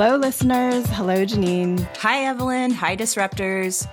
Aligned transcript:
Hello, 0.00 0.14
listeners. 0.14 0.86
Hello, 0.90 1.24
Janine. 1.26 1.80
Hi, 1.96 2.26
Evelyn. 2.26 2.70
Hi, 2.70 2.96
Disruptors. 2.96 3.84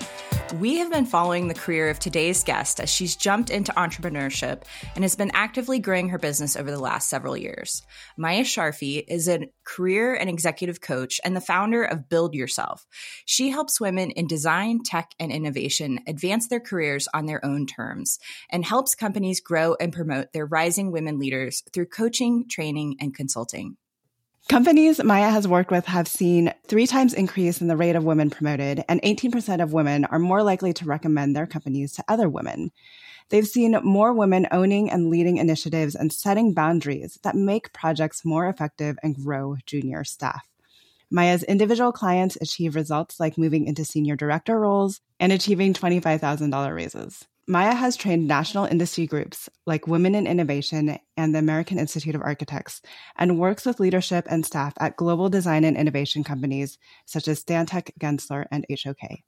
We 0.60 0.76
have 0.76 0.92
been 0.92 1.08
following 1.08 1.48
the 1.48 1.56
career 1.56 1.90
of 1.90 1.98
today's 1.98 2.44
guest 2.44 2.80
as 2.80 2.92
she's 2.92 3.16
jumped 3.16 3.50
into 3.50 3.72
entrepreneurship 3.72 4.66
and 4.94 5.04
has 5.04 5.16
been 5.16 5.32
actively 5.34 5.80
growing 5.80 6.10
her 6.10 6.20
business 6.20 6.56
over 6.56 6.70
the 6.70 6.80
last 6.80 7.10
several 7.10 7.36
years. 7.36 7.82
Maya 8.18 8.44
Sharfi 8.44 9.04
is 9.08 9.28
a 9.28 9.50
career 9.64 10.14
and 10.14 10.30
executive 10.30 10.80
coach 10.80 11.20
and 11.26 11.36
the 11.36 11.42
founder 11.42 11.84
of 11.84 12.08
Build 12.08 12.36
Yourself. 12.36 12.86
She 13.26 13.50
helps 13.50 13.82
women 13.82 14.12
in 14.12 14.28
design, 14.28 14.82
tech, 14.86 15.10
and 15.20 15.32
innovation 15.32 16.02
advance 16.06 16.50
their 16.50 16.60
careers 16.60 17.08
on 17.16 17.26
their 17.26 17.44
own 17.44 17.66
terms 17.66 18.20
and 18.52 18.64
helps 18.64 18.94
companies 18.94 19.42
grow 19.42 19.76
and 19.80 19.92
promote 19.92 20.34
their 20.34 20.46
rising 20.46 20.92
women 20.92 21.18
leaders 21.18 21.64
through 21.74 21.88
coaching, 21.88 22.48
training, 22.48 22.98
and 23.02 23.16
consulting. 23.16 23.78
Companies 24.48 25.04
Maya 25.04 25.32
has 25.32 25.48
worked 25.48 25.72
with 25.72 25.88
have 25.88 26.08
seen 26.08 26.54
three 26.68 26.86
times 26.86 27.16
increase 27.16 27.62
in 27.62 27.68
the 27.68 27.76
rate 27.76 27.96
of 27.96 28.04
women 28.04 28.30
promoted, 28.30 28.84
and 28.88 29.02
18% 29.02 29.62
of 29.62 29.74
women 29.74 30.06
are 30.06 30.20
more 30.20 30.44
likely 30.44 30.72
to 30.74 30.86
recommend 30.86 31.36
their 31.36 31.48
companies 31.48 31.94
to 31.94 32.06
other 32.08 32.30
women. 32.30 32.72
They've 33.30 33.48
seen 33.48 33.76
more 33.84 34.14
women 34.14 34.48
owning 34.52 34.92
and 34.92 35.10
leading 35.10 35.38
initiatives 35.38 35.96
and 35.96 36.14
setting 36.14 36.54
boundaries 36.54 37.18
that 37.24 37.34
make 37.34 37.74
projects 37.74 38.24
more 38.24 38.48
effective 38.48 38.98
and 39.02 39.16
grow 39.16 39.58
junior 39.66 40.04
staff. 40.04 40.48
Maya's 41.10 41.42
individual 41.42 41.92
clients 41.92 42.38
achieve 42.40 42.76
results 42.76 43.20
like 43.20 43.40
moving 43.40 43.66
into 43.66 43.84
senior 43.84 44.16
director 44.16 44.60
roles 44.60 45.02
and 45.20 45.32
achieving 45.32 45.74
$25,000 45.74 46.76
raises. 46.76 47.26
Maya 47.48 47.76
has 47.76 47.96
trained 47.96 48.28
national 48.28 48.66
industry 48.66 49.06
groups 49.06 49.50
like 49.68 49.86
Women 49.86 50.16
in 50.16 50.26
Innovation 50.26 50.98
and 51.16 51.36
the 51.36 51.40
American 51.40 51.78
Institute 51.78 52.16
of 52.16 52.24
Architects 52.24 52.82
and 53.16 53.38
works 53.38 53.68
with 53.68 53.80
leadership 53.80 54.26
and 54.28 54.44
staff 54.44 54.74
at 54.80 54.96
global 54.96 55.30
design 55.30 55.64
and 55.64 55.78
innovation 55.78 56.24
companies 56.24 56.80
such 57.06 57.28
as 57.28 57.44
Stantec, 57.44 57.92
Gensler, 58.00 58.46
and 58.50 58.66
HOK. 58.68 59.20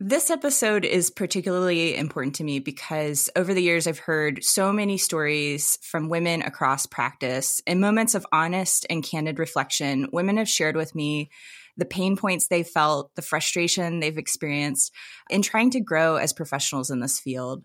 This 0.00 0.30
episode 0.30 0.86
is 0.86 1.10
particularly 1.10 1.94
important 1.96 2.34
to 2.36 2.44
me 2.44 2.60
because 2.60 3.28
over 3.36 3.52
the 3.52 3.62
years 3.62 3.86
I've 3.86 3.98
heard 3.98 4.42
so 4.42 4.72
many 4.72 4.96
stories 4.96 5.78
from 5.82 6.08
women 6.08 6.40
across 6.40 6.86
practice. 6.86 7.60
In 7.66 7.78
moments 7.78 8.14
of 8.14 8.26
honest 8.32 8.86
and 8.88 9.04
candid 9.04 9.38
reflection, 9.38 10.08
women 10.12 10.38
have 10.38 10.48
shared 10.48 10.76
with 10.76 10.94
me 10.94 11.30
the 11.76 11.84
pain 11.84 12.16
points 12.16 12.48
they 12.48 12.62
felt, 12.62 13.14
the 13.14 13.22
frustration 13.22 14.00
they've 14.00 14.18
experienced 14.18 14.92
in 15.30 15.42
trying 15.42 15.70
to 15.70 15.80
grow 15.80 16.16
as 16.16 16.32
professionals 16.32 16.90
in 16.90 17.00
this 17.00 17.18
field. 17.18 17.64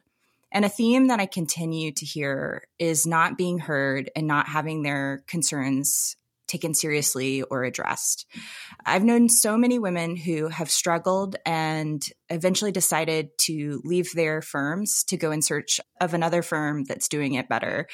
And 0.52 0.65
a 0.65 0.69
theme 0.69 1.07
that 1.07 1.19
I 1.19 1.27
continue 1.27 1.91
to 1.91 2.05
hear 2.05 2.63
is 2.80 3.05
not 3.05 3.37
being 3.37 3.59
heard 3.59 4.09
and 4.15 4.25
not 4.27 4.47
having 4.47 4.81
their 4.81 5.23
concerns 5.27 6.15
taken 6.49 6.73
seriously 6.73 7.43
or 7.43 7.63
addressed. 7.63 8.25
I've 8.85 9.03
known 9.03 9.30
so 9.30 9.55
many 9.55 9.80
women 9.80 10.15
who 10.15 10.47
have 10.47 10.71
struggled 10.71 11.35
and 11.45 12.03
eventually 12.30 12.71
decided 12.71 13.37
to 13.39 13.81
leave 13.85 14.11
their 14.13 14.41
firms 14.41 15.03
to 15.05 15.17
go 15.17 15.31
in 15.31 15.43
search 15.43 15.80
of 16.02 16.14
another 16.14 16.41
firm 16.41 16.83
that's 16.83 17.08
doing 17.08 17.36
it 17.36 17.47
better 17.47 17.87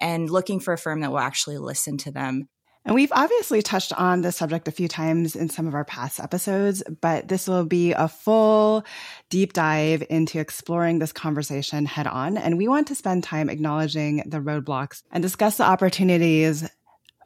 and 0.00 0.30
looking 0.30 0.58
for 0.58 0.72
a 0.72 0.78
firm 0.78 1.00
that 1.00 1.10
will 1.10 1.18
actually 1.18 1.58
listen 1.58 1.98
to 1.98 2.10
them. 2.10 2.48
And 2.88 2.94
we've 2.94 3.12
obviously 3.12 3.60
touched 3.60 3.92
on 3.92 4.22
this 4.22 4.36
subject 4.36 4.66
a 4.66 4.70
few 4.70 4.88
times 4.88 5.36
in 5.36 5.50
some 5.50 5.66
of 5.66 5.74
our 5.74 5.84
past 5.84 6.18
episodes, 6.18 6.82
but 7.02 7.28
this 7.28 7.46
will 7.46 7.66
be 7.66 7.92
a 7.92 8.08
full 8.08 8.82
deep 9.28 9.52
dive 9.52 10.02
into 10.08 10.38
exploring 10.38 10.98
this 10.98 11.12
conversation 11.12 11.84
head 11.84 12.06
on. 12.06 12.38
And 12.38 12.56
we 12.56 12.66
want 12.66 12.88
to 12.88 12.94
spend 12.94 13.24
time 13.24 13.50
acknowledging 13.50 14.22
the 14.24 14.38
roadblocks 14.38 15.02
and 15.12 15.22
discuss 15.22 15.58
the 15.58 15.64
opportunities 15.64 16.66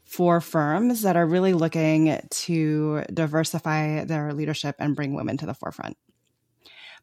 for 0.04 0.40
firms 0.40 1.02
that 1.02 1.14
are 1.14 1.24
really 1.24 1.54
looking 1.54 2.20
to 2.28 3.04
diversify 3.14 4.04
their 4.04 4.34
leadership 4.34 4.74
and 4.80 4.96
bring 4.96 5.14
women 5.14 5.36
to 5.36 5.46
the 5.46 5.54
forefront. 5.54 5.96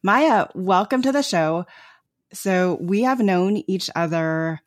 Maya, 0.04 0.48
welcome 0.54 1.02
to 1.04 1.14
the 1.14 1.24
show. 1.24 1.66
So 2.34 2.78
we 2.82 3.04
have 3.04 3.22
known 3.22 3.64
each 3.68 3.90
other, 3.96 4.60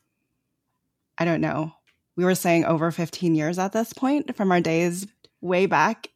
I 1.15 1.25
don't 1.25 1.41
know, 1.41 1.73
we 2.15 2.25
were 2.25 2.35
saying 2.35 2.65
over 2.65 2.91
15 2.91 3.35
years 3.35 3.59
at 3.59 3.71
this 3.71 3.93
point 3.93 4.35
from 4.35 4.51
our 4.51 4.61
days 4.61 5.07
way 5.41 5.65
back 5.65 6.09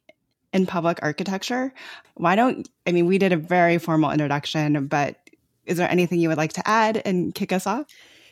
in 0.52 0.66
public 0.66 0.98
architecture. 1.02 1.72
Why 2.14 2.36
don't, 2.36 2.68
I 2.86 2.92
mean, 2.92 3.06
we 3.06 3.18
did 3.18 3.32
a 3.32 3.36
very 3.36 3.78
formal 3.78 4.10
introduction, 4.10 4.86
but 4.86 5.16
is 5.66 5.76
there 5.76 5.90
anything 5.90 6.20
you 6.20 6.28
would 6.28 6.38
like 6.38 6.54
to 6.54 6.66
add 6.66 7.02
and 7.04 7.34
kick 7.34 7.52
us 7.52 7.66
off? 7.66 7.86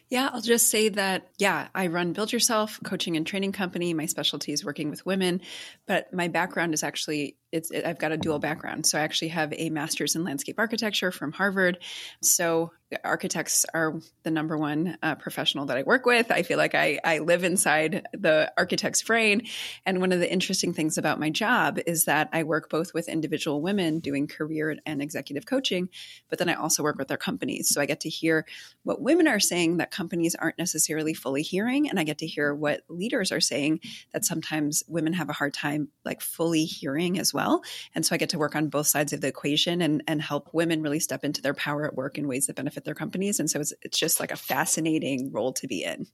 Yeah, 0.09 0.31
I'll 0.33 0.41
just 0.41 0.69
say 0.69 0.89
that, 0.91 1.29
yeah, 1.37 1.67
I 1.75 1.89
run 1.89 2.13
Build 2.13 2.33
Yourself 2.33 2.79
coaching 2.85 3.17
and 3.17 3.27
training 3.27 3.51
company. 3.51 3.93
My 3.93 4.07
specialty 4.07 4.53
is 4.53 4.65
working 4.65 4.89
with 4.89 5.05
women, 5.05 5.41
but 5.87 6.13
my 6.13 6.29
background 6.29 6.75
is 6.75 6.85
actually 6.85 7.37
it's 7.57 7.71
it, 7.71 7.85
I've 7.85 7.99
got 7.99 8.13
a 8.13 8.17
dual 8.17 8.39
background. 8.39 8.87
So 8.87 8.99
I 8.99 9.03
actually 9.03 9.29
have 9.29 9.53
a 9.57 9.71
master's 9.71 10.15
in 10.15 10.25
landscape 10.25 10.59
architecture 10.59 11.11
from 11.11 11.33
Harvard. 11.33 11.79
So 12.23 12.73
architects 13.05 13.67
are 13.75 13.95
the 14.23 14.31
number 14.31 14.57
one 14.57 14.97
uh, 15.03 15.17
professional 15.17 15.67
that 15.67 15.77
I 15.77 15.83
work 15.83 16.07
with. 16.07 16.31
I 16.31 16.43
feel 16.43 16.57
like 16.57 16.75
I, 16.75 17.01
I 17.03 17.19
live 17.19 17.43
inside 17.43 18.07
the 18.13 18.53
architect's 18.57 19.03
brain. 19.03 19.43
And 19.85 20.01
one 20.01 20.13
of 20.13 20.21
the 20.21 20.33
interesting 20.33 20.73
things 20.73 20.97
about 20.97 21.19
my 21.19 21.31
job 21.31 21.81
is 21.85 22.05
that 22.05 22.29
I 22.33 22.45
work 22.45 22.71
both 22.71 22.95
with 22.95 23.09
individual 23.09 23.61
women 23.61 23.99
doing 23.99 24.29
career 24.29 24.77
and 24.87 25.03
executive 25.03 25.47
coaching, 25.47 25.89
but 26.29 26.39
then 26.39 26.49
I 26.49 26.55
also 26.55 26.85
work 26.85 26.97
with 26.97 27.09
their 27.09 27.17
companies. 27.17 27.69
So 27.71 27.81
I 27.81 27.87
get 27.87 28.01
to 28.01 28.09
hear 28.09 28.47
what 28.85 29.01
women 29.01 29.27
are 29.27 29.41
saying 29.41 29.79
that 29.79 29.91
companies 29.91 30.37
aren't 30.37 30.59
necessarily 30.59 31.13
fully 31.13 31.43
hearing. 31.43 31.91
And 31.91 31.99
I 31.99 32.05
get 32.05 32.19
to 32.19 32.27
hear 32.27 32.55
what 32.55 32.83
leaders 32.89 33.33
are 33.33 33.41
saying 33.41 33.81
that 34.13 34.25
sometimes 34.25 34.85
women 34.87 35.13
have 35.15 35.29
a 35.29 35.35
hard 35.35 35.55
time 35.55 35.89
like 36.05 36.21
fully 36.21 36.65
hearing 36.65 37.19
as 37.19 37.35
well. 37.35 37.46
And 37.95 38.05
so 38.05 38.15
I 38.15 38.19
get 38.19 38.31
to 38.31 38.39
work 38.39 38.55
on 38.55 38.69
both 38.69 38.87
sides 38.87 39.13
of 39.13 39.21
the 39.21 39.29
equation 39.29 39.81
and, 39.81 40.03
and 40.07 40.21
help 40.21 40.53
women 40.53 40.83
really 40.83 41.01
step 41.01 41.25
into 41.25 41.43
their 41.43 41.55
power 41.55 41.87
at 41.87 41.95
work 41.95 42.19
in 42.19 42.29
ways 42.29 42.47
that 42.47 42.57
benefit 42.57 42.85
their 42.85 42.95
companies. 42.95 43.41
And 43.41 43.51
so 43.51 43.61
it's, 43.61 43.73
it's 43.83 43.99
just 43.99 44.21
like 44.21 44.31
a 44.31 44.37
fascinating 44.37 45.33
role 45.33 45.53
to 45.55 45.67
be 45.67 45.83
in. 45.85 46.07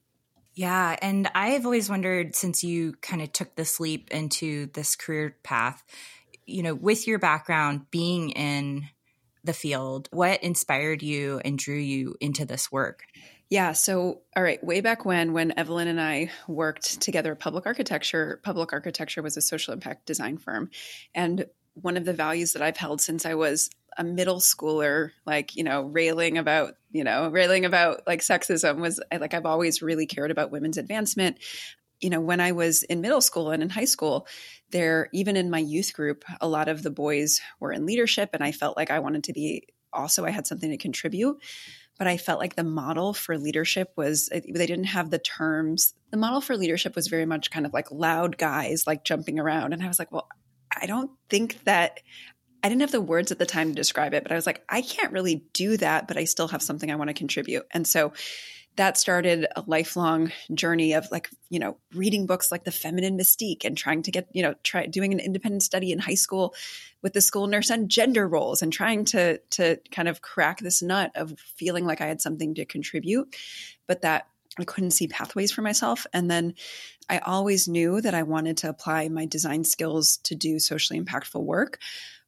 Yeah. 0.55 0.97
And 1.01 1.31
I've 1.35 1.65
always 1.65 1.89
wondered 1.89 2.37
since 2.37 2.63
you 2.63 2.95
kind 3.01 3.23
of 3.23 3.33
took 3.33 3.55
this 3.57 3.81
leap 3.81 4.11
into 4.11 4.67
this 4.75 4.97
career 4.97 5.37
path, 5.43 5.83
you 6.45 6.63
know, 6.63 6.75
with 6.75 7.07
your 7.07 7.19
background 7.19 7.91
being 7.91 8.31
in 8.31 8.89
the 9.45 9.53
field, 9.53 10.09
what 10.13 10.43
inspired 10.43 11.03
you 11.03 11.41
and 11.45 11.59
drew 11.59 11.77
you 11.77 12.15
into 12.21 12.45
this 12.45 12.71
work? 12.71 13.05
Yeah. 13.53 13.73
So, 13.73 14.23
all 14.35 14.43
right, 14.43 14.65
way 14.65 14.81
back 14.81 15.05
when, 15.05 15.35
when 15.35 15.53
Evelyn 15.59 15.87
and 15.87 16.01
I 16.01 16.31
worked 16.49 17.03
together 17.03 17.33
at 17.33 17.39
Public 17.39 17.67
Architecture, 17.67 18.41
Public 18.43 18.73
Architecture 18.73 19.21
was 19.21 19.37
a 19.37 19.43
social 19.43 19.75
impact 19.75 20.07
design 20.07 20.39
firm. 20.39 20.71
And 21.15 21.45
one 21.75 21.99
of 21.99 22.07
the 22.07 22.15
values 22.15 22.55
that 22.55 22.63
I've 22.63 22.79
held 22.79 23.03
since 23.03 23.27
I 23.27 23.35
was 23.35 23.69
a 23.99 24.05
middle 24.05 24.41
schooler, 24.41 25.11
like, 25.27 25.55
you 25.55 25.65
know, 25.65 25.83
railing 25.83 26.39
about, 26.39 26.77
you 26.93 27.05
know, 27.05 27.29
railing 27.29 27.67
about 27.67 28.07
like 28.07 28.21
sexism 28.21 28.81
was 28.81 28.99
like, 29.13 29.35
I've 29.35 29.45
always 29.45 29.83
really 29.83 30.07
cared 30.07 30.31
about 30.31 30.51
women's 30.51 30.79
advancement. 30.79 31.37
You 32.01 32.09
know, 32.09 32.23
when 32.23 32.41
I 32.41 32.53
was 32.53 32.85
in 32.85 33.03
middle 33.03 33.21
school 33.21 33.51
and 33.51 33.63
in 33.63 33.69
high 33.69 33.85
school, 33.85 34.27
there, 34.71 35.11
even 35.13 35.37
in 35.37 35.51
my 35.51 35.59
youth 35.59 35.93
group, 35.93 36.25
a 36.41 36.49
lot 36.49 36.69
of 36.69 36.83
the 36.83 36.91
boys 36.91 37.43
were 37.61 37.71
in 37.71 37.85
leadership, 37.85 38.31
and 38.33 38.43
I 38.43 38.53
felt 38.53 38.79
like 38.79 38.91
I 38.91 39.01
wanted 39.01 39.25
to 39.25 39.35
be 39.35 39.69
also, 39.93 40.25
I 40.25 40.31
had 40.31 40.47
something 40.47 40.71
to 40.71 40.79
contribute 40.79 41.37
but 42.03 42.09
I 42.09 42.17
felt 42.17 42.41
like 42.41 42.57
the 42.57 42.65
model 42.65 43.15
for 43.15 43.39
leadership 43.39 43.93
was 43.95 44.29
eh, 44.33 44.41
they 44.53 44.67
didn't 44.67 44.87
have 44.87 45.09
the 45.09 45.21
terms. 45.21 45.95
The 46.11 46.17
model 46.17 46.41
for 46.41 46.57
leadership 46.57 46.97
was 46.97 47.07
very 47.07 47.27
much 47.27 47.53
kind 47.53 47.65
of 47.65 47.73
like 47.73 47.93
loud 47.93 48.37
guys 48.37 48.89
like 48.89 49.05
jumping 49.05 49.39
around 49.39 49.73
and 49.73 49.81
I 49.81 49.87
was 49.87 50.01
like, 50.01 50.11
well, 50.11 50.27
I 50.77 50.87
don't 50.87 51.13
think 51.31 51.63
that 51.63 52.01
I 52.61 52.69
didn't 52.69 52.81
have 52.81 52.91
the 52.91 53.01
words 53.01 53.31
at 53.31 53.39
the 53.39 53.47
time 53.47 53.69
to 53.69 53.75
describe 53.77 54.15
it, 54.15 54.25
but 54.25 54.33
I 54.33 54.35
was 54.35 54.47
like, 54.47 54.65
I 54.69 54.83
can't 54.83 55.13
really 55.13 55.45
do 55.53 55.77
that, 55.77 56.09
but 56.09 56.17
I 56.17 56.25
still 56.25 56.49
have 56.49 56.61
something 56.61 56.91
I 56.91 56.97
want 56.97 57.07
to 57.07 57.15
contribute. 57.15 57.67
And 57.71 57.87
so 57.87 58.15
that 58.77 58.97
started 58.97 59.47
a 59.55 59.63
lifelong 59.67 60.33
journey 60.55 60.95
of 60.95 61.07
like 61.11 61.29
you 61.51 61.59
know 61.59 61.77
reading 61.95 62.27
books 62.27 62.51
like 62.51 62.65
the 62.65 62.71
feminine 62.71 63.19
mystique 63.19 63.65
and 63.65 63.77
trying 63.77 64.03
to 64.03 64.11
get 64.11 64.29
you 64.33 64.43
know 64.43 64.55
try 64.63 64.87
doing 64.87 65.13
an 65.13 65.21
independent 65.21 65.63
study 65.63 65.93
in 65.93 65.99
high 65.99 66.15
school 66.15 66.55
with 67.03 67.13
the 67.13 67.21
school 67.21 67.47
nurse 67.47 67.71
on 67.71 67.89
gender 67.89 68.27
roles 68.27 68.63
and 68.63 68.73
trying 68.73 69.05
to 69.05 69.39
to 69.51 69.79
kind 69.91 70.09
of 70.09 70.23
crack 70.23 70.61
this 70.61 70.83
nut 70.83 71.11
of 71.15 71.39
feeling 71.39 71.85
like 71.85 72.01
i 72.01 72.07
had 72.07 72.21
something 72.21 72.55
to 72.55 72.65
contribute 72.65 73.35
but 73.87 74.03
that 74.03 74.27
I 74.59 74.65
couldn't 74.65 74.91
see 74.91 75.09
pathways 75.09 75.51
for 75.51 75.63
myself. 75.63 76.07
And 76.13 76.31
then 76.31 76.55
I 77.09 77.19
always 77.19 77.69
knew 77.69 78.01
that 78.01 78.15
I 78.15 78.23
wanted 78.23 78.59
to 78.59 78.69
apply 78.69 79.09
my 79.09 79.25
design 79.25 79.65
skills 79.65 80.19
to 80.25 80.35
do 80.35 80.59
socially 80.59 81.01
impactful 81.01 81.43
work. 81.43 81.79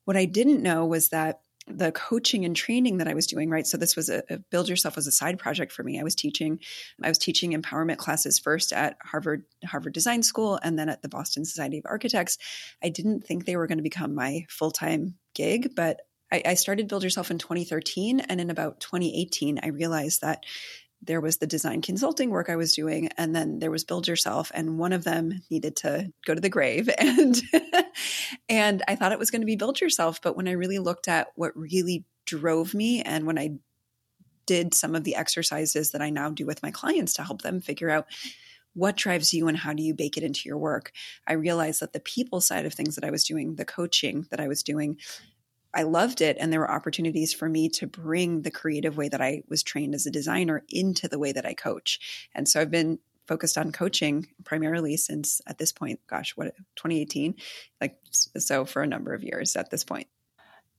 What 0.05 0.17
I 0.17 0.25
didn't 0.25 0.63
know 0.63 0.87
was 0.87 1.11
that 1.11 1.41
the 1.67 1.93
coaching 1.93 2.45
and 2.45 2.55
training 2.55 2.99
that 2.99 3.09
I 3.09 3.15
was 3.15 3.27
doing, 3.27 3.49
right? 3.49 3.67
So 3.67 3.79
this 3.79 3.97
was 3.97 4.11
a, 4.11 4.23
a, 4.29 4.39
build 4.39 4.69
yourself 4.69 4.97
was 4.97 5.07
a 5.07 5.13
side 5.13 5.39
project 5.39 5.73
for 5.73 5.83
me. 5.83 5.99
I 5.99 6.05
was 6.05 6.15
teaching, 6.15 6.61
I 7.03 7.09
was 7.09 7.19
teaching 7.19 7.53
empowerment 7.53 7.97
classes 7.97 8.39
first 8.39 8.73
at 8.73 8.97
Harvard 9.03 9.45
Harvard 9.65 9.95
Design 9.95 10.23
School 10.23 10.59
and 10.63 10.79
then 10.79 10.89
at 10.89 11.03
the 11.03 11.09
Boston 11.09 11.45
Society 11.45 11.79
of 11.79 11.87
Architects. 11.87 12.37
I 12.83 12.91
didn't 12.91 13.25
think 13.25 13.45
they 13.45 13.57
were 13.57 13.67
going 13.67 13.79
to 13.79 13.83
become 13.83 14.15
my 14.15 14.47
full 14.51 14.71
time 14.71 15.15
gig, 15.35 15.75
but 15.75 16.01
I, 16.33 16.43
I 16.47 16.55
started 16.55 16.89
Build 16.89 17.05
Yourself 17.05 17.31
in 17.31 17.39
2013, 17.39 18.21
and 18.21 18.41
in 18.41 18.51
about 18.51 18.81
2018, 18.81 19.61
I 19.63 19.69
realized 19.69 20.21
that 20.23 20.45
there 21.07 21.21
was 21.21 21.39
the 21.39 21.47
design 21.47 21.83
consulting 21.83 22.31
work 22.31 22.49
I 22.49 22.57
was 22.57 22.75
doing, 22.75 23.09
and 23.17 23.35
then 23.35 23.59
there 23.59 23.71
was 23.71 23.85
Build 23.85 24.09
Yourself, 24.09 24.51
and 24.55 24.79
one 24.79 24.93
of 24.93 25.05
them 25.05 25.43
needed 25.51 25.77
to 25.77 26.13
go 26.27 26.35
to 26.35 26.41
the 26.41 26.49
grave, 26.49 26.89
and 26.99 27.41
and 28.49 28.83
I 28.89 28.97
thought 28.97 29.13
it 29.13 29.19
was 29.19 29.31
going 29.31 29.43
to 29.43 29.47
be 29.47 29.57
Build 29.57 29.81
Yourself, 29.81 30.21
but 30.23 30.37
when 30.37 30.49
I 30.49 30.53
really 30.53 30.79
looked 30.79 31.09
at 31.09 31.29
what 31.35 31.57
really 31.57 32.05
drove 32.27 32.75
me, 32.75 33.03
and 33.03 33.27
when 33.27 33.39
I 33.39 33.57
did 34.47 34.75
some 34.75 34.95
of 34.95 35.05
the 35.05 35.17
exercises 35.17 35.93
that 35.93 36.03
I 36.03 36.11
now 36.11 36.31
do 36.31 36.47
with 36.47 36.63
my 36.63 36.71
clients 36.71 37.15
to 37.15 37.23
help 37.23 37.43
them 37.43 37.61
figure 37.61 37.91
out 37.91 38.07
what 38.75 38.97
drives 38.97 39.33
you 39.33 39.49
and 39.49 39.57
how 39.57 39.73
do 39.73 39.83
you 39.83 39.95
bake 39.95 40.17
it 40.17 40.25
into 40.25 40.49
your 40.49 40.59
work, 40.59 40.93
I 41.27 41.35
realized 41.35 41.81
that 41.81 41.93
the 41.93 42.01
people 42.01 42.41
side 42.41 42.67
of 42.67 42.75
things 42.75 42.97
that 42.97 43.05
I 43.05 43.11
was 43.11 43.25
doing, 43.25 43.55
the 43.55 43.65
coaching 43.65 44.27
that 44.31 44.41
I 44.41 44.49
was 44.49 44.63
doing, 44.63 44.99
I 45.75 45.83
loved 45.83 46.21
it. 46.21 46.37
And 46.39 46.53
there 46.53 46.61
were 46.61 46.71
opportunities 46.71 47.33
for 47.33 47.49
me 47.49 47.69
to 47.71 47.87
bring 47.87 48.43
the 48.43 48.51
creative 48.51 48.97
way 48.97 49.09
that 49.09 49.21
I 49.21 49.43
was 49.49 49.63
trained 49.63 49.95
as 49.95 50.07
a 50.07 50.11
designer 50.11 50.63
into 50.69 51.09
the 51.09 51.19
way 51.19 51.33
that 51.33 51.47
I 51.47 51.55
coach. 51.55 52.29
And 52.35 52.49
so 52.49 52.61
I've 52.61 52.71
been 52.71 52.99
focused 53.27 53.59
on 53.59 53.73
coaching 53.73 54.27
primarily 54.45 54.97
since 54.97 55.41
at 55.47 55.59
this 55.59 55.73
point, 55.73 56.01
gosh, 56.07 56.37
what, 56.37 56.55
2018? 56.77 57.35
Like, 57.81 57.97
so 58.11 58.65
for 58.65 58.83
a 58.83 58.87
number 58.87 59.15
of 59.15 59.25
years 59.25 59.57
at 59.57 59.71
this 59.71 59.85
point. 59.85 60.09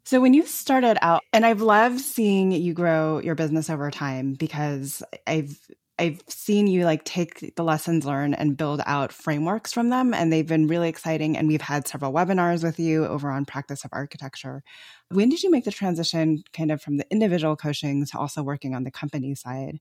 So 0.04 0.22
when 0.22 0.36
you 0.36 0.46
started 0.46 1.00
out, 1.02 1.24
and 1.34 1.46
I've 1.46 1.62
loved 1.62 2.00
seeing 2.00 2.52
you 2.52 2.74
grow 2.74 3.20
your 3.20 3.34
business 3.34 3.72
over 3.72 3.90
time 3.90 4.34
because 4.34 5.02
I've 5.26 5.60
I've 5.98 6.22
seen 6.28 6.68
you 6.68 6.84
like 6.84 7.06
take 7.06 7.56
the 7.56 7.64
lessons 7.64 8.06
learned 8.06 8.38
and 8.38 8.58
build 8.58 8.82
out 8.86 9.14
frameworks 9.14 9.72
from 9.72 9.90
them. 9.90 10.14
And 10.14 10.32
they've 10.32 10.48
been 10.48 10.68
really 10.68 10.90
exciting. 10.90 11.38
And 11.38 11.48
we've 11.48 11.62
had 11.62 11.88
several 11.88 12.12
webinars 12.12 12.64
with 12.64 12.80
you 12.80 13.06
over 13.06 13.32
on 13.32 13.46
practice 13.46 13.86
of 13.86 13.92
architecture. 13.94 14.62
When 15.10 15.30
did 15.30 15.42
you 15.42 15.52
make 15.52 15.64
the 15.64 15.72
transition 15.72 16.44
kind 16.52 16.72
of 16.72 16.82
from 16.82 16.98
the 16.98 17.10
individual 17.10 17.56
coaching 17.56 18.06
to 18.08 18.18
also 18.18 18.44
working 18.44 18.76
on 18.76 18.84
the 18.84 18.92
company 18.92 19.36
side 19.36 19.80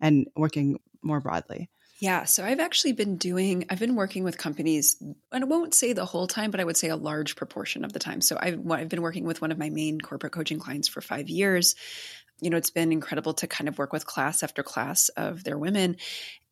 and 0.00 0.26
working 0.36 0.80
more 1.02 1.20
broadly? 1.20 1.70
Yeah, 2.00 2.24
so 2.24 2.44
I've 2.44 2.60
actually 2.60 2.92
been 2.92 3.16
doing, 3.16 3.66
I've 3.70 3.80
been 3.80 3.96
working 3.96 4.22
with 4.22 4.38
companies, 4.38 5.02
and 5.32 5.42
I 5.42 5.44
won't 5.44 5.74
say 5.74 5.94
the 5.94 6.04
whole 6.04 6.28
time, 6.28 6.52
but 6.52 6.60
I 6.60 6.64
would 6.64 6.76
say 6.76 6.90
a 6.90 6.96
large 6.96 7.34
proportion 7.34 7.84
of 7.84 7.92
the 7.92 7.98
time. 7.98 8.20
So 8.20 8.38
I've, 8.38 8.70
I've 8.70 8.88
been 8.88 9.02
working 9.02 9.24
with 9.24 9.40
one 9.40 9.50
of 9.50 9.58
my 9.58 9.68
main 9.68 10.00
corporate 10.00 10.32
coaching 10.32 10.60
clients 10.60 10.86
for 10.86 11.00
five 11.00 11.28
years 11.28 11.74
you 12.40 12.50
know, 12.50 12.56
it's 12.56 12.70
been 12.70 12.92
incredible 12.92 13.34
to 13.34 13.46
kind 13.46 13.68
of 13.68 13.78
work 13.78 13.92
with 13.92 14.06
class 14.06 14.42
after 14.42 14.62
class 14.62 15.08
of 15.10 15.44
their 15.44 15.58
women. 15.58 15.96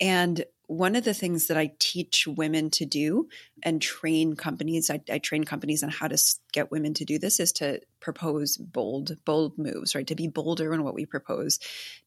And 0.00 0.44
one 0.68 0.96
of 0.96 1.04
the 1.04 1.14
things 1.14 1.46
that 1.46 1.56
I 1.56 1.72
teach 1.78 2.26
women 2.26 2.70
to 2.70 2.84
do 2.84 3.28
and 3.62 3.80
train 3.80 4.34
companies, 4.34 4.90
I, 4.90 5.00
I, 5.08 5.18
train 5.18 5.44
companies 5.44 5.84
on 5.84 5.90
how 5.90 6.08
to 6.08 6.18
get 6.52 6.72
women 6.72 6.92
to 6.94 7.04
do 7.04 7.20
this 7.20 7.38
is 7.38 7.52
to 7.52 7.80
propose 8.00 8.56
bold, 8.56 9.16
bold 9.24 9.56
moves, 9.58 9.94
right? 9.94 10.06
To 10.08 10.16
be 10.16 10.26
bolder 10.26 10.74
in 10.74 10.82
what 10.82 10.94
we 10.94 11.06
propose, 11.06 11.60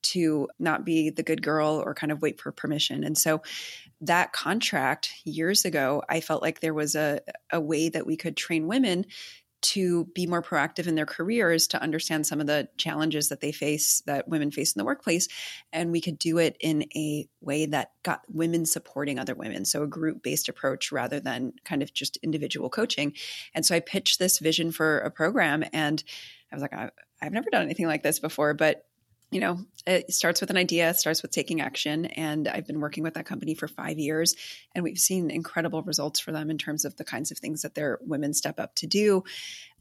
to 0.03 0.49
not 0.59 0.83
be 0.83 1.09
the 1.09 1.23
good 1.23 1.41
girl 1.41 1.81
or 1.83 1.93
kind 1.93 2.11
of 2.11 2.21
wait 2.21 2.41
for 2.41 2.51
permission. 2.51 3.05
And 3.05 3.17
so 3.17 3.41
that 4.01 4.33
contract 4.33 5.13
years 5.23 5.63
ago, 5.63 6.03
I 6.09 6.19
felt 6.19 6.41
like 6.41 6.59
there 6.59 6.73
was 6.73 6.95
a, 6.95 7.21
a 7.51 7.61
way 7.61 7.87
that 7.87 8.05
we 8.05 8.17
could 8.17 8.35
train 8.35 8.67
women 8.67 9.05
to 9.61 10.05
be 10.13 10.27
more 10.27 10.41
proactive 10.41 10.87
in 10.87 10.95
their 10.95 11.05
careers 11.05 11.67
to 11.67 11.81
understand 11.81 12.27
some 12.27 12.39
of 12.39 12.47
the 12.47 12.67
challenges 12.77 13.29
that 13.29 13.41
they 13.41 13.51
face 13.51 14.01
that 14.05 14.27
women 14.27 14.51
face 14.51 14.73
in 14.73 14.79
the 14.79 14.85
workplace. 14.85 15.27
And 15.73 15.91
we 15.91 16.01
could 16.01 16.19
do 16.19 16.37
it 16.37 16.57
in 16.59 16.83
a 16.95 17.27
way 17.41 17.65
that 17.67 17.91
got 18.03 18.21
women 18.29 18.65
supporting 18.65 19.19
other 19.19 19.35
women. 19.35 19.65
So 19.65 19.83
a 19.83 19.87
group 19.87 20.23
based 20.23 20.49
approach 20.49 20.91
rather 20.91 21.19
than 21.19 21.53
kind 21.63 21.81
of 21.81 21.93
just 21.93 22.17
individual 22.17 22.69
coaching. 22.69 23.13
And 23.53 23.65
so 23.65 23.75
i 23.75 23.79
pitched 23.79 24.19
this 24.19 24.39
vision 24.39 24.71
for 24.71 24.99
a 24.99 25.11
program 25.11 25.63
and 25.73 26.03
i 26.51 26.55
was 26.55 26.61
like 26.61 26.73
i've 27.21 27.31
never 27.31 27.49
done 27.49 27.63
anything 27.63 27.87
like 27.87 28.03
this 28.03 28.19
before 28.19 28.53
but 28.53 28.85
you 29.31 29.39
know, 29.39 29.59
it 29.85 30.11
starts 30.11 30.41
with 30.41 30.49
an 30.49 30.57
idea, 30.57 30.93
starts 30.93 31.21
with 31.21 31.31
taking 31.31 31.61
action. 31.61 32.05
And 32.05 32.47
I've 32.47 32.65
been 32.65 32.79
working 32.79 33.03
with 33.03 33.13
that 33.13 33.25
company 33.25 33.53
for 33.53 33.67
five 33.67 33.99
years, 33.99 34.35
and 34.73 34.83
we've 34.83 34.97
seen 34.97 35.29
incredible 35.29 35.83
results 35.83 36.19
for 36.19 36.31
them 36.31 36.49
in 36.49 36.57
terms 36.57 36.85
of 36.85 36.95
the 36.95 37.03
kinds 37.03 37.31
of 37.31 37.37
things 37.37 37.61
that 37.61 37.75
their 37.75 37.99
women 38.01 38.33
step 38.33 38.59
up 38.59 38.75
to 38.75 38.87
do 38.87 39.23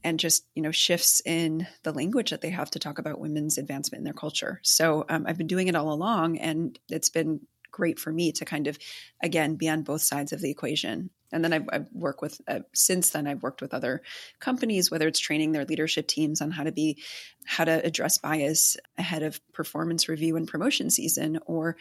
and 0.03 0.19
just, 0.19 0.45
you 0.55 0.61
know, 0.61 0.71
shifts 0.71 1.21
in 1.25 1.67
the 1.83 1.91
language 1.91 2.29
that 2.29 2.41
they 2.41 2.51
have 2.51 2.71
to 2.71 2.79
talk 2.79 2.99
about 2.99 3.19
women's 3.19 3.57
advancement 3.57 3.99
in 3.99 4.05
their 4.05 4.13
culture. 4.13 4.59
So 4.63 5.05
um, 5.09 5.25
I've 5.27 5.37
been 5.37 5.47
doing 5.47 5.67
it 5.67 5.75
all 5.75 5.91
along, 5.91 6.37
and 6.37 6.77
it's 6.89 7.09
been 7.09 7.41
great 7.71 7.99
for 7.99 8.11
me 8.11 8.31
to 8.33 8.45
kind 8.45 8.67
of, 8.67 8.77
again, 9.21 9.55
be 9.55 9.69
on 9.69 9.83
both 9.83 10.01
sides 10.01 10.31
of 10.31 10.41
the 10.41 10.49
equation 10.49 11.09
and 11.31 11.43
then 11.43 11.53
I've, 11.53 11.69
I've 11.71 11.91
worked 11.93 12.21
with 12.21 12.41
uh, 12.47 12.59
since 12.73 13.11
then 13.11 13.27
I've 13.27 13.43
worked 13.43 13.61
with 13.61 13.73
other 13.73 14.01
companies, 14.39 14.89
whether 14.89 15.07
it's 15.07 15.19
training 15.19 15.51
their 15.51 15.65
leadership 15.65 16.07
teams 16.07 16.41
on 16.41 16.51
how 16.51 16.63
to 16.63 16.71
be 16.71 17.01
how 17.45 17.63
to 17.63 17.83
address 17.85 18.17
bias 18.17 18.77
ahead 18.97 19.23
of 19.23 19.39
performance 19.53 20.07
review 20.07 20.35
and 20.35 20.47
promotion 20.47 20.89
season, 20.89 21.39
or 21.45 21.75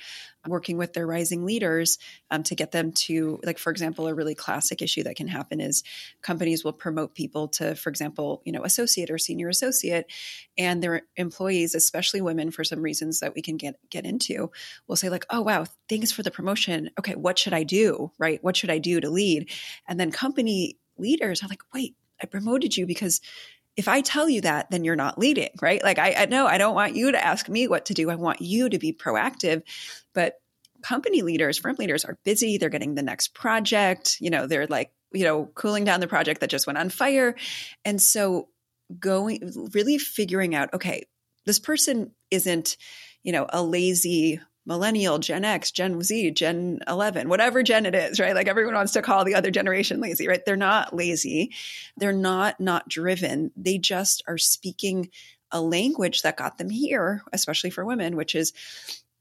working 0.47 0.79
with 0.79 0.95
their 0.95 1.07
rising 1.07 1.45
leaders 1.45 1.99
um, 2.31 2.43
to 2.43 2.55
get 2.55 2.73
them 2.73 2.93
to 2.93 3.39
like 3.45 3.59
for 3.59 3.71
example 3.71 4.07
a 4.07 4.15
really 4.15 4.35
classic 4.35 4.83
issue 4.83 5.03
that 5.03 5.17
can 5.17 5.29
happen 5.29 5.61
is 5.61 5.83
companies 6.23 6.65
will 6.65 6.73
promote 6.73 7.15
people 7.15 7.49
to 7.49 7.75
for 7.75 7.91
example 7.91 8.43
you 8.45 8.53
know 8.53 8.65
associate 8.65 9.11
or 9.11 9.19
senior 9.19 9.49
associate 9.49 10.11
and 10.57 10.83
their 10.83 11.03
employees 11.17 11.75
especially 11.75 12.21
women 12.21 12.51
for 12.51 12.65
some 12.65 12.81
reasons 12.81 13.21
that 13.21 13.35
we 13.35 13.43
can 13.43 13.57
get 13.57 13.79
get 13.91 14.07
into 14.07 14.51
will 14.87 14.97
say 14.97 15.09
like 15.09 15.27
oh 15.31 15.43
wow 15.43 15.65
thanks 15.89 16.13
for 16.13 16.23
the 16.23 16.31
promotion. 16.31 16.91
Okay 16.99 17.15
what 17.15 17.39
should 17.39 17.53
i 17.53 17.63
do? 17.63 18.11
Right? 18.19 18.43
What 18.43 18.57
should 18.57 18.71
i 18.71 18.79
do 18.79 19.01
to 19.01 19.11
lead 19.11 19.38
And 19.87 19.99
then 19.99 20.11
company 20.11 20.79
leaders 20.97 21.43
are 21.43 21.49
like, 21.49 21.63
wait, 21.73 21.95
I 22.23 22.27
promoted 22.27 22.77
you 22.77 22.87
because 22.87 23.21
if 23.77 23.87
I 23.87 24.01
tell 24.01 24.29
you 24.29 24.41
that, 24.41 24.71
then 24.71 24.85
you're 24.85 24.97
not 24.97 25.19
leading, 25.19 25.51
right? 25.63 25.83
Like, 25.83 26.01
I, 26.01 26.15
I 26.19 26.27
know 26.27 26.47
I 26.47 26.59
don't 26.59 26.75
want 26.75 26.97
you 26.97 27.13
to 27.13 27.25
ask 27.25 27.49
me 27.49 27.69
what 27.69 27.87
to 27.87 27.95
do. 27.95 28.11
I 28.11 28.17
want 28.17 28.41
you 28.41 28.69
to 28.69 28.79
be 28.79 28.93
proactive. 28.93 29.63
But 30.15 30.35
company 30.83 31.23
leaders, 31.23 31.59
firm 31.59 31.77
leaders 31.79 32.05
are 32.05 32.19
busy. 32.25 32.59
They're 32.59 32.71
getting 32.71 32.97
the 32.97 33.03
next 33.03 33.35
project. 33.35 34.17
You 34.21 34.31
know, 34.31 34.49
they're 34.49 34.67
like, 34.67 34.91
you 35.13 35.25
know, 35.25 35.47
cooling 35.55 35.85
down 35.85 36.01
the 36.01 36.09
project 36.09 36.41
that 36.41 36.51
just 36.51 36.67
went 36.67 36.79
on 36.79 36.89
fire. 36.89 37.37
And 37.85 38.03
so 38.03 38.49
going, 38.99 39.71
really 39.73 39.99
figuring 39.99 40.57
out, 40.57 40.75
okay, 40.75 41.07
this 41.47 41.61
person 41.61 42.11
isn't, 42.31 42.77
you 43.23 43.33
know, 43.33 43.47
a 43.49 43.63
lazy 43.63 44.41
millennial, 44.69 45.19
Gen 45.19 45.45
X, 45.45 45.73
Gen 45.73 46.01
Z, 46.03 46.31
Gen 46.33 46.81
11, 46.87 47.29
whatever 47.29 47.63
gen 47.63 47.87
it 47.87 47.95
is, 47.95 48.21
right? 48.21 48.35
Like 48.35 48.47
everyone 48.47 48.75
wants 48.75 48.93
to 48.93 49.03
call 49.03 49.25
the 49.25 49.35
other 49.35 49.51
generation 49.51 50.01
lazy, 50.01 50.29
right? 50.29 50.45
They're 50.45 50.57
not 50.57 50.95
lazy. 50.95 51.53
They're 51.97 52.13
not 52.13 52.61
not 52.61 52.89
driven. 52.89 53.51
They 53.57 53.79
just 53.79 54.23
are 54.29 54.39
speaking 54.39 55.11
a 55.51 55.61
language 55.61 56.23
that 56.23 56.37
got 56.37 56.59
them 56.59 56.69
here, 56.69 57.25
especially 57.33 57.71
for 57.71 57.85
women, 57.85 58.15
which 58.15 58.35
is 58.35 58.53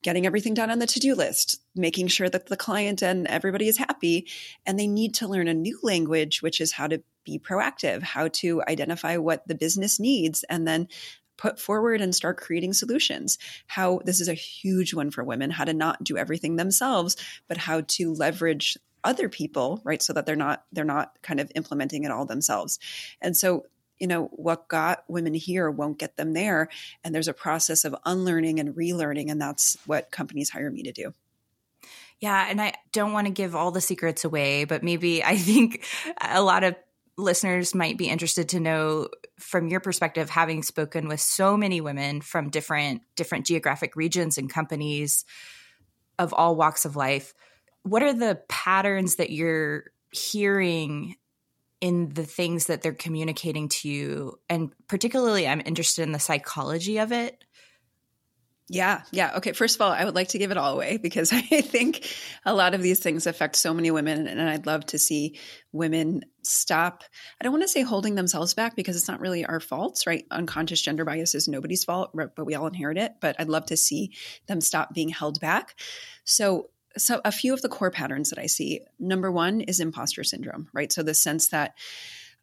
getting 0.03 0.25
everything 0.25 0.53
done 0.53 0.69
on 0.69 0.79
the 0.79 0.85
to-do 0.85 1.15
list, 1.15 1.59
making 1.75 2.07
sure 2.07 2.29
that 2.29 2.47
the 2.47 2.57
client 2.57 3.01
and 3.01 3.25
everybody 3.27 3.67
is 3.67 3.77
happy, 3.77 4.27
and 4.65 4.77
they 4.77 4.85
need 4.85 5.15
to 5.15 5.27
learn 5.27 5.47
a 5.47 5.53
new 5.53 5.79
language 5.81 6.41
which 6.41 6.61
is 6.61 6.73
how 6.73 6.87
to 6.87 7.01
be 7.23 7.39
proactive, 7.39 8.03
how 8.03 8.27
to 8.27 8.61
identify 8.67 9.17
what 9.17 9.47
the 9.47 9.55
business 9.55 9.99
needs 9.99 10.43
and 10.49 10.67
then 10.67 10.87
put 11.38 11.60
forward 11.60 12.01
and 12.01 12.13
start 12.13 12.38
creating 12.38 12.74
solutions. 12.74 13.38
How 13.67 14.01
this 14.03 14.20
is 14.20 14.27
a 14.27 14.34
huge 14.34 14.94
one 14.94 15.12
for 15.12 15.24
women, 15.24 15.51
how 15.51 15.63
to 15.63 15.74
not 15.74 16.03
do 16.03 16.17
everything 16.17 16.56
themselves, 16.56 17.15
but 17.48 17.58
how 17.58 17.82
to 17.82 18.13
leverage 18.13 18.77
other 19.03 19.29
people, 19.29 19.82
right? 19.84 20.01
So 20.01 20.13
that 20.13 20.25
they're 20.25 20.36
not 20.36 20.65
they're 20.72 20.84
not 20.84 21.22
kind 21.22 21.39
of 21.39 21.51
implementing 21.56 22.03
it 22.03 22.12
all 22.12 22.25
themselves. 22.25 22.79
And 23.22 23.36
so 23.36 23.65
you 24.00 24.08
know 24.08 24.25
what 24.25 24.67
got 24.67 25.03
women 25.08 25.34
here 25.34 25.72
won't 25.72 25.98
get 25.98 26.17
them 26.17 26.34
there 26.34 26.70
and 27.03 27.15
there's 27.15 27.27
a 27.27 27.34
process 27.34 27.84
of 27.84 27.96
unlearning 28.06 28.60
and 28.60 28.75
relearning 28.75 29.32
and 29.32 29.41
that's 29.41 29.75
what 29.88 30.12
companies 30.12 30.51
hire 30.51 30.70
me 30.70 30.84
to 30.84 30.91
do 30.91 31.13
yeah, 32.20 32.48
and 32.50 32.60
I 32.60 32.74
don't 32.91 33.13
want 33.13 33.27
to 33.27 33.34
give 33.34 33.56
all 33.56 33.70
the 33.70 33.82
secrets 33.82 34.25
away, 34.25 34.63
but 34.63 34.84
maybe 34.84 35.24
I 35.24 35.38
think 35.38 35.86
a 36.22 36.41
lot 36.41 36.63
of 36.63 36.75
listeners 37.17 37.74
might 37.74 37.97
be 37.97 38.09
interested 38.09 38.50
to 38.50 38.59
know 38.59 39.09
from 39.39 39.67
your 39.67 39.79
perspective 39.79 40.29
having 40.29 40.62
spoken 40.62 41.07
with 41.07 41.19
so 41.19 41.57
many 41.57 41.81
women 41.81 42.21
from 42.21 42.50
different 42.50 43.01
different 43.15 43.45
geographic 43.45 43.95
regions 43.95 44.38
and 44.38 44.50
companies 44.50 45.25
of 46.19 46.33
all 46.33 46.55
walks 46.55 46.86
of 46.86 46.95
life 46.95 47.33
what 47.83 48.03
are 48.03 48.13
the 48.13 48.39
patterns 48.50 49.15
that 49.15 49.29
you're 49.29 49.86
hearing 50.12 51.15
in 51.79 52.09
the 52.09 52.25
things 52.25 52.65
that 52.65 52.81
they're 52.81 52.91
communicating 52.91 53.69
to 53.69 53.88
you? 53.88 54.39
And 54.50 54.71
particularly 54.88 55.47
i'm 55.47 55.62
interested 55.65 56.03
in 56.03 56.12
the 56.12 56.19
psychology 56.19 57.00
of 57.00 57.12
it 57.12 57.43
Yeah, 58.69 59.03
yeah. 59.12 59.38
Okay, 59.38 59.53
first 59.53 59.75
of 59.75 59.81
all, 59.81 59.91
I 59.91 60.03
would 60.03 60.15
like 60.15 60.29
to 60.29 60.38
give 60.38 60.51
it 60.51 60.57
all 60.57 60.74
away 60.74 60.97
because 60.97 61.31
I 61.33 61.41
think 61.41 62.05
a 62.45 62.53
lot 62.53 62.74
of 62.74 62.81
these 62.81 63.00
things 63.00 63.25
affect 63.25 63.55
so 63.55 63.74
many 63.74 63.91
women. 63.91 64.27
And 64.27 64.41
I'd 64.41 64.65
love 64.65 64.86
to 64.88 65.00
see 65.00 65.39
women 65.71 66.24
stop. 66.43 67.03
I 67.39 67.43
don't 67.43 67.53
want 67.53 67.63
to 67.63 67.69
say 67.69 67.81
holding 67.81 68.15
themselves 68.15 68.53
back 68.53 68.75
because 68.75 68.97
it's 68.97 69.07
not 69.07 69.21
really 69.21 69.45
our 69.45 69.62
faults, 69.62 70.05
right? 70.05 70.25
Unconscious 70.31 70.81
gender 70.81 71.05
bias 71.05 71.33
is 71.33 71.47
nobody's 71.47 71.86
fault, 71.86 72.12
but 72.13 72.45
we 72.45 72.55
all 72.55 72.67
inherit 72.67 72.97
it. 72.97 73.13
But 73.21 73.38
I'd 73.39 73.47
love 73.47 73.67
to 73.67 73.77
see 73.77 74.13
them 74.47 74.59
stop 74.59 74.93
being 74.93 75.09
held 75.09 75.39
back. 75.39 75.79
So, 76.25 76.69
so 76.97 77.21
a 77.24 77.31
few 77.31 77.53
of 77.53 77.62
the 77.62 77.69
core 77.69 77.91
patterns 77.91 78.31
that 78.31 78.39
I 78.39 78.47
see 78.47 78.81
number 79.00 79.31
one 79.31 79.62
is 79.62 79.79
imposter 79.79 80.25
syndrome, 80.25 80.67
right? 80.74 80.91
So 80.91 81.03
the 81.03 81.13
sense 81.13 81.50
that 81.50 81.75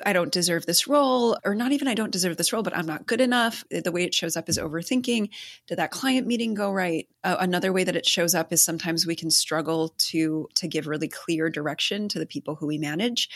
I 0.05 0.13
don't 0.13 0.33
deserve 0.33 0.67
this 0.67 0.89
role, 0.89 1.39
or 1.45 1.55
not 1.55 1.73
even 1.73 1.87
I 1.87 1.95
don't 1.95 2.11
deserve 2.11 2.37
this 2.37 2.53
role, 2.53 2.63
but 2.63 2.77
I'm 2.77 2.87
not 2.87 3.07
good 3.07 3.21
enough. 3.21 3.65
The 3.71 3.93
way 3.93 4.05
it 4.05 4.15
shows 4.15 4.37
up 4.37 4.49
is 4.49 4.59
overthinking. 4.59 5.31
Did 5.69 5.79
that 5.79 5.93
client 5.93 6.27
meeting 6.27 6.55
go 6.55 6.73
right? 6.73 7.09
Uh, 7.23 7.37
another 7.39 7.73
way 7.73 7.85
that 7.85 7.97
it 7.97 8.07
shows 8.07 8.35
up 8.35 8.53
is 8.53 8.63
sometimes 8.63 9.07
we 9.07 9.15
can 9.15 9.31
struggle 9.31 9.95
to 9.99 10.49
to 10.55 10.67
give 10.69 10.87
really 10.87 11.09
clear 11.09 11.49
direction 11.49 12.09
to 12.09 12.19
the 12.19 12.27
people 12.27 12.57
who 12.57 12.67
we 12.67 12.79
manage. 12.79 13.29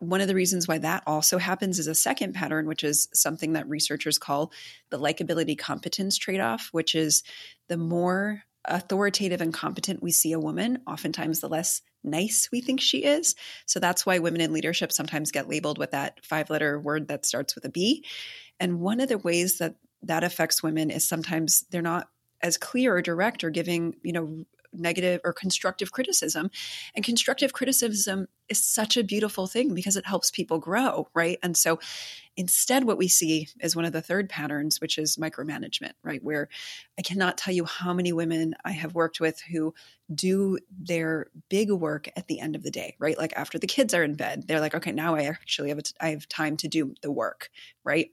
One 0.00 0.20
of 0.20 0.28
the 0.28 0.36
reasons 0.36 0.68
why 0.68 0.78
that 0.78 1.02
also 1.06 1.38
happens 1.38 1.80
is 1.80 1.88
a 1.88 1.94
second 1.94 2.32
pattern, 2.32 2.68
which 2.68 2.84
is 2.84 3.08
something 3.12 3.54
that 3.54 3.68
researchers 3.68 4.18
call 4.18 4.52
the 4.90 4.98
likability 4.98 5.58
competence 5.58 6.16
trade 6.16 6.38
off, 6.38 6.68
which 6.70 6.94
is 6.94 7.24
the 7.66 7.76
more 7.76 8.44
authoritative 8.68 9.40
and 9.40 9.52
competent 9.52 10.02
we 10.02 10.12
see 10.12 10.32
a 10.32 10.40
woman, 10.40 10.78
oftentimes 10.86 11.40
the 11.40 11.48
less 11.48 11.82
nice 12.04 12.48
we 12.52 12.60
think 12.60 12.80
she 12.80 13.04
is. 13.04 13.34
So 13.66 13.80
that's 13.80 14.06
why 14.06 14.18
women 14.18 14.40
in 14.40 14.52
leadership 14.52 14.92
sometimes 14.92 15.32
get 15.32 15.48
labeled 15.48 15.78
with 15.78 15.92
that 15.92 16.24
five 16.24 16.50
letter 16.50 16.78
word 16.78 17.08
that 17.08 17.26
starts 17.26 17.54
with 17.54 17.64
a 17.64 17.70
B. 17.70 18.04
And 18.60 18.80
one 18.80 19.00
of 19.00 19.08
the 19.08 19.18
ways 19.18 19.58
that 19.58 19.76
that 20.02 20.24
affects 20.24 20.62
women 20.62 20.90
is 20.90 21.08
sometimes 21.08 21.64
they're 21.70 21.82
not 21.82 22.08
as 22.40 22.56
clear 22.56 22.96
or 22.96 23.02
direct 23.02 23.42
or 23.42 23.50
giving, 23.50 23.96
you 24.02 24.12
know, 24.12 24.44
negative 24.72 25.20
or 25.24 25.32
constructive 25.32 25.92
criticism. 25.92 26.50
And 26.94 27.04
constructive 27.04 27.52
criticism 27.52 28.28
is 28.48 28.64
such 28.64 28.96
a 28.96 29.04
beautiful 29.04 29.46
thing 29.46 29.74
because 29.74 29.96
it 29.96 30.06
helps 30.06 30.30
people 30.30 30.58
grow, 30.58 31.08
right? 31.14 31.38
And 31.42 31.56
so 31.56 31.78
instead, 32.36 32.84
what 32.84 32.98
we 32.98 33.08
see 33.08 33.48
is 33.60 33.74
one 33.74 33.84
of 33.84 33.92
the 33.92 34.00
third 34.00 34.28
patterns, 34.28 34.80
which 34.80 34.98
is 34.98 35.16
micromanagement, 35.16 35.92
right? 36.02 36.22
Where 36.22 36.48
I 36.98 37.02
cannot 37.02 37.36
tell 37.36 37.52
you 37.52 37.64
how 37.64 37.92
many 37.92 38.12
women 38.12 38.54
I 38.64 38.72
have 38.72 38.94
worked 38.94 39.20
with 39.20 39.40
who 39.40 39.74
do 40.14 40.58
their 40.70 41.26
big 41.48 41.70
work 41.70 42.08
at 42.16 42.28
the 42.28 42.40
end 42.40 42.56
of 42.56 42.62
the 42.62 42.70
day, 42.70 42.96
right? 42.98 43.18
Like 43.18 43.32
after 43.36 43.58
the 43.58 43.66
kids 43.66 43.92
are 43.92 44.04
in 44.04 44.14
bed, 44.14 44.44
they're 44.46 44.60
like, 44.60 44.74
okay, 44.74 44.92
now 44.92 45.14
I 45.14 45.24
actually 45.24 45.68
have, 45.70 45.82
t- 45.82 45.94
I 46.00 46.10
have 46.10 46.28
time 46.28 46.56
to 46.58 46.68
do 46.68 46.94
the 47.02 47.12
work, 47.12 47.50
right? 47.84 48.10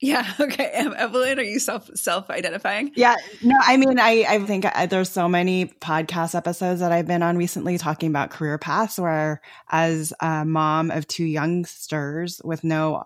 Yeah. 0.00 0.26
Okay. 0.40 0.64
Evelyn, 0.64 1.38
are 1.38 1.42
you 1.42 1.58
self 1.58 1.90
self 1.94 2.30
identifying? 2.30 2.92
Yeah. 2.94 3.16
No, 3.42 3.56
I 3.60 3.76
mean, 3.76 3.98
I 3.98 4.24
I 4.28 4.38
think 4.40 4.64
uh, 4.64 4.86
there's 4.86 5.10
so 5.10 5.28
many 5.28 5.66
podcast 5.66 6.34
episodes 6.34 6.80
that 6.80 6.92
I've 6.92 7.06
been 7.06 7.22
on 7.22 7.36
recently 7.36 7.76
talking 7.78 8.08
about 8.08 8.30
career 8.30 8.56
paths. 8.58 8.98
Where 8.98 9.42
as 9.70 10.12
a 10.20 10.44
mom 10.44 10.90
of 10.90 11.06
two 11.06 11.24
youngsters 11.24 12.40
with 12.42 12.64
no 12.64 13.04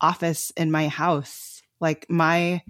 office 0.00 0.50
in 0.56 0.70
my 0.70 0.88
house, 0.88 1.62
like 1.80 2.06
my 2.08 2.62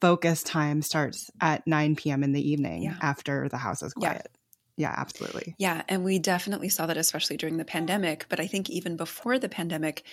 focus 0.00 0.42
time 0.42 0.82
starts 0.82 1.30
at 1.40 1.66
9 1.66 1.96
p.m. 1.96 2.22
in 2.22 2.32
the 2.32 2.50
evening 2.50 2.82
yeah. 2.82 2.96
after 3.00 3.48
the 3.48 3.56
house 3.56 3.82
is 3.82 3.94
quiet. 3.94 4.28
Yeah. 4.30 4.40
Yeah, 4.76 4.94
absolutely. 4.96 5.54
Yeah. 5.58 5.82
And 5.88 6.04
we 6.04 6.18
definitely 6.18 6.68
saw 6.68 6.86
that, 6.86 6.96
especially 6.96 7.36
during 7.36 7.58
the 7.58 7.64
pandemic. 7.64 8.26
But 8.28 8.40
I 8.40 8.46
think 8.46 8.70
even 8.70 8.96
before 8.96 9.38
the 9.38 9.48
pandemic, 9.48 10.04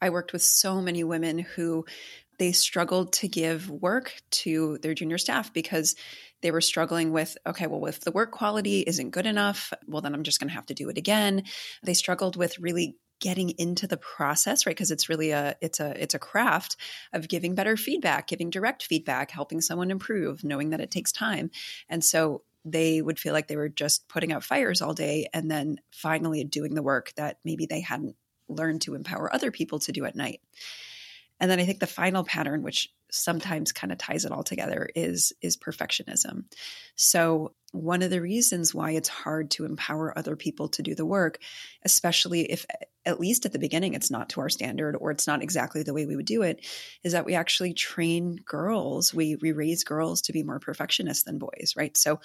I 0.00 0.10
worked 0.10 0.32
with 0.32 0.42
so 0.42 0.80
many 0.80 1.04
women 1.04 1.38
who 1.38 1.84
they 2.38 2.52
struggled 2.52 3.12
to 3.12 3.28
give 3.28 3.68
work 3.68 4.14
to 4.30 4.78
their 4.78 4.94
junior 4.94 5.18
staff 5.18 5.52
because 5.52 5.96
they 6.40 6.50
were 6.50 6.60
struggling 6.60 7.12
with 7.12 7.36
okay 7.46 7.66
well 7.66 7.86
if 7.86 8.00
the 8.00 8.12
work 8.12 8.30
quality 8.30 8.80
isn't 8.86 9.10
good 9.10 9.26
enough 9.26 9.72
well 9.86 10.02
then 10.02 10.14
i'm 10.14 10.22
just 10.22 10.38
going 10.38 10.48
to 10.48 10.54
have 10.54 10.66
to 10.66 10.74
do 10.74 10.88
it 10.88 10.96
again 10.96 11.42
they 11.82 11.94
struggled 11.94 12.36
with 12.36 12.58
really 12.58 12.96
getting 13.20 13.50
into 13.58 13.88
the 13.88 13.96
process 13.96 14.66
right 14.66 14.76
because 14.76 14.92
it's 14.92 15.08
really 15.08 15.32
a 15.32 15.56
it's 15.60 15.80
a 15.80 16.00
it's 16.00 16.14
a 16.14 16.18
craft 16.18 16.76
of 17.12 17.28
giving 17.28 17.56
better 17.56 17.76
feedback 17.76 18.28
giving 18.28 18.50
direct 18.50 18.84
feedback 18.84 19.32
helping 19.32 19.60
someone 19.60 19.90
improve 19.90 20.44
knowing 20.44 20.70
that 20.70 20.80
it 20.80 20.92
takes 20.92 21.10
time 21.10 21.50
and 21.88 22.04
so 22.04 22.42
they 22.70 23.02
would 23.02 23.18
feel 23.18 23.32
like 23.32 23.48
they 23.48 23.56
were 23.56 23.68
just 23.68 24.08
putting 24.08 24.32
out 24.32 24.44
fires 24.44 24.82
all 24.82 24.94
day 24.94 25.28
and 25.32 25.50
then 25.50 25.80
finally 25.90 26.44
doing 26.44 26.74
the 26.74 26.82
work 26.82 27.12
that 27.16 27.38
maybe 27.44 27.66
they 27.66 27.80
hadn't 27.80 28.16
learned 28.48 28.82
to 28.82 28.94
empower 28.94 29.32
other 29.32 29.50
people 29.50 29.78
to 29.80 29.92
do 29.92 30.04
at 30.04 30.16
night. 30.16 30.40
And 31.40 31.50
then 31.50 31.60
I 31.60 31.64
think 31.64 31.80
the 31.80 31.86
final 31.86 32.24
pattern, 32.24 32.62
which 32.62 32.92
sometimes 33.10 33.72
kind 33.72 33.92
of 33.92 33.98
ties 33.98 34.24
it 34.24 34.32
all 34.32 34.42
together, 34.42 34.88
is 34.94 35.32
is 35.40 35.56
perfectionism. 35.56 36.44
So 36.96 37.54
one 37.72 38.02
of 38.02 38.10
the 38.10 38.20
reasons 38.20 38.74
why 38.74 38.92
it's 38.92 39.08
hard 39.08 39.50
to 39.52 39.64
empower 39.64 40.16
other 40.16 40.36
people 40.36 40.68
to 40.70 40.82
do 40.82 40.94
the 40.94 41.04
work, 41.04 41.38
especially 41.84 42.50
if 42.50 42.64
at 43.04 43.20
least 43.20 43.46
at 43.46 43.52
the 43.52 43.58
beginning 43.58 43.94
it's 43.94 44.10
not 44.10 44.30
to 44.30 44.40
our 44.40 44.48
standard 44.48 44.96
or 44.96 45.10
it's 45.10 45.26
not 45.26 45.42
exactly 45.42 45.82
the 45.82 45.92
way 45.92 46.06
we 46.06 46.16
would 46.16 46.26
do 46.26 46.42
it, 46.42 46.64
is 47.04 47.12
that 47.12 47.26
we 47.26 47.34
actually 47.34 47.74
train 47.74 48.36
girls, 48.46 49.12
we 49.12 49.36
we 49.36 49.52
raise 49.52 49.84
girls 49.84 50.22
to 50.22 50.32
be 50.32 50.42
more 50.42 50.58
perfectionist 50.58 51.26
than 51.26 51.38
boys, 51.38 51.74
right? 51.76 51.96
So 51.96 52.20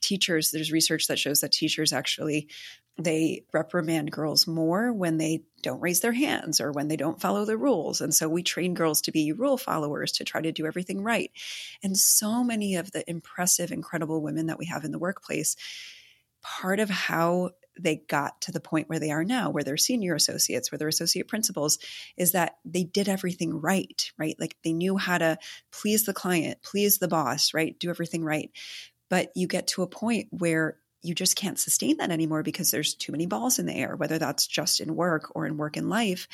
teachers, 0.00 0.50
there's 0.50 0.72
research 0.72 1.08
that 1.08 1.18
shows 1.18 1.40
that 1.40 1.52
teachers 1.52 1.92
actually 1.92 2.48
they 2.98 3.44
reprimand 3.52 4.10
girls 4.10 4.46
more 4.46 4.92
when 4.92 5.18
they 5.18 5.42
don't 5.62 5.80
raise 5.80 6.00
their 6.00 6.12
hands 6.12 6.60
or 6.60 6.72
when 6.72 6.88
they 6.88 6.96
don't 6.96 7.20
follow 7.20 7.44
the 7.44 7.56
rules. 7.56 8.00
And 8.00 8.14
so 8.14 8.28
we 8.28 8.42
train 8.42 8.74
girls 8.74 9.02
to 9.02 9.12
be 9.12 9.32
rule 9.32 9.58
followers 9.58 10.12
to 10.12 10.24
try 10.24 10.40
to 10.40 10.52
do 10.52 10.66
everything 10.66 11.02
right. 11.02 11.30
And 11.82 11.96
so 11.96 12.42
many 12.42 12.76
of 12.76 12.92
the 12.92 13.08
impressive, 13.08 13.70
incredible 13.70 14.22
women 14.22 14.46
that 14.46 14.58
we 14.58 14.66
have 14.66 14.84
in 14.84 14.92
the 14.92 14.98
workplace, 14.98 15.56
part 16.42 16.80
of 16.80 16.88
how 16.88 17.50
they 17.78 17.96
got 18.08 18.40
to 18.42 18.52
the 18.52 18.60
point 18.60 18.88
where 18.88 18.98
they 18.98 19.10
are 19.10 19.24
now, 19.24 19.50
where 19.50 19.64
they're 19.64 19.76
senior 19.76 20.14
associates, 20.14 20.72
where 20.72 20.78
they're 20.78 20.88
associate 20.88 21.28
principals, 21.28 21.78
is 22.16 22.32
that 22.32 22.56
they 22.64 22.84
did 22.84 23.08
everything 23.08 23.60
right, 23.60 24.10
right? 24.16 24.36
Like 24.38 24.56
they 24.64 24.72
knew 24.72 24.96
how 24.96 25.18
to 25.18 25.36
please 25.70 26.04
the 26.04 26.14
client, 26.14 26.62
please 26.62 26.98
the 26.98 27.08
boss, 27.08 27.52
right? 27.52 27.78
Do 27.78 27.90
everything 27.90 28.24
right. 28.24 28.50
But 29.10 29.32
you 29.34 29.46
get 29.46 29.66
to 29.68 29.82
a 29.82 29.86
point 29.86 30.28
where 30.30 30.78
you 31.06 31.14
just 31.14 31.36
can't 31.36 31.58
sustain 31.58 31.96
that 31.98 32.10
anymore 32.10 32.42
because 32.42 32.70
there's 32.70 32.94
too 32.94 33.12
many 33.12 33.26
balls 33.26 33.58
in 33.58 33.66
the 33.66 33.74
air, 33.74 33.96
whether 33.96 34.18
that's 34.18 34.46
just 34.46 34.80
in 34.80 34.96
work 34.96 35.32
or 35.34 35.46
in 35.46 35.56
work 35.56 35.76
and 35.76 35.88
life. 35.90 36.28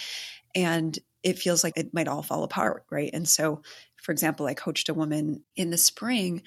And 0.55 0.99
it 1.23 1.39
feels 1.39 1.63
like 1.63 1.75
it 1.77 1.95
might 1.95 2.09
all 2.09 2.23
fall 2.23 2.45
apart, 2.45 2.85
right? 2.91 3.11
And 3.13 3.29
so 3.29 3.63
for 4.03 4.11
example, 4.11 4.47
I 4.47 4.55
coached 4.55 4.89
a 4.89 4.95
woman 4.95 5.45
in 5.55 5.71
the 5.71 5.79
spring 5.79 6.43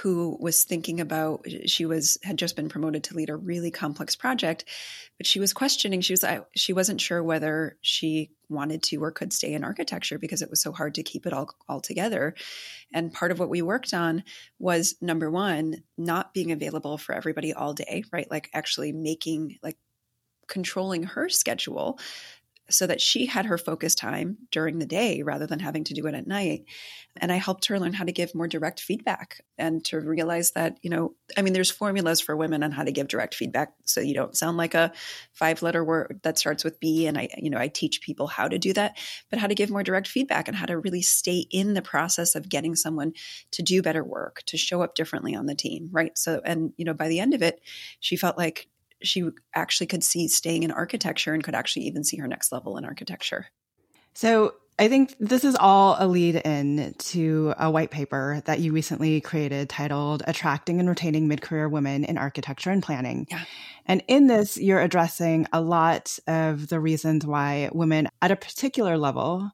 who 0.00 0.38
was 0.40 0.62
thinking 0.62 1.00
about 1.00 1.44
she 1.66 1.84
was 1.84 2.16
had 2.22 2.38
just 2.38 2.54
been 2.54 2.68
promoted 2.68 3.02
to 3.04 3.14
lead 3.14 3.30
a 3.30 3.36
really 3.36 3.72
complex 3.72 4.14
project, 4.14 4.64
but 5.18 5.26
she 5.26 5.40
was 5.40 5.52
questioning. 5.52 6.00
She 6.00 6.12
was 6.12 6.24
she 6.54 6.72
wasn't 6.72 7.00
sure 7.00 7.22
whether 7.22 7.76
she 7.80 8.30
wanted 8.48 8.84
to 8.84 9.02
or 9.02 9.10
could 9.10 9.32
stay 9.32 9.54
in 9.54 9.64
architecture 9.64 10.18
because 10.18 10.40
it 10.40 10.50
was 10.50 10.62
so 10.62 10.70
hard 10.70 10.94
to 10.94 11.02
keep 11.02 11.26
it 11.26 11.32
all 11.32 11.50
all 11.68 11.80
together. 11.80 12.36
And 12.94 13.12
part 13.12 13.32
of 13.32 13.40
what 13.40 13.50
we 13.50 13.60
worked 13.60 13.92
on 13.92 14.22
was 14.60 14.94
number 15.00 15.30
one, 15.30 15.82
not 15.98 16.32
being 16.32 16.52
available 16.52 16.96
for 16.96 17.12
everybody 17.12 17.52
all 17.52 17.74
day, 17.74 18.04
right? 18.12 18.30
Like 18.30 18.50
actually 18.54 18.92
making 18.92 19.58
like 19.64 19.76
controlling 20.46 21.04
her 21.04 21.28
schedule 21.28 21.98
so 22.70 22.86
that 22.86 23.00
she 23.00 23.26
had 23.26 23.46
her 23.46 23.58
focus 23.58 23.94
time 23.94 24.38
during 24.50 24.78
the 24.78 24.86
day 24.86 25.22
rather 25.22 25.46
than 25.46 25.58
having 25.58 25.84
to 25.84 25.94
do 25.94 26.06
it 26.06 26.14
at 26.14 26.26
night. 26.26 26.64
And 27.16 27.32
I 27.32 27.36
helped 27.36 27.66
her 27.66 27.78
learn 27.78 27.92
how 27.92 28.04
to 28.04 28.12
give 28.12 28.34
more 28.34 28.46
direct 28.46 28.80
feedback 28.80 29.40
and 29.58 29.84
to 29.86 30.00
realize 30.00 30.52
that, 30.52 30.78
you 30.82 30.90
know, 30.90 31.14
I 31.36 31.42
mean, 31.42 31.52
there's 31.52 31.70
formulas 31.70 32.20
for 32.20 32.36
women 32.36 32.62
on 32.62 32.70
how 32.70 32.84
to 32.84 32.92
give 32.92 33.08
direct 33.08 33.34
feedback 33.34 33.72
so 33.84 34.00
you 34.00 34.14
don't 34.14 34.36
sound 34.36 34.56
like 34.56 34.74
a 34.74 34.92
five 35.32 35.62
letter 35.62 35.84
word 35.84 36.20
that 36.22 36.38
starts 36.38 36.64
with 36.64 36.78
B. 36.80 37.06
And 37.06 37.18
I, 37.18 37.28
you 37.36 37.50
know, 37.50 37.58
I 37.58 37.68
teach 37.68 38.00
people 38.00 38.26
how 38.26 38.48
to 38.48 38.58
do 38.58 38.72
that, 38.74 38.96
but 39.28 39.38
how 39.38 39.48
to 39.48 39.54
give 39.54 39.70
more 39.70 39.82
direct 39.82 40.06
feedback 40.08 40.48
and 40.48 40.56
how 40.56 40.66
to 40.66 40.78
really 40.78 41.02
stay 41.02 41.46
in 41.50 41.74
the 41.74 41.82
process 41.82 42.34
of 42.34 42.48
getting 42.48 42.76
someone 42.76 43.12
to 43.52 43.62
do 43.62 43.82
better 43.82 44.04
work, 44.04 44.42
to 44.46 44.56
show 44.56 44.82
up 44.82 44.94
differently 44.94 45.34
on 45.34 45.46
the 45.46 45.54
team. 45.54 45.88
Right. 45.90 46.16
So, 46.16 46.40
and, 46.44 46.72
you 46.76 46.84
know, 46.84 46.94
by 46.94 47.08
the 47.08 47.20
end 47.20 47.34
of 47.34 47.42
it, 47.42 47.60
she 47.98 48.16
felt 48.16 48.38
like 48.38 48.68
she 49.02 49.28
actually 49.54 49.86
could 49.86 50.04
see 50.04 50.28
staying 50.28 50.62
in 50.62 50.70
architecture 50.70 51.34
and 51.34 51.42
could 51.42 51.54
actually 51.54 51.86
even 51.86 52.04
see 52.04 52.16
her 52.18 52.28
next 52.28 52.52
level 52.52 52.76
in 52.76 52.84
architecture. 52.84 53.46
So 54.14 54.54
I 54.78 54.88
think 54.88 55.14
this 55.20 55.44
is 55.44 55.56
all 55.56 55.96
a 55.98 56.06
lead 56.06 56.36
in 56.36 56.94
to 56.98 57.52
a 57.58 57.70
white 57.70 57.90
paper 57.90 58.42
that 58.46 58.60
you 58.60 58.72
recently 58.72 59.20
created 59.20 59.68
titled 59.68 60.22
Attracting 60.26 60.80
and 60.80 60.88
Retaining 60.88 61.28
Mid 61.28 61.42
Career 61.42 61.68
Women 61.68 62.04
in 62.04 62.16
Architecture 62.16 62.70
and 62.70 62.82
Planning. 62.82 63.26
Yeah. 63.30 63.44
And 63.84 64.02
in 64.08 64.26
this, 64.26 64.56
you're 64.56 64.80
addressing 64.80 65.46
a 65.52 65.60
lot 65.60 66.18
of 66.26 66.68
the 66.68 66.80
reasons 66.80 67.26
why 67.26 67.68
women 67.72 68.08
at 68.22 68.30
a 68.30 68.36
particular 68.36 68.96
level 68.96 69.50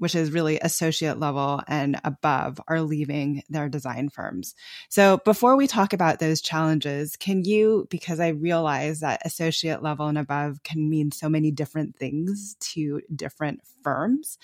which 0.00 0.14
is 0.14 0.32
really 0.32 0.58
associate 0.58 1.18
level 1.18 1.60
and 1.68 2.00
above, 2.04 2.58
are 2.66 2.80
leaving 2.80 3.42
their 3.50 3.68
design 3.68 4.08
firms. 4.08 4.54
So 4.88 5.18
before 5.18 5.56
we 5.56 5.66
talk 5.66 5.92
about 5.92 6.18
those 6.18 6.40
challenges, 6.40 7.16
can 7.16 7.44
you, 7.44 7.86
because 7.90 8.18
I 8.18 8.28
realize 8.28 9.00
that 9.00 9.20
associate 9.26 9.82
level 9.82 10.06
and 10.06 10.16
above 10.16 10.62
can 10.62 10.88
mean 10.88 11.12
so 11.12 11.28
many 11.28 11.50
different 11.50 11.96
things 11.96 12.56
to 12.60 13.02
different 13.14 13.60
firms. 13.82 14.38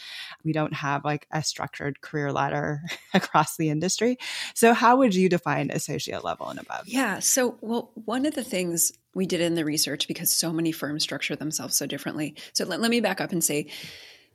We 0.45 0.53
don't 0.53 0.75
have 0.75 1.07
like 1.07 1.27
a 1.31 1.43
structured 1.43 2.03
career 2.03 2.33
ladder 2.33 2.83
across 3.15 3.57
the 3.57 3.71
industry. 3.71 4.19
So 4.53 4.75
how 4.75 4.99
would 4.99 5.15
you 5.15 5.31
define 5.31 5.71
associate 5.71 6.23
level 6.23 6.51
and 6.51 6.59
above? 6.59 6.87
Yeah. 6.87 7.21
So, 7.21 7.57
well, 7.63 7.93
one 7.95 8.27
of 8.27 8.35
the 8.35 8.45
things 8.45 8.93
we 9.15 9.25
did 9.25 9.41
in 9.41 9.55
the 9.55 9.65
research 9.65 10.07
because 10.07 10.31
so 10.31 10.53
many 10.53 10.71
firms 10.71 11.03
structure 11.03 11.35
themselves 11.35 11.77
so 11.77 11.87
differently. 11.87 12.35
So 12.53 12.67
let, 12.67 12.83
let 12.83 12.91
me 12.91 13.01
back 13.01 13.23
up 13.23 13.33
and 13.33 13.43
say 13.43 13.69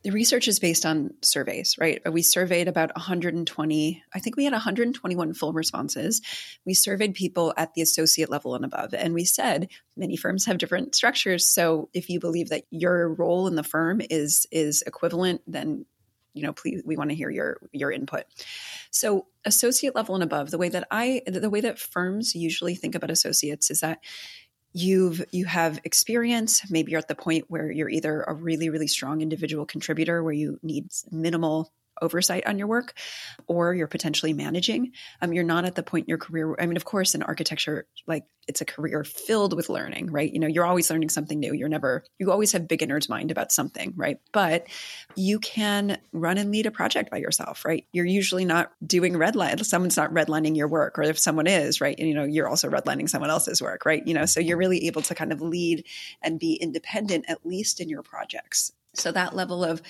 the 0.04 0.12
research 0.12 0.48
is 0.48 0.60
based 0.60 0.86
on 0.86 1.14
surveys, 1.22 1.76
right? 1.80 2.02
Uh, 2.06 2.12
we 2.12 2.22
surveyed 2.22 2.68
about 2.68 2.96
120, 2.96 4.04
I 4.14 4.20
think 4.20 4.36
we 4.36 4.46
had 4.46 4.54
121 4.54 5.34
full 5.34 5.54
responses. 5.54 6.22
We 6.66 6.74
surveyed 6.74 7.14
people 7.14 7.54
at 7.58 7.74
the 7.74 7.82
associate 7.82 8.30
level 8.30 8.56
and 8.56 8.66
above. 8.66 8.94
And 8.94 9.14
we 9.14 9.26
said 9.26 9.70
many 9.96 10.18
firms 10.18 10.46
have 10.46 10.58
different 10.58 10.96
structures. 10.96 11.46
So 11.48 11.90
if 11.94 12.10
you 12.10 12.20
believe 12.20 12.50
that 12.50 12.64
your 12.72 13.14
role 13.14 13.48
in 13.48 13.56
the 13.56 13.64
firm 13.64 14.02
is 14.10 14.48
is 14.52 14.84
equivalent, 14.88 15.42
then 15.46 15.86
you 16.34 16.44
know, 16.44 16.54
please 16.54 16.82
we 16.86 16.96
want 16.96 17.10
to 17.10 17.16
hear 17.16 17.30
your 17.30 17.58
your 17.72 17.92
input. 17.92 18.24
So 18.90 19.28
associate 19.44 19.96
level 19.96 20.16
and 20.16 20.24
above, 20.24 20.50
the 20.50 20.58
way 20.58 20.70
that 20.70 20.88
I 20.90 21.22
the 21.28 21.50
way 21.50 21.62
that 21.62 21.80
firms 21.80 22.36
usually 22.36 22.76
think 22.76 22.96
about 22.96 23.12
associates 23.12 23.70
is 23.70 23.82
that 23.82 24.00
you've 24.74 25.24
you 25.32 25.46
have 25.46 25.80
experience. 25.84 26.70
Maybe 26.70 26.92
you're 26.92 27.00
at 27.00 27.08
the 27.08 27.16
point 27.16 27.46
where 27.48 27.70
you're 27.72 27.90
either 27.90 28.22
a 28.22 28.34
really 28.34 28.70
really 28.70 28.88
strong 28.88 29.22
individual 29.22 29.66
contributor 29.66 30.24
where 30.24 30.34
you 30.34 30.60
need 30.64 30.88
minimal 31.12 31.72
oversight 32.02 32.46
on 32.48 32.58
your 32.58 32.68
work 32.68 32.94
or 33.48 33.74
you're 33.74 33.88
potentially 33.88 34.34
managing 34.34 34.92
um, 35.22 35.34
you're 35.34 35.44
not 35.44 35.66
at 35.66 35.76
the 35.76 35.84
point 35.84 36.06
in 36.06 36.10
your 36.10 36.18
career 36.18 36.56
i 36.60 36.66
mean 36.66 36.78
of 36.78 36.86
course 36.86 37.16
in 37.16 37.24
architecture 37.24 37.86
like 38.08 38.26
it's 38.48 38.62
a 38.62 38.66
career 38.66 39.04
filled 39.04 39.56
with 39.56 39.70
learning 39.70 40.12
right? 40.12 40.32
You 40.32 40.40
know 40.40 40.48
you're 40.48 40.66
always 40.66 40.90
learning 40.90 41.10
something 41.10 41.40
new. 41.40 41.54
You're 41.54 41.70
never 41.70 42.04
you 42.18 42.32
always 42.32 42.52
have 42.54 42.68
beginner's 42.68 43.10
mind 43.10 43.32
about 43.32 43.52
something 43.52 43.94
right? 43.96 44.20
But 44.32 44.68
you 45.16 45.40
can 45.40 46.00
run 46.12 46.38
and 46.38 46.52
lead 46.52 46.66
a 46.66 46.72
project 46.72 47.12
by 47.12 47.18
yourself 47.18 47.66
right? 47.66 47.86
You're 47.92 48.06
usually 48.06 48.46
not 48.46 48.72
doing 48.86 49.14
redline 49.14 49.64
someone's 49.64 49.98
not 49.98 50.14
redlining 50.14 50.58
your 50.58 50.68
work 50.68 50.98
or 50.98 51.04
if 51.04 51.20
someone 51.20 51.48
is 51.48 51.82
right? 51.82 51.96
And 51.98 52.08
you 52.08 52.16
know 52.16 52.24
you're 52.24 52.50
also 52.50 52.70
redlining 52.70 53.10
someone 53.10 53.30
else's 53.30 53.62
work 53.62 53.86
right? 53.86 54.06
You 54.06 54.14
know 54.14 54.26
so 54.26 54.40
you're 54.40 54.58
really 54.58 54.88
able 54.88 55.02
to 55.04 55.16
kind 55.16 55.32
of 55.32 55.42
lead 55.42 55.86
and 56.22 56.40
be 56.40 56.56
independent 56.56 57.26
at 57.28 57.46
least 57.46 57.80
in 57.80 57.90
your 57.90 58.04
projects. 58.04 58.72
So 58.94 59.12
that 59.12 59.36
level 59.36 59.64
of 59.64 59.82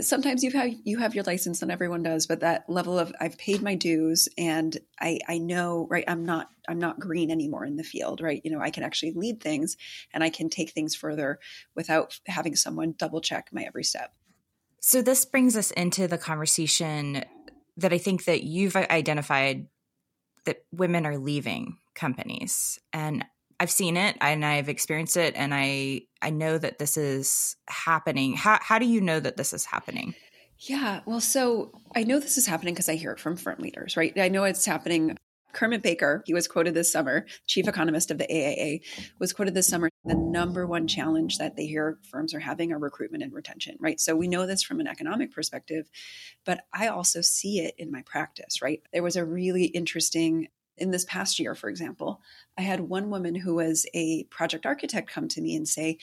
sometimes 0.00 0.42
you 0.42 0.50
have 0.50 0.70
you 0.84 0.98
have 0.98 1.14
your 1.14 1.24
license 1.24 1.62
and 1.62 1.70
everyone 1.70 2.02
does 2.02 2.26
but 2.26 2.40
that 2.40 2.68
level 2.68 2.98
of 2.98 3.12
i've 3.20 3.38
paid 3.38 3.62
my 3.62 3.74
dues 3.74 4.28
and 4.36 4.78
i 5.00 5.18
i 5.28 5.38
know 5.38 5.86
right 5.88 6.04
i'm 6.08 6.24
not 6.24 6.48
i'm 6.68 6.78
not 6.78 6.98
green 6.98 7.30
anymore 7.30 7.64
in 7.64 7.76
the 7.76 7.84
field 7.84 8.20
right? 8.20 8.40
You 8.44 8.50
know 8.50 8.60
i 8.60 8.70
can 8.70 8.82
actually 8.82 9.12
lead 9.12 9.40
things 9.40 9.76
and 10.12 10.24
i 10.24 10.30
can 10.30 10.48
take 10.48 10.70
things 10.70 10.94
further 10.94 11.38
without 11.74 12.18
having 12.26 12.56
someone 12.56 12.94
double 12.98 13.20
check 13.20 13.48
my 13.52 13.62
every 13.62 13.84
step. 13.84 14.12
So 14.80 15.02
this 15.02 15.24
brings 15.24 15.56
us 15.56 15.70
into 15.72 16.08
the 16.08 16.18
conversation 16.18 17.24
that 17.76 17.92
i 17.92 17.98
think 17.98 18.24
that 18.24 18.42
you've 18.42 18.76
identified 18.76 19.68
that 20.46 20.64
women 20.72 21.04
are 21.04 21.18
leaving 21.18 21.76
companies. 21.94 22.78
And 22.92 23.24
I've 23.58 23.70
seen 23.70 23.96
it 23.96 24.16
and 24.20 24.44
I've 24.44 24.68
experienced 24.68 25.16
it 25.16 25.34
and 25.36 25.54
I 25.54 26.02
I 26.22 26.30
know 26.30 26.58
that 26.58 26.78
this 26.78 26.96
is 26.96 27.56
happening. 27.68 28.34
How 28.34 28.58
how 28.60 28.78
do 28.78 28.86
you 28.86 29.00
know 29.00 29.20
that 29.20 29.36
this 29.36 29.52
is 29.52 29.64
happening? 29.64 30.14
Yeah, 30.58 31.00
well 31.06 31.20
so 31.20 31.72
I 31.94 32.04
know 32.04 32.18
this 32.18 32.38
is 32.38 32.46
happening 32.46 32.74
because 32.74 32.88
I 32.88 32.94
hear 32.94 33.12
it 33.12 33.20
from 33.20 33.36
firm 33.36 33.58
leaders, 33.58 33.96
right? 33.96 34.16
I 34.18 34.28
know 34.28 34.44
it's 34.44 34.64
happening 34.64 35.16
Kermit 35.56 35.82
Baker, 35.82 36.22
he 36.26 36.34
was 36.34 36.46
quoted 36.46 36.74
this 36.74 36.92
summer, 36.92 37.24
chief 37.46 37.66
economist 37.66 38.10
of 38.10 38.18
the 38.18 38.30
AIA, 38.30 38.80
was 39.18 39.32
quoted 39.32 39.54
this 39.54 39.66
summer. 39.66 39.88
The 40.04 40.14
number 40.14 40.66
one 40.66 40.86
challenge 40.86 41.38
that 41.38 41.56
they 41.56 41.66
hear 41.66 41.98
firms 42.10 42.34
are 42.34 42.40
having 42.40 42.72
are 42.72 42.78
recruitment 42.78 43.24
and 43.24 43.32
retention, 43.32 43.76
right? 43.80 43.98
So 43.98 44.14
we 44.14 44.28
know 44.28 44.46
this 44.46 44.62
from 44.62 44.80
an 44.80 44.86
economic 44.86 45.32
perspective, 45.32 45.88
but 46.44 46.66
I 46.74 46.88
also 46.88 47.22
see 47.22 47.60
it 47.60 47.74
in 47.78 47.90
my 47.90 48.02
practice, 48.02 48.60
right? 48.60 48.82
There 48.92 49.02
was 49.02 49.16
a 49.16 49.24
really 49.24 49.64
interesting 49.64 50.48
in 50.78 50.90
this 50.90 51.04
past 51.04 51.38
year, 51.38 51.54
for 51.54 51.68
example, 51.68 52.20
I 52.58 52.62
had 52.62 52.80
one 52.80 53.10
woman 53.10 53.34
who 53.34 53.54
was 53.54 53.86
a 53.94 54.24
project 54.24 54.66
architect 54.66 55.10
come 55.10 55.28
to 55.28 55.40
me 55.40 55.56
and 55.56 55.68
say, 55.68 55.98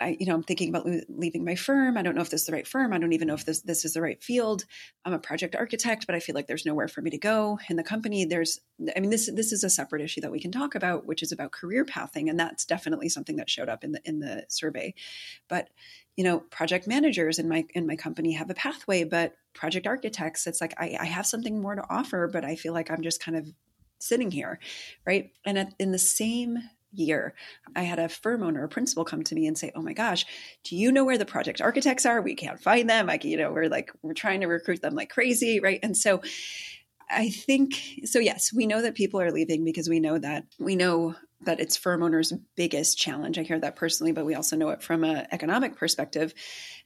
I, 0.00 0.16
you 0.18 0.24
know, 0.24 0.34
I'm 0.34 0.42
thinking 0.42 0.70
about 0.70 0.88
leaving 1.08 1.44
my 1.44 1.54
firm. 1.54 1.98
I 1.98 2.02
don't 2.02 2.14
know 2.14 2.22
if 2.22 2.30
this 2.30 2.42
is 2.42 2.46
the 2.46 2.52
right 2.52 2.66
firm. 2.66 2.92
I 2.92 2.98
don't 2.98 3.12
even 3.12 3.28
know 3.28 3.34
if 3.34 3.44
this 3.44 3.60
this 3.60 3.84
is 3.84 3.92
the 3.92 4.00
right 4.00 4.22
field. 4.22 4.64
I'm 5.04 5.12
a 5.12 5.18
project 5.18 5.54
architect, 5.54 6.06
but 6.06 6.14
I 6.14 6.20
feel 6.20 6.34
like 6.34 6.46
there's 6.46 6.64
nowhere 6.64 6.88
for 6.88 7.02
me 7.02 7.10
to 7.10 7.18
go 7.18 7.58
in 7.68 7.76
the 7.76 7.82
company. 7.82 8.24
There's, 8.24 8.60
I 8.96 9.00
mean, 9.00 9.10
this 9.10 9.30
this 9.34 9.52
is 9.52 9.62
a 9.62 9.68
separate 9.68 10.00
issue 10.00 10.22
that 10.22 10.32
we 10.32 10.40
can 10.40 10.52
talk 10.52 10.74
about, 10.74 11.06
which 11.06 11.22
is 11.22 11.32
about 11.32 11.52
career 11.52 11.84
pathing, 11.84 12.30
and 12.30 12.40
that's 12.40 12.64
definitely 12.64 13.10
something 13.10 13.36
that 13.36 13.50
showed 13.50 13.68
up 13.68 13.84
in 13.84 13.92
the 13.92 14.00
in 14.06 14.20
the 14.20 14.46
survey. 14.48 14.94
But 15.48 15.68
you 16.16 16.24
know, 16.24 16.40
project 16.40 16.86
managers 16.86 17.38
in 17.38 17.48
my 17.48 17.66
in 17.74 17.86
my 17.86 17.96
company 17.96 18.32
have 18.32 18.48
a 18.48 18.54
pathway, 18.54 19.04
but 19.04 19.34
project 19.52 19.86
architects, 19.86 20.46
it's 20.46 20.62
like 20.62 20.74
I, 20.78 20.96
I 20.98 21.04
have 21.04 21.26
something 21.26 21.60
more 21.60 21.74
to 21.74 21.84
offer, 21.90 22.28
but 22.32 22.44
I 22.44 22.56
feel 22.56 22.72
like 22.72 22.90
I'm 22.90 23.02
just 23.02 23.22
kind 23.22 23.36
of 23.36 23.52
sitting 24.00 24.30
here, 24.30 24.58
right? 25.06 25.30
And 25.44 25.58
at, 25.58 25.74
in 25.78 25.92
the 25.92 25.98
same 25.98 26.58
year, 26.92 27.34
I 27.76 27.82
had 27.82 27.98
a 27.98 28.08
firm 28.08 28.42
owner, 28.42 28.64
a 28.64 28.68
principal, 28.68 29.04
come 29.04 29.22
to 29.24 29.34
me 29.34 29.46
and 29.46 29.56
say, 29.56 29.72
"Oh 29.74 29.82
my 29.82 29.92
gosh, 29.92 30.26
do 30.64 30.76
you 30.76 30.90
know 30.90 31.04
where 31.04 31.18
the 31.18 31.24
project 31.24 31.60
architects 31.60 32.06
are? 32.06 32.20
We 32.20 32.34
can't 32.34 32.60
find 32.60 32.88
them. 32.90 33.06
Like, 33.06 33.24
you 33.24 33.36
know, 33.36 33.52
we're 33.52 33.68
like 33.68 33.92
we're 34.02 34.14
trying 34.14 34.40
to 34.40 34.46
recruit 34.46 34.82
them 34.82 34.94
like 34.94 35.10
crazy, 35.10 35.60
right?" 35.60 35.80
And 35.82 35.96
so, 35.96 36.22
I 37.08 37.30
think 37.30 37.80
so. 38.04 38.18
Yes, 38.18 38.52
we 38.52 38.66
know 38.66 38.82
that 38.82 38.94
people 38.94 39.20
are 39.20 39.32
leaving 39.32 39.64
because 39.64 39.88
we 39.88 40.00
know 40.00 40.18
that 40.18 40.44
we 40.58 40.76
know 40.76 41.14
that 41.42 41.60
it's 41.60 41.76
firm 41.76 42.02
owners' 42.02 42.32
biggest 42.54 42.98
challenge. 42.98 43.38
I 43.38 43.42
hear 43.42 43.58
that 43.60 43.76
personally, 43.76 44.12
but 44.12 44.26
we 44.26 44.34
also 44.34 44.56
know 44.56 44.70
it 44.70 44.82
from 44.82 45.04
an 45.04 45.26
economic 45.32 45.76
perspective. 45.76 46.34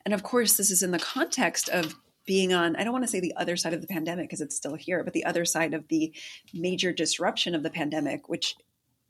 And 0.05 0.15
of 0.15 0.23
course, 0.23 0.57
this 0.57 0.71
is 0.71 0.83
in 0.83 0.93
the 0.93 0.99
context 0.99 1.69
of 1.69 1.95
being 2.27 2.53
on, 2.53 2.77
I 2.77 2.85
don't 2.85 2.93
want 2.93 3.05
to 3.05 3.11
say 3.11 3.21
the 3.21 3.35
other 3.37 3.57
side 3.57 3.75
of 3.75 3.81
the 3.81 3.87
pandemic 3.87 4.29
because 4.29 4.41
it's 4.41 4.57
still 4.57 4.75
here, 4.75 5.05
but 5.05 5.13
the 5.13 5.25
other 5.25 5.45
side 5.45 5.75
of 5.75 5.89
the 5.89 6.13
major 6.53 6.93
disruption 6.93 7.55
of 7.55 7.63
the 7.63 7.71
pandemic, 7.71 8.29
which 8.29 8.57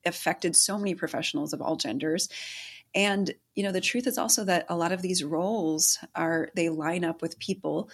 affected 0.04 0.56
so 0.56 0.78
many 0.78 0.94
professionals 0.94 1.52
of 1.52 1.62
all 1.62 1.76
genders. 1.76 2.28
And, 2.94 3.32
you 3.54 3.62
know, 3.62 3.72
the 3.72 3.80
truth 3.80 4.06
is 4.06 4.18
also 4.18 4.44
that 4.44 4.66
a 4.68 4.76
lot 4.76 4.92
of 4.92 5.02
these 5.02 5.24
roles 5.24 5.98
are, 6.14 6.50
they 6.54 6.68
line 6.68 7.04
up 7.04 7.22
with 7.22 7.38
people 7.38 7.90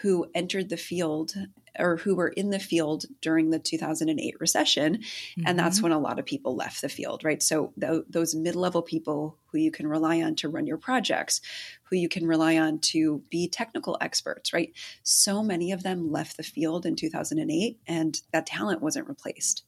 who 0.00 0.26
entered 0.34 0.68
the 0.68 0.76
field 0.76 1.34
or 1.78 1.96
who 1.96 2.14
were 2.14 2.28
in 2.28 2.50
the 2.50 2.58
field 2.58 3.04
during 3.20 3.50
the 3.50 3.58
2008 3.58 4.34
recession 4.40 4.98
mm-hmm. 4.98 5.42
and 5.46 5.58
that's 5.58 5.76
mm-hmm. 5.76 5.84
when 5.84 5.92
a 5.92 5.98
lot 5.98 6.18
of 6.18 6.26
people 6.26 6.54
left 6.54 6.80
the 6.80 6.88
field 6.88 7.24
right 7.24 7.42
so 7.42 7.72
th- 7.80 8.04
those 8.08 8.34
mid-level 8.34 8.82
people 8.82 9.38
who 9.46 9.58
you 9.58 9.70
can 9.70 9.86
rely 9.86 10.22
on 10.22 10.34
to 10.34 10.48
run 10.48 10.66
your 10.66 10.76
projects 10.76 11.40
who 11.84 11.96
you 11.96 12.08
can 12.08 12.26
rely 12.26 12.56
on 12.58 12.78
to 12.78 13.22
be 13.30 13.48
technical 13.48 13.96
experts 14.00 14.52
right 14.52 14.72
so 15.02 15.42
many 15.42 15.72
of 15.72 15.82
them 15.82 16.10
left 16.10 16.36
the 16.36 16.42
field 16.42 16.84
in 16.84 16.96
2008 16.96 17.78
and 17.86 18.22
that 18.32 18.46
talent 18.46 18.82
wasn't 18.82 19.08
replaced 19.08 19.64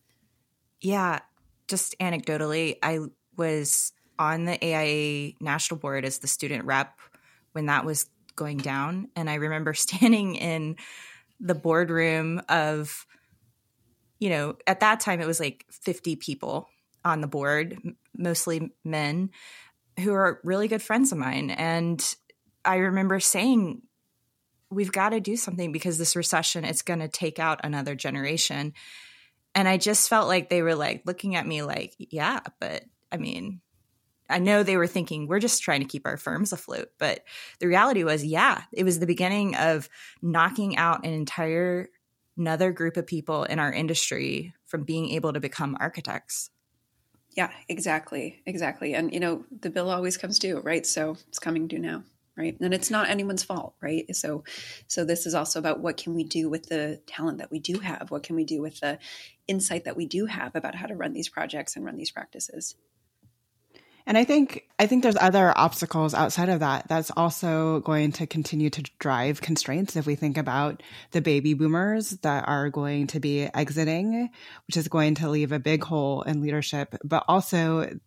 yeah 0.81 1.21
just 1.69 1.99
anecdotally 1.99 2.77
i 2.83 2.99
was 3.37 3.93
on 4.19 4.45
the 4.45 4.59
aia 4.63 5.33
national 5.41 5.79
board 5.79 6.05
as 6.05 6.19
the 6.19 6.29
student 6.29 6.65
rep 6.65 6.99
when 7.53 7.67
that 7.67 7.85
was 7.85 8.09
going 8.37 8.59
down 8.59 9.09
and 9.17 9.31
i 9.31 9.35
remember 9.35 9.73
standing 9.75 10.35
in 10.35 10.77
the 11.41 11.55
boardroom 11.55 12.41
of 12.49 13.07
you 14.19 14.31
know 14.31 14.57
at 14.67 14.81
that 14.81 15.01
time 15.01 15.21
it 15.21 15.27
was 15.27 15.41
like 15.41 15.65
50 15.71 16.17
people 16.17 16.69
on 17.05 17.21
the 17.21 17.27
board 17.27 17.79
mostly 18.17 18.73
men 18.85 19.31
who 20.01 20.13
are 20.13 20.41
really 20.45 20.69
good 20.69 20.83
friends 20.83 21.13
of 21.13 21.19
mine. 21.19 21.51
And 21.51 22.15
i 22.65 22.77
remember 22.77 23.21
saying 23.21 23.83
we've 24.71 24.93
got 24.93 25.11
to 25.11 25.21
do 25.21 25.37
something 25.37 25.71
because 25.71 25.99
this 25.99 26.17
recession 26.17 26.65
it's 26.65 26.83
going 26.83 27.01
to 27.01 27.09
take 27.09 27.39
out 27.39 27.61
another 27.65 27.95
generation. 27.95 28.73
And 29.55 29.69
i 29.69 29.77
just 29.77 30.09
felt 30.09 30.29
like 30.29 30.49
they 30.49 30.63
were 30.63 30.75
like 30.75 31.03
looking 31.05 31.37
at 31.37 31.47
me 31.47 31.63
like 31.63 31.95
yeah 31.99 32.41
but 32.61 32.85
i 33.13 33.17
mean 33.17 33.61
I 34.29 34.39
know 34.39 34.63
they 34.63 34.77
were 34.77 34.87
thinking 34.87 35.27
we're 35.27 35.41
just 35.41 35.63
trying 35.63 35.81
to 35.81 35.87
keep 35.87 36.07
our 36.07 36.17
firms 36.17 36.53
afloat, 36.53 36.89
but 36.99 37.25
the 37.59 37.67
reality 37.67 38.05
was, 38.05 38.25
yeah, 38.25 38.63
it 38.73 38.85
was 38.85 38.99
the 38.99 39.07
beginning 39.07 39.55
of 39.57 39.89
knocking 40.23 40.77
out 40.77 41.05
an 41.05 41.13
entire 41.13 41.89
another 42.37 42.73
group 42.73 42.97
of 42.97 43.07
people 43.07 43.45
in 43.45 43.59
our 43.59 43.73
industry 43.73 44.55
from 44.67 44.83
being 44.83 45.11
able 45.11 45.33
to 45.33 45.41
become 45.41 45.77
architects. 45.79 46.51
Yeah, 47.37 47.51
exactly. 47.69 48.43
Exactly. 48.47 48.95
And 48.95 49.13
you 49.13 49.21
know, 49.21 49.45
the 49.61 49.71
bill 49.71 49.91
always 49.91 50.17
comes 50.17 50.39
due, 50.39 50.61
right? 50.61 50.87
So 50.87 51.17
it's 51.29 51.39
coming 51.39 51.67
due 51.67 51.79
now, 51.79 52.05
right? 52.37 52.59
And 52.61 52.75
it's 52.75 52.91
not 52.91 53.09
anyone's 53.09 53.43
fault, 53.43 53.75
right? 53.81 54.05
So 54.15 54.45
so 54.87 55.05
this 55.05 55.27
is 55.27 55.35
also 55.35 55.59
about 55.59 55.81
what 55.81 55.97
can 55.97 56.15
we 56.15 56.25
do 56.25 56.49
with 56.49 56.69
the 56.69 57.01
talent 57.07 57.39
that 57.39 57.51
we 57.51 57.59
do 57.59 57.79
have? 57.81 58.11
What 58.11 58.23
can 58.23 58.37
we 58.37 58.45
do 58.45 58.61
with 58.61 58.81
the 58.81 58.99
insight 59.47 59.85
that 59.85 59.97
we 59.97 60.07
do 60.07 60.27
have 60.27 60.55
about 60.55 60.75
how 60.75 60.87
to 60.87 60.95
run 60.95 61.13
these 61.13 61.29
projects 61.29 61.77
and 61.77 61.85
run 61.85 61.97
these 61.97 62.11
practices? 62.11 62.77
And 64.07 64.19
I 64.19 64.25
think 64.25 64.65
I 64.79 64.87
think 64.87 65.03
there's 65.03 65.17
other 65.19 65.57
obstacles 65.57 66.13
outside 66.13 66.51
of 66.51 66.61
that 66.61 66.89
that's 66.89 67.11
also 67.17 67.81
going 67.81 68.13
to 68.13 68.27
continue 68.27 68.69
to 68.71 68.83
drive 68.99 69.41
constraints 69.41 69.97
if 69.97 70.07
we 70.07 70.15
think 70.15 70.37
about 70.37 70.83
the 71.13 71.23
baby 71.23 71.55
boomers 71.55 72.11
that 72.23 72.47
are 72.47 72.69
going 72.69 73.07
to 73.09 73.21
be 73.21 73.45
exiting, 73.55 74.29
which 74.67 74.77
is 74.77 74.89
going 74.89 75.15
to 75.17 75.31
leave 75.31 75.53
a 75.53 75.59
big 75.59 75.83
hole 75.83 76.23
in 76.23 76.43
leadership, 76.43 76.95
but 77.03 77.25
also 77.29 77.99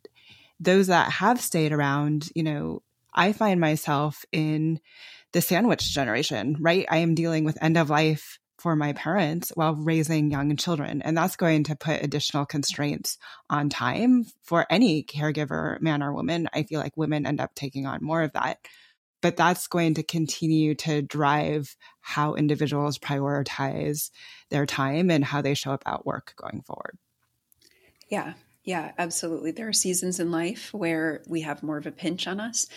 those 0.59 0.87
that 0.87 1.11
have 1.11 1.41
stayed 1.41 1.71
around, 1.71 2.29
you 2.35 2.43
know, 2.43 2.83
I 3.13 3.33
find 3.33 3.59
myself 3.59 4.23
in 4.31 4.79
the 5.31 5.41
sandwich 5.41 5.93
generation, 5.93 6.57
right? 6.59 6.85
I 6.89 6.97
am 6.97 7.15
dealing 7.15 7.43
with 7.43 7.61
end 7.61 7.77
of 7.77 7.89
life 7.89 8.39
for 8.57 8.75
my 8.75 8.93
parents 8.93 9.51
while 9.55 9.75
raising 9.75 10.31
young 10.31 10.55
children. 10.55 11.01
And 11.01 11.15
that's 11.15 11.35
going 11.35 11.65
to 11.65 11.75
put 11.75 12.03
additional 12.03 12.45
constraints 12.45 13.17
on 13.49 13.69
time 13.69 14.25
for 14.43 14.65
any 14.69 15.03
caregiver, 15.03 15.79
man 15.81 16.01
or 16.01 16.13
woman. 16.13 16.49
I 16.53 16.63
feel 16.63 16.79
like 16.79 16.97
women 16.97 17.25
end 17.25 17.39
up 17.39 17.53
taking 17.55 17.85
on 17.85 18.03
more 18.03 18.23
of 18.23 18.33
that. 18.33 18.57
But 19.21 19.35
that's 19.35 19.67
going 19.67 19.95
to 19.95 20.03
continue 20.03 20.75
to 20.75 21.01
drive 21.01 21.75
how 22.01 22.35
individuals 22.35 22.99
prioritize 22.99 24.11
their 24.49 24.65
time 24.65 25.09
and 25.09 25.25
how 25.25 25.41
they 25.41 25.55
show 25.55 25.71
up 25.71 25.83
at 25.87 26.05
work 26.05 26.33
going 26.37 26.61
forward. 26.61 26.97
Yeah, 28.09 28.33
yeah, 28.63 28.91
absolutely. 28.97 29.51
There 29.51 29.67
are 29.67 29.73
seasons 29.73 30.19
in 30.19 30.31
life 30.31 30.73
where 30.73 31.23
we 31.27 31.41
have 31.41 31.63
more 31.63 31.77
of 31.77 31.87
a 31.87 31.91
pinch 31.91 32.27
on 32.27 32.39
us. 32.39 32.67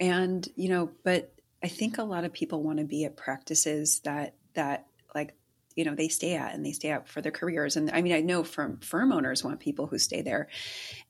And, 0.00 0.46
you 0.56 0.68
know, 0.68 0.90
but 1.04 1.32
I 1.62 1.68
think 1.68 1.98
a 1.98 2.04
lot 2.04 2.24
of 2.24 2.32
people 2.32 2.62
want 2.62 2.78
to 2.78 2.84
be 2.84 3.04
at 3.04 3.16
practices 3.16 4.00
that 4.00 4.34
that 4.54 4.86
like 5.16 5.34
you 5.74 5.84
know 5.84 5.94
they 5.94 6.08
stay 6.08 6.34
at 6.34 6.54
and 6.54 6.64
they 6.64 6.72
stay 6.72 6.90
out 6.90 7.08
for 7.08 7.20
their 7.20 7.32
careers. 7.32 7.76
And 7.76 7.90
i 7.90 8.00
mean 8.00 8.12
i 8.12 8.20
know 8.20 8.44
from 8.44 8.78
firm 8.78 9.12
owners 9.12 9.44
want 9.44 9.60
people 9.60 9.86
who 9.86 9.98
stay 9.98 10.22
there. 10.22 10.48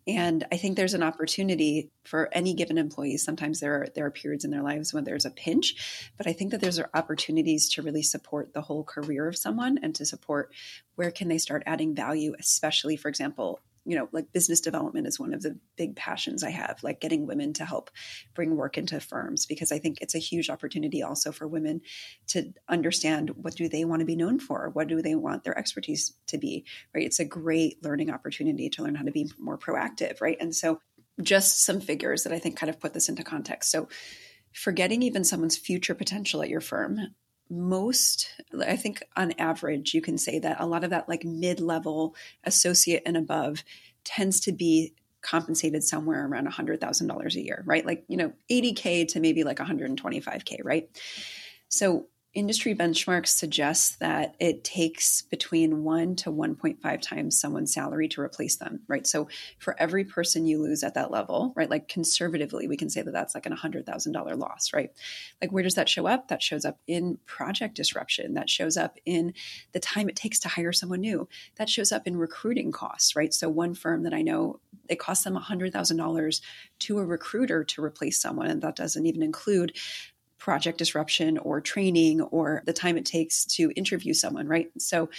And 0.06 0.46
i 0.50 0.56
think 0.56 0.76
there's 0.76 0.94
an 0.94 1.02
opportunity 1.02 1.90
for 2.04 2.28
any 2.32 2.54
given 2.54 2.78
employee. 2.78 3.16
Sometimes 3.18 3.60
there 3.60 3.82
are 3.82 3.88
there 3.94 4.06
are 4.06 4.10
periods 4.10 4.44
in 4.44 4.50
their 4.50 4.62
lives 4.62 4.94
when 4.94 5.04
there's 5.04 5.26
a 5.26 5.30
pinch 5.30 6.10
but 6.16 6.26
i 6.26 6.32
think 6.32 6.50
that 6.50 6.60
there's 6.60 6.78
are 6.78 6.90
opportunities 6.94 7.68
to 7.70 7.82
really 7.82 8.02
support 8.02 8.52
the 8.54 8.62
whole 8.62 8.84
career 8.84 9.28
of 9.28 9.36
someone 9.36 9.78
and 9.82 9.94
to 9.94 10.06
support 10.06 10.52
where 10.94 11.10
can 11.10 11.28
they 11.28 11.38
start 11.38 11.62
adding 11.66 11.94
value 11.94 12.34
especially 12.38 12.96
for 12.96 13.08
example 13.08 13.60
you 13.86 13.96
know, 13.96 14.08
like 14.12 14.32
business 14.32 14.60
development 14.60 15.06
is 15.06 15.20
one 15.20 15.32
of 15.32 15.42
the 15.42 15.58
big 15.76 15.94
passions 15.94 16.42
I 16.42 16.50
have, 16.50 16.82
like 16.82 17.00
getting 17.00 17.26
women 17.26 17.52
to 17.54 17.64
help 17.64 17.90
bring 18.34 18.56
work 18.56 18.76
into 18.76 18.98
firms 19.00 19.46
because 19.46 19.70
I 19.70 19.78
think 19.78 19.98
it's 20.00 20.14
a 20.14 20.18
huge 20.18 20.50
opportunity 20.50 21.02
also 21.02 21.30
for 21.30 21.46
women 21.46 21.80
to 22.28 22.52
understand 22.68 23.30
what 23.36 23.54
do 23.54 23.68
they 23.68 23.84
want 23.84 24.00
to 24.00 24.06
be 24.06 24.16
known 24.16 24.40
for? 24.40 24.70
What 24.72 24.88
do 24.88 25.00
they 25.00 25.14
want 25.14 25.44
their 25.44 25.56
expertise 25.56 26.12
to 26.26 26.36
be? 26.38 26.66
Right? 26.94 27.06
It's 27.06 27.20
a 27.20 27.24
great 27.24 27.82
learning 27.84 28.10
opportunity 28.10 28.68
to 28.70 28.82
learn 28.82 28.96
how 28.96 29.04
to 29.04 29.12
be 29.12 29.30
more 29.38 29.56
proactive, 29.56 30.20
right? 30.20 30.36
And 30.40 30.54
so 30.54 30.80
just 31.22 31.64
some 31.64 31.80
figures 31.80 32.24
that 32.24 32.32
I 32.32 32.38
think 32.38 32.58
kind 32.58 32.70
of 32.70 32.80
put 32.80 32.92
this 32.92 33.08
into 33.08 33.22
context. 33.22 33.70
So 33.70 33.88
forgetting 34.52 35.02
even 35.02 35.24
someone's 35.24 35.56
future 35.56 35.94
potential 35.94 36.42
at 36.42 36.48
your 36.48 36.60
firm 36.60 36.98
most 37.48 38.28
i 38.66 38.76
think 38.76 39.02
on 39.16 39.32
average 39.38 39.94
you 39.94 40.00
can 40.00 40.18
say 40.18 40.38
that 40.38 40.56
a 40.60 40.66
lot 40.66 40.84
of 40.84 40.90
that 40.90 41.08
like 41.08 41.24
mid-level 41.24 42.14
associate 42.44 43.02
and 43.06 43.16
above 43.16 43.62
tends 44.04 44.40
to 44.40 44.52
be 44.52 44.92
compensated 45.26 45.82
somewhere 45.82 46.24
around 46.26 46.46
$100000 46.46 47.34
a 47.34 47.42
year 47.42 47.62
right? 47.66 47.84
Like 47.84 48.04
you 48.08 48.16
know 48.16 48.32
80k 48.50 49.08
to 49.08 49.20
maybe 49.20 49.42
like 49.42 49.58
125k 49.58 50.58
right? 50.62 50.88
So 51.68 52.06
industry 52.36 52.74
benchmarks 52.74 53.28
suggest 53.28 53.98
that 53.98 54.36
it 54.38 54.62
takes 54.62 55.22
between 55.22 55.82
1 55.82 56.16
to 56.16 56.30
1.5 56.30 57.00
times 57.00 57.40
someone's 57.40 57.72
salary 57.72 58.08
to 58.08 58.20
replace 58.20 58.56
them 58.56 58.80
right? 58.88 59.06
So 59.06 59.28
for 59.58 59.74
every 59.80 60.04
person 60.04 60.44
you 60.44 60.60
lose 60.60 60.84
at 60.84 60.94
that 60.94 61.10
level 61.10 61.54
right 61.56 61.70
like 61.70 61.88
conservatively 61.88 62.68
we 62.68 62.76
can 62.76 62.90
say 62.90 63.00
that 63.00 63.12
that's 63.12 63.34
like 63.34 63.46
an 63.46 63.56
$100000 63.56 64.38
loss 64.38 64.72
right? 64.74 64.90
Like 65.40 65.50
where 65.50 65.62
does 65.62 65.76
that 65.76 65.88
show 65.88 66.06
up? 66.06 66.28
That 66.28 66.42
shows 66.42 66.66
up 66.66 66.78
in 66.86 67.18
project 67.24 67.74
disruption. 67.74 68.34
That 68.34 68.50
shows 68.50 68.76
up 68.76 68.98
in 69.06 69.32
the 69.72 69.80
time 69.80 70.10
it 70.10 70.16
takes 70.16 70.38
to 70.40 70.48
hire 70.48 70.74
someone 70.74 71.00
new. 71.00 71.26
That 71.56 71.70
shows 71.70 71.90
up 71.90 72.06
in 72.06 72.18
recruiting 72.18 72.70
costs 72.70 73.16
right? 73.16 73.32
So 73.32 73.48
one 73.48 73.74
firm 73.74 74.02
that 74.02 74.12
i 74.12 74.20
know 74.20 74.60
it 74.88 74.98
costs 75.00 75.24
them 75.24 75.36
$100000 75.36 76.40
to 76.80 76.98
a 76.98 77.04
recruiter 77.04 77.64
to 77.64 77.82
replace 77.82 78.20
someone 78.20 78.46
and 78.48 78.62
that 78.62 78.76
doesn't 78.76 79.06
even 79.06 79.22
include 79.22 79.72
project 80.46 80.78
disruption 80.78 81.38
or 81.38 81.60
training 81.60 82.20
or 82.20 82.62
the 82.66 82.72
time 82.72 82.96
it 82.96 83.04
takes 83.04 83.44
to 83.44 83.72
interview 83.74 84.14
someone, 84.14 84.46
right? 84.46 84.70
So, 84.78 85.10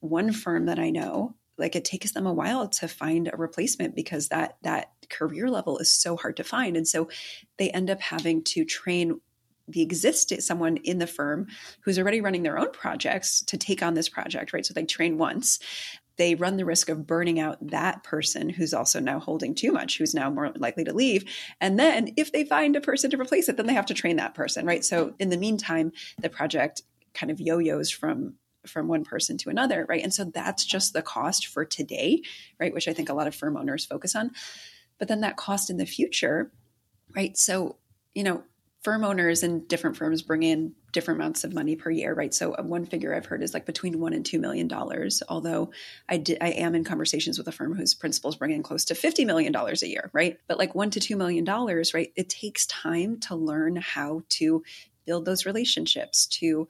one 0.00 0.32
firm 0.32 0.66
that 0.66 0.80
I 0.80 0.90
know, 0.90 1.36
like 1.56 1.76
it 1.76 1.84
takes 1.84 2.10
them 2.10 2.26
a 2.26 2.32
while 2.32 2.66
to 2.68 2.88
find 2.88 3.30
a 3.32 3.36
replacement 3.36 3.94
because 3.94 4.30
that 4.30 4.56
that 4.62 4.90
career 5.08 5.48
level 5.48 5.78
is 5.78 5.92
so 5.92 6.16
hard 6.16 6.36
to 6.38 6.42
find, 6.42 6.76
and 6.76 6.88
so 6.88 7.08
they 7.56 7.70
end 7.70 7.88
up 7.88 8.00
having 8.00 8.42
to 8.42 8.64
train 8.64 9.20
the 9.68 9.80
existing 9.80 10.40
someone 10.40 10.76
in 10.78 10.98
the 10.98 11.06
firm 11.06 11.46
who's 11.82 11.98
already 11.98 12.20
running 12.20 12.42
their 12.42 12.58
own 12.58 12.72
projects 12.72 13.44
to 13.44 13.56
take 13.56 13.80
on 13.80 13.94
this 13.94 14.08
project, 14.08 14.52
right? 14.52 14.66
So 14.66 14.74
they 14.74 14.84
train 14.84 15.18
once, 15.18 15.60
they 16.16 16.34
run 16.34 16.56
the 16.56 16.64
risk 16.64 16.88
of 16.88 17.06
burning 17.06 17.40
out 17.40 17.58
that 17.68 18.02
person 18.04 18.48
who's 18.48 18.74
also 18.74 19.00
now 19.00 19.18
holding 19.18 19.54
too 19.54 19.72
much, 19.72 19.98
who's 19.98 20.14
now 20.14 20.30
more 20.30 20.52
likely 20.56 20.84
to 20.84 20.94
leave. 20.94 21.24
And 21.60 21.78
then 21.78 22.12
if 22.16 22.32
they 22.32 22.44
find 22.44 22.76
a 22.76 22.80
person 22.80 23.10
to 23.10 23.20
replace 23.20 23.48
it, 23.48 23.56
then 23.56 23.66
they 23.66 23.74
have 23.74 23.86
to 23.86 23.94
train 23.94 24.16
that 24.16 24.34
person, 24.34 24.66
right? 24.66 24.84
So 24.84 25.14
in 25.18 25.30
the 25.30 25.36
meantime, 25.36 25.92
the 26.20 26.30
project 26.30 26.82
kind 27.14 27.30
of 27.30 27.40
yo-yos 27.40 27.90
from 27.90 28.34
from 28.66 28.88
one 28.88 29.04
person 29.04 29.36
to 29.38 29.50
another, 29.50 29.86
right? 29.88 30.02
And 30.02 30.12
so 30.12 30.24
that's 30.24 30.64
just 30.64 30.92
the 30.92 31.02
cost 31.02 31.48
for 31.48 31.64
today, 31.64 32.22
right? 32.58 32.72
Which 32.72 32.88
I 32.88 32.92
think 32.92 33.08
a 33.08 33.14
lot 33.14 33.26
of 33.26 33.34
firm 33.34 33.56
owners 33.56 33.84
focus 33.84 34.16
on. 34.16 34.30
But 34.98 35.08
then 35.08 35.20
that 35.20 35.36
cost 35.36 35.70
in 35.70 35.76
the 35.76 35.86
future, 35.86 36.50
right? 37.14 37.36
So, 37.36 37.76
you 38.14 38.22
know, 38.22 38.42
firm 38.84 39.02
owners 39.02 39.42
and 39.42 39.66
different 39.66 39.96
firms 39.96 40.20
bring 40.20 40.42
in 40.42 40.74
different 40.92 41.18
amounts 41.18 41.42
of 41.42 41.54
money 41.54 41.74
per 41.74 41.90
year, 41.90 42.12
right? 42.12 42.32
So 42.32 42.54
uh, 42.54 42.62
one 42.62 42.84
figure 42.84 43.14
I've 43.14 43.24
heard 43.24 43.42
is 43.42 43.54
like 43.54 43.64
between 43.64 43.98
one 43.98 44.12
and 44.12 44.24
two 44.24 44.38
million 44.38 44.68
dollars. 44.68 45.22
Although 45.28 45.72
I 46.08 46.18
did, 46.18 46.38
I 46.40 46.50
am 46.50 46.74
in 46.74 46.84
conversations 46.84 47.38
with 47.38 47.48
a 47.48 47.52
firm 47.52 47.74
whose 47.74 47.94
principals 47.94 48.36
bring 48.36 48.52
in 48.52 48.62
close 48.62 48.84
to 48.86 48.94
fifty 48.94 49.24
million 49.24 49.52
dollars 49.52 49.82
a 49.82 49.88
year, 49.88 50.10
right? 50.12 50.38
But 50.46 50.58
like 50.58 50.74
one 50.74 50.90
to 50.90 51.00
two 51.00 51.16
million 51.16 51.44
dollars, 51.44 51.94
right? 51.94 52.12
It 52.14 52.28
takes 52.28 52.66
time 52.66 53.18
to 53.20 53.34
learn 53.34 53.76
how 53.76 54.22
to 54.28 54.62
build 55.06 55.24
those 55.24 55.46
relationships, 55.46 56.26
to 56.26 56.68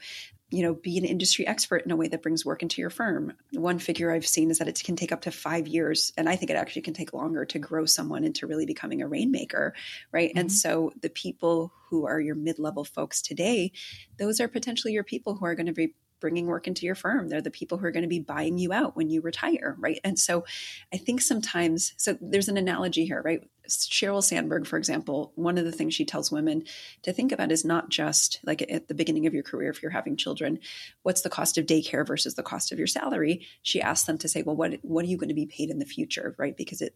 you 0.51 0.63
know, 0.63 0.75
be 0.75 0.99
an 0.99 1.05
industry 1.05 1.47
expert 1.47 1.85
in 1.85 1.91
a 1.91 1.97
way 1.97 2.07
that 2.09 2.23
brings 2.23 2.45
work 2.45 2.63
into 2.63 2.81
your 2.81 2.91
firm. 2.91 3.33
One 3.53 3.79
figure 3.79 4.13
I've 4.13 4.27
seen 4.27 4.51
is 4.51 4.59
that 4.59 4.69
it 4.69 4.83
can 4.85 4.95
take 4.95 5.11
up 5.11 5.23
to 5.23 5.31
five 5.31 5.67
years, 5.67 6.13
and 6.17 6.29
I 6.29 6.37
think 6.37 6.51
it 6.51 6.57
actually 6.57 6.83
can 6.83 6.95
take 6.95 7.13
longer 7.13 7.45
to 7.47 7.59
grow 7.59 7.87
someone 7.87 8.25
into 8.25 8.47
really 8.47 8.67
becoming 8.67 9.03
a 9.03 9.09
rainmaker, 9.09 9.75
right? 10.13 10.31
Mm-hmm. 10.31 10.39
And 10.39 10.53
so 10.53 10.93
the 11.01 11.11
people 11.11 11.73
who 11.89 12.07
are 12.07 12.21
your 12.21 12.35
mid-level 12.35 12.85
folks 12.85 13.23
today, 13.23 13.73
those 14.19 14.41
are 14.41 14.49
potentially 14.49 14.93
your 14.93 15.05
people 15.05 15.35
who 15.35 15.47
are 15.47 15.55
going 15.55 15.67
to 15.67 15.73
be 15.73 15.95
bringing 16.25 16.47
work 16.47 16.67
into 16.67 16.87
your 16.87 16.95
firm. 16.95 17.29
They're 17.29 17.43
the 17.43 17.51
people 17.51 17.77
who 17.77 17.85
are 17.85 17.91
going 17.91 18.05
to 18.05 18.09
be 18.09 18.19
buying 18.19 18.57
you 18.57 18.73
out 18.73 18.97
when 18.97 19.11
you 19.11 19.21
retire, 19.21 19.77
right? 19.79 20.01
And 20.03 20.19
so 20.19 20.47
I 20.91 20.97
think 20.97 21.21
sometimes, 21.21 21.93
so 21.99 22.17
there's 22.19 22.49
an 22.49 22.57
analogy 22.57 23.05
here, 23.05 23.21
right? 23.23 23.43
Sheryl 23.69 24.25
Sandberg, 24.25 24.67
for 24.67 24.79
example, 24.79 25.33
one 25.35 25.59
of 25.59 25.67
the 25.67 25.73
things 25.73 25.93
she 25.93 26.07
tells 26.07 26.33
women 26.33 26.65
to 27.03 27.13
think 27.13 27.31
about 27.31 27.53
is 27.53 27.63
not 27.63 27.91
just 27.91 28.41
like 28.43 28.63
at 28.73 28.89
the 28.89 28.95
beginning 28.95 29.27
of 29.27 29.35
your 29.35 29.43
career, 29.43 29.69
if 29.69 29.83
you're 29.83 29.91
having 29.91 30.17
children, 30.17 30.61
what's 31.03 31.21
the 31.21 31.29
cost 31.29 31.59
of 31.59 31.67
daycare 31.67 32.07
versus 32.07 32.37
the 32.37 32.43
cost 32.43 32.73
of 32.73 32.79
your 32.79 32.87
salary? 32.87 33.47
She 33.61 33.83
asks 33.83 34.07
them 34.07 34.17
to 34.17 34.29
say, 34.29 34.41
well, 34.41 34.57
what, 34.57 34.79
what 34.81 35.05
are 35.05 35.09
you 35.09 35.19
going 35.19 35.29
to 35.29 35.35
be 35.35 35.45
paid 35.45 35.69
in 35.69 35.79
the 35.79 35.85
future, 35.85 36.35
right? 36.39 36.57
Because 36.57 36.81
it, 36.81 36.95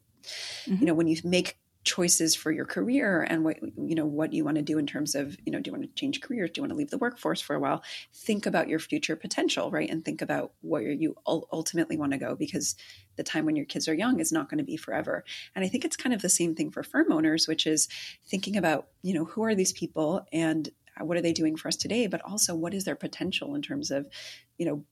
mm-hmm. 0.65 0.77
you 0.77 0.87
know, 0.87 0.95
when 0.95 1.07
you 1.07 1.19
make 1.23 1.59
choices 1.89 2.35
for 2.35 2.53
your 2.53 2.67
career 2.67 3.27
and 3.31 3.45
what 3.45 3.57
you 3.63 3.95
know 3.95 4.05
what 4.05 4.35
you 4.35 4.45
want 4.45 4.57
to 4.57 4.63
do 4.63 4.77
in 4.77 4.87
terms 4.87 5.15
of 5.15 5.39
you 5.47 5.51
know 5.51 5.59
do 5.59 5.71
you 5.71 5.73
want 5.73 5.83
to 5.85 6.01
change 6.01 6.21
careers? 6.21 6.51
Do 6.51 6.59
you 6.59 6.63
want 6.63 6.73
to 6.73 6.77
leave 6.77 6.91
the 6.91 6.99
workforce 6.99 7.41
for 7.41 7.57
a 7.57 7.59
while? 7.59 7.83
Think 8.13 8.45
about 8.45 8.69
your 8.69 8.79
future 8.79 9.17
potential 9.17 9.71
right? 9.71 9.89
And 9.89 10.05
think 10.05 10.21
about 10.21 10.53
where 10.61 10.83
you 10.83 11.17
ultimately 11.27 11.97
want 11.97 12.13
to 12.13 12.19
go 12.19 12.37
because 12.37 12.77
the 13.17 13.23
time 13.23 13.47
when 13.47 13.57
your 13.57 13.65
kids 13.65 13.89
are 13.89 13.95
young 13.95 14.21
is 14.21 14.31
not 14.31 14.51
going 14.51 14.59
to 14.59 14.65
be 14.65 14.77
forever. 14.77 15.25
And 15.57 15.65
i 15.65 15.69
think 15.69 15.85
it's 15.87 15.97
kind 15.97 16.15
of 16.15 16.21
the 16.21 16.29
same 16.29 16.55
thing 16.55 16.71
for 16.71 16.83
firm 16.83 17.11
owners 17.11 17.49
which 17.49 17.67
is 17.67 17.89
thinking 18.27 18.57
about 18.57 18.89
you 19.03 19.15
know 19.15 19.25
who 19.25 19.43
are 19.45 19.55
these 19.55 19.73
people 19.73 20.27
and 20.31 20.69
uh, 21.01 21.05
what 21.05 21.17
are 21.17 21.23
they 21.23 21.33
doing 21.33 21.57
for 21.57 21.69
us 21.69 21.77
today? 21.77 22.07
But 22.07 22.23
also 22.23 22.55
what 22.55 22.75
is 22.75 22.85
their 22.85 22.97
potential 22.97 23.55
in 23.55 23.63
terms 23.63 23.91
of 23.91 24.07
you 24.59 24.67
know 24.67 24.85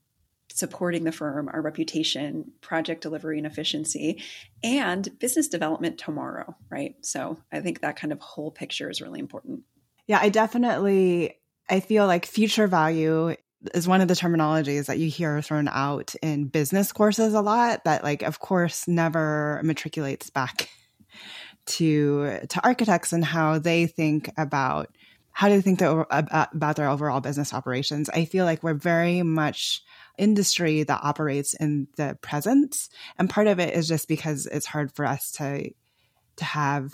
supporting 0.49 1.03
the 1.03 1.11
firm, 1.11 1.49
our 1.51 1.61
reputation, 1.61 2.51
project 2.61 3.01
delivery 3.01 3.37
and 3.37 3.47
efficiency, 3.47 4.23
and 4.63 5.17
business 5.19 5.47
development 5.47 5.97
tomorrow, 5.97 6.55
right? 6.69 6.95
So 7.01 7.37
I 7.51 7.59
think 7.61 7.81
that 7.81 7.97
kind 7.97 8.11
of 8.11 8.19
whole 8.19 8.51
picture 8.51 8.89
is 8.89 9.01
really 9.01 9.19
important. 9.19 9.63
Yeah, 10.07 10.19
I 10.21 10.29
definitely 10.29 11.37
I 11.69 11.81
feel 11.81 12.07
like 12.07 12.25
future 12.25 12.67
value 12.67 13.35
is 13.73 13.87
one 13.87 14.01
of 14.01 14.07
the 14.07 14.13
terminologies 14.13 14.85
that 14.85 14.99
you 14.99 15.09
hear 15.09 15.41
thrown 15.41 15.67
out 15.67 16.15
in 16.21 16.45
business 16.45 16.91
courses 16.91 17.33
a 17.33 17.41
lot 17.41 17.83
that 17.83 18.03
like 18.03 18.21
of 18.21 18.39
course 18.39 18.87
never 18.87 19.59
matriculates 19.63 20.29
back 20.29 20.69
to 21.65 22.39
to 22.49 22.63
architects 22.63 23.11
and 23.11 23.25
how 23.25 23.59
they 23.59 23.87
think 23.87 24.31
about 24.37 24.95
how 25.37 25.49
do 25.49 25.55
they 25.55 25.61
think 25.61 25.81
about, 25.81 26.07
about 26.55 26.77
their 26.77 26.89
overall 26.89 27.19
business 27.19 27.53
operations. 27.53 28.09
I 28.09 28.25
feel 28.25 28.43
like 28.43 28.63
we're 28.63 28.73
very 28.73 29.21
much 29.21 29.83
industry 30.17 30.83
that 30.83 30.99
operates 31.03 31.53
in 31.53 31.87
the 31.97 32.17
present. 32.21 32.89
And 33.17 33.29
part 33.29 33.47
of 33.47 33.59
it 33.59 33.75
is 33.75 33.87
just 33.87 34.07
because 34.07 34.45
it's 34.45 34.65
hard 34.65 34.91
for 34.95 35.05
us 35.05 35.31
to 35.33 35.71
to 36.37 36.45
have 36.45 36.93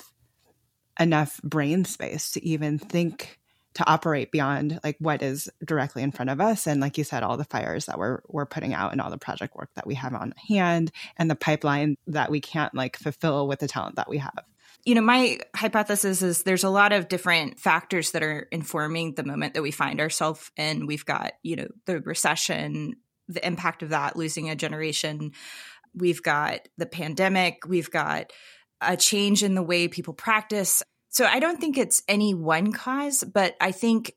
enough 1.00 1.42
brain 1.44 1.86
space 1.86 2.32
to 2.32 2.46
even 2.46 2.80
think 2.80 3.40
to 3.76 3.90
operate 3.90 4.32
beyond 4.32 4.80
like 4.84 4.98
what 5.00 5.24
is 5.24 5.50
directly 5.66 6.04
in 6.04 6.12
front 6.12 6.30
of 6.30 6.40
us. 6.40 6.68
And 6.68 6.80
like 6.80 6.98
you 6.98 7.04
said 7.04 7.24
all 7.24 7.38
the 7.38 7.44
fires 7.44 7.88
that 7.88 7.98
we're 7.98 8.20
we're 8.28 8.46
putting 8.46 8.74
out 8.74 8.92
and 8.92 9.02
all 9.02 9.10
the 9.10 9.18
project 9.18 9.56
work 9.56 9.70
that 9.76 9.88
we 9.88 9.96
have 9.96 10.14
on 10.14 10.34
hand 10.48 10.92
and 11.18 11.30
the 11.30 11.36
pipeline 11.36 11.98
that 12.08 12.30
we 12.30 12.40
can't 12.40 12.74
like 12.76 12.98
fulfill 12.98 13.48
with 13.48 13.60
the 13.60 13.68
talent 13.68 13.96
that 13.96 14.10
we 14.10 14.20
have. 14.20 14.44
You 14.86 14.96
know 14.96 15.02
my 15.02 15.40
hypothesis 15.56 16.22
is 16.22 16.44
there's 16.44 16.64
a 16.64 16.70
lot 16.70 16.92
of 16.92 17.08
different 17.08 17.60
factors 17.60 18.12
that 18.12 18.22
are 18.22 18.48
informing 18.52 19.16
the 19.16 19.24
moment 19.24 19.54
that 19.54 19.64
we 19.64 19.72
find 19.72 20.00
ourselves 20.00 20.52
in. 20.56 20.86
We've 20.86 21.06
got 21.06 21.34
you 21.42 21.56
know 21.56 21.68
the 21.86 22.00
recession 22.02 22.96
the 23.28 23.46
impact 23.46 23.84
of 23.84 23.90
that 23.90 24.16
losing 24.16 24.50
a 24.50 24.56
generation 24.56 25.32
we've 25.96 26.24
got 26.24 26.68
the 26.78 26.86
pandemic 26.86 27.64
we've 27.68 27.92
got 27.92 28.32
a 28.82 28.98
change 28.98 29.44
in 29.44 29.56
the 29.56 29.64
way 29.64 29.88
people 29.88 30.14
practice 30.14 30.84
so 31.14 31.26
I 31.26 31.40
don't 31.40 31.62
think 31.62 31.78
it's 31.78 32.02
any 32.08 32.34
one 32.34 32.72
cause, 32.72 33.24
but 33.24 33.56
I 33.62 33.72
think 33.72 34.14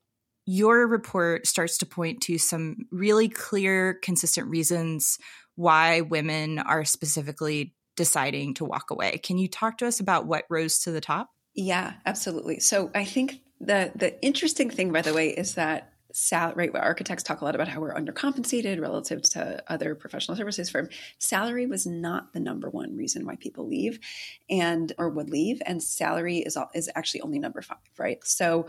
your 0.47 0.87
report 0.87 1.47
starts 1.47 1.77
to 1.79 1.87
point 1.87 2.23
to 2.23 2.39
some 2.39 2.87
really 2.91 3.29
clear, 3.29 3.99
consistent 4.03 4.49
reasons 4.49 5.19
why 5.57 6.01
women 6.01 6.59
are 6.59 6.87
specifically 6.87 7.75
deciding 7.97 8.55
to 8.55 8.65
walk 8.65 8.91
away. 8.91 9.19
Can 9.19 9.37
you 9.37 9.47
talk 9.47 9.77
to 9.79 9.87
us 9.87 10.01
about 10.01 10.27
what 10.27 10.47
rose 10.49 10.79
to 10.81 10.91
the 10.91 11.03
top? 11.03 11.29
Yeah, 11.55 11.93
absolutely. 12.07 12.61
So 12.61 12.91
I 12.95 13.05
think 13.05 13.43
the 13.61 13.93
the 13.95 14.23
interesting 14.23 14.71
thing, 14.71 14.91
by 14.91 15.03
the 15.03 15.13
way, 15.13 15.29
is 15.29 15.55
that 15.55 15.93
salary, 16.17 16.71
right? 16.71 16.83
Architects 16.83 17.23
talk 17.23 17.43
a 17.43 17.45
lot 17.45 17.55
about 17.55 17.69
how 17.69 17.79
we're 17.79 17.95
undercompensated 17.95 18.81
relative 18.81 19.21
to 19.21 19.63
other 19.69 19.95
professional 19.95 20.35
services 20.35 20.71
firm. 20.71 20.89
Salary 21.19 21.67
was 21.67 21.87
not 21.87 22.33
the 22.33 22.41
number 22.41 22.71
one 22.71 22.97
reason 22.97 23.27
why 23.27 23.37
people 23.37 23.69
leave 23.69 24.01
and 24.49 24.95
or 24.97 25.11
would 25.11 25.29
leave. 25.29 25.61
And 25.67 25.83
salary 25.83 26.39
is 26.39 26.57
is 26.75 26.89
actually 26.95 27.21
only 27.21 27.39
number 27.39 27.61
five, 27.61 27.77
right? 27.99 28.25
So 28.25 28.67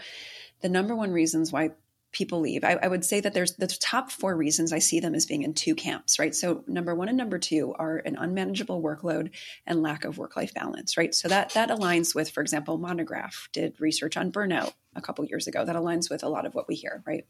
the 0.61 0.67
number 0.67 0.93
one 0.93 1.11
reasons 1.11 1.51
why 1.51 1.71
people 2.11 2.39
leave. 2.39 2.63
I, 2.63 2.79
I, 2.81 2.87
would 2.87 3.03
say 3.03 3.19
that 3.19 3.33
there's 3.33 3.55
the 3.55 3.67
top 3.67 4.11
four 4.11 4.35
reasons 4.35 4.71
I 4.71 4.79
see 4.79 4.99
them 4.99 5.13
as 5.13 5.25
being 5.25 5.43
in 5.43 5.53
two 5.53 5.75
camps, 5.75 6.17
right? 6.17 6.33
So 6.33 6.63
number 6.65 6.95
one 6.95 7.09
and 7.09 7.17
number 7.17 7.37
two 7.37 7.75
are 7.77 7.97
an 7.97 8.15
unmanageable 8.15 8.81
workload 8.81 9.31
and 9.65 9.83
lack 9.83 10.05
of 10.05 10.17
work-life 10.17 10.53
balance, 10.53 10.97
right? 10.97 11.13
So 11.13 11.27
that 11.27 11.53
that 11.53 11.69
aligns 11.69 12.15
with, 12.15 12.31
for 12.31 12.41
example, 12.41 12.77
Monograph 12.77 13.49
did 13.51 13.79
research 13.79 14.17
on 14.17 14.31
burnout 14.31 14.73
a 14.97 15.01
couple 15.01 15.23
years 15.25 15.47
ago 15.47 15.63
that 15.63 15.75
aligns 15.75 16.09
with 16.09 16.23
a 16.23 16.29
lot 16.29 16.45
of 16.45 16.55
what 16.55 16.67
we 16.67 16.75
hear, 16.75 17.03
right? 17.05 17.25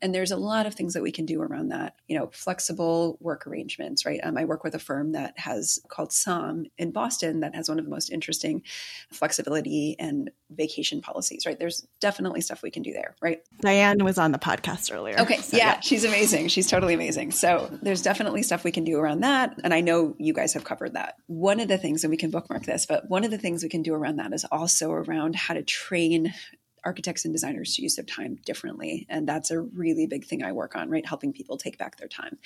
And 0.00 0.14
there's 0.14 0.30
a 0.30 0.36
lot 0.36 0.66
of 0.66 0.74
things 0.74 0.94
that 0.94 1.02
we 1.02 1.12
can 1.12 1.26
do 1.26 1.40
around 1.40 1.68
that. 1.68 1.96
You 2.08 2.18
know, 2.18 2.30
flexible 2.32 3.18
work 3.20 3.46
arrangements, 3.46 4.04
right? 4.04 4.20
Um, 4.22 4.36
I 4.36 4.44
work 4.44 4.64
with 4.64 4.74
a 4.74 4.78
firm 4.78 5.12
that 5.12 5.38
has 5.38 5.78
called 5.88 6.12
SOM 6.12 6.66
in 6.78 6.90
Boston 6.90 7.40
that 7.40 7.54
has 7.54 7.68
one 7.68 7.78
of 7.78 7.84
the 7.84 7.90
most 7.90 8.10
interesting 8.10 8.62
flexibility 9.10 9.96
and 9.98 10.30
vacation 10.50 11.00
policies, 11.00 11.46
right? 11.46 11.58
There's 11.58 11.86
definitely 12.00 12.40
stuff 12.40 12.62
we 12.62 12.70
can 12.70 12.82
do 12.82 12.92
there, 12.92 13.14
right? 13.20 13.42
Diane 13.60 14.04
was 14.04 14.18
on 14.18 14.32
the 14.32 14.38
podcast 14.38 14.92
earlier. 14.94 15.18
Okay, 15.20 15.38
so, 15.38 15.56
yeah, 15.56 15.74
yeah, 15.74 15.80
she's 15.80 16.04
amazing. 16.04 16.48
She's 16.48 16.66
totally 16.66 16.94
amazing. 16.94 17.32
So 17.32 17.70
there's 17.82 18.02
definitely 18.02 18.42
stuff 18.42 18.64
we 18.64 18.72
can 18.72 18.84
do 18.84 18.98
around 18.98 19.20
that, 19.20 19.58
and 19.64 19.72
I 19.72 19.80
know 19.80 20.14
you 20.18 20.32
guys 20.32 20.54
have 20.54 20.64
covered 20.64 20.94
that. 20.94 21.16
One 21.26 21.60
of 21.60 21.68
the 21.68 21.78
things, 21.78 22.04
and 22.04 22.10
we 22.10 22.16
can 22.16 22.30
bookmark 22.30 22.64
this, 22.64 22.86
but 22.86 23.08
one 23.08 23.24
of 23.24 23.30
the 23.30 23.38
things 23.38 23.62
we 23.62 23.68
can 23.68 23.82
do 23.82 23.94
around 23.94 24.16
that 24.16 24.32
is 24.32 24.44
also 24.50 24.90
around 24.92 25.36
how 25.36 25.54
to 25.54 25.62
train 25.62 26.34
architects 26.84 27.24
and 27.24 27.34
designers 27.34 27.74
to 27.76 27.82
use 27.82 27.96
their 27.96 28.04
time 28.04 28.38
differently 28.44 29.06
and 29.08 29.28
that's 29.28 29.50
a 29.50 29.60
really 29.60 30.06
big 30.06 30.24
thing 30.24 30.42
i 30.42 30.52
work 30.52 30.76
on 30.76 30.92
right? 30.92 31.06
Helping 31.06 31.32
people 31.32 31.56
take 31.56 31.78
back 31.78 31.96
their 31.96 32.08
time. 32.08 32.38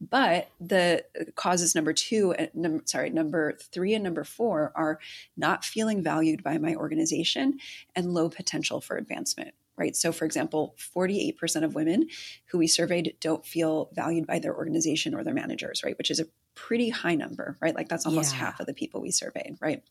But 0.00 0.50
the 0.60 1.04
causes 1.36 1.74
number 1.74 1.92
two 1.92 2.32
and 2.32 2.50
num- 2.54 2.86
sorry 2.86 3.10
number 3.10 3.56
three 3.72 3.94
and 3.94 4.02
number 4.02 4.24
four 4.24 4.72
are 4.74 4.98
not 5.36 5.64
feeling 5.64 6.02
valued 6.02 6.42
by 6.42 6.58
my 6.58 6.74
organization 6.74 7.58
and 7.94 8.14
low 8.14 8.28
potential 8.28 8.80
for 8.80 8.96
advancement 8.96 9.54
right? 9.76 9.96
So 9.96 10.12
for 10.12 10.24
example 10.24 10.74
48% 10.96 11.64
of 11.64 11.74
women 11.74 12.08
who 12.46 12.58
we 12.58 12.66
surveyed 12.66 13.14
don't 13.20 13.44
feel 13.46 13.90
valued 13.92 14.26
by 14.26 14.38
their 14.38 14.56
organization 14.56 15.14
or 15.14 15.22
their 15.22 15.34
managers 15.34 15.82
right? 15.84 15.96
Which 15.96 16.10
is 16.10 16.20
a 16.20 16.26
pretty 16.54 16.88
high 16.88 17.14
number 17.14 17.56
right? 17.60 17.74
Like 17.74 17.88
that's 17.88 18.06
almost 18.06 18.32
yeah. 18.32 18.40
half 18.40 18.60
of 18.60 18.66
the 18.66 18.74
people 18.74 19.00
we 19.00 19.10
surveyed 19.10 19.56
right 19.60 19.82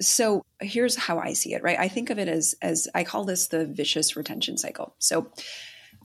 so 0.00 0.44
here's 0.60 0.96
how 0.96 1.18
I 1.18 1.32
see 1.32 1.54
it, 1.54 1.62
right? 1.62 1.78
I 1.78 1.88
think 1.88 2.10
of 2.10 2.18
it 2.18 2.28
as 2.28 2.54
as 2.62 2.88
I 2.94 3.04
call 3.04 3.24
this 3.24 3.48
the 3.48 3.66
vicious 3.66 4.16
retention 4.16 4.56
cycle. 4.58 4.94
So 4.98 5.30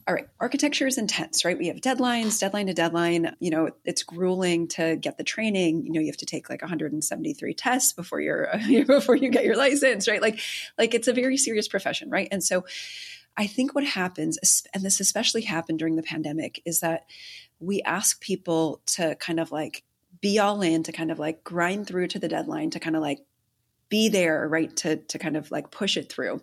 all 0.08 0.14
right, 0.14 0.26
architecture 0.40 0.86
is 0.86 0.98
intense, 0.98 1.44
right? 1.44 1.56
We 1.56 1.68
have 1.68 1.76
deadlines, 1.76 2.40
deadline 2.40 2.66
to 2.66 2.74
deadline. 2.74 3.36
You 3.38 3.50
know, 3.50 3.70
it's 3.84 4.02
grueling 4.02 4.66
to 4.68 4.96
get 4.96 5.16
the 5.16 5.22
training. 5.22 5.84
You 5.86 5.92
know, 5.92 6.00
you 6.00 6.06
have 6.06 6.16
to 6.16 6.26
take 6.26 6.50
like 6.50 6.60
173 6.60 7.54
tests 7.54 7.92
before 7.92 8.20
you're 8.20 8.50
before 8.86 9.14
you 9.14 9.30
get 9.30 9.44
your 9.44 9.56
license, 9.56 10.08
right? 10.08 10.20
Like, 10.20 10.40
like 10.76 10.94
it's 10.94 11.08
a 11.08 11.12
very 11.12 11.36
serious 11.36 11.68
profession, 11.68 12.10
right? 12.10 12.28
And 12.32 12.42
so, 12.42 12.64
I 13.36 13.46
think 13.46 13.74
what 13.74 13.84
happens, 13.84 14.62
and 14.74 14.84
this 14.84 15.00
especially 15.00 15.42
happened 15.42 15.78
during 15.78 15.96
the 15.96 16.02
pandemic, 16.02 16.60
is 16.66 16.80
that 16.80 17.06
we 17.60 17.80
ask 17.82 18.20
people 18.20 18.82
to 18.86 19.14
kind 19.14 19.40
of 19.40 19.52
like 19.52 19.84
be 20.20 20.38
all 20.38 20.60
in, 20.62 20.82
to 20.82 20.92
kind 20.92 21.10
of 21.10 21.18
like 21.18 21.42
grind 21.44 21.86
through 21.86 22.08
to 22.08 22.18
the 22.18 22.28
deadline, 22.28 22.70
to 22.70 22.80
kind 22.80 22.96
of 22.96 23.02
like 23.02 23.20
be 23.92 24.08
there, 24.08 24.48
right, 24.48 24.74
to, 24.74 24.96
to 24.96 25.18
kind 25.18 25.36
of 25.36 25.50
like 25.50 25.70
push 25.70 25.98
it 25.98 26.10
through. 26.10 26.40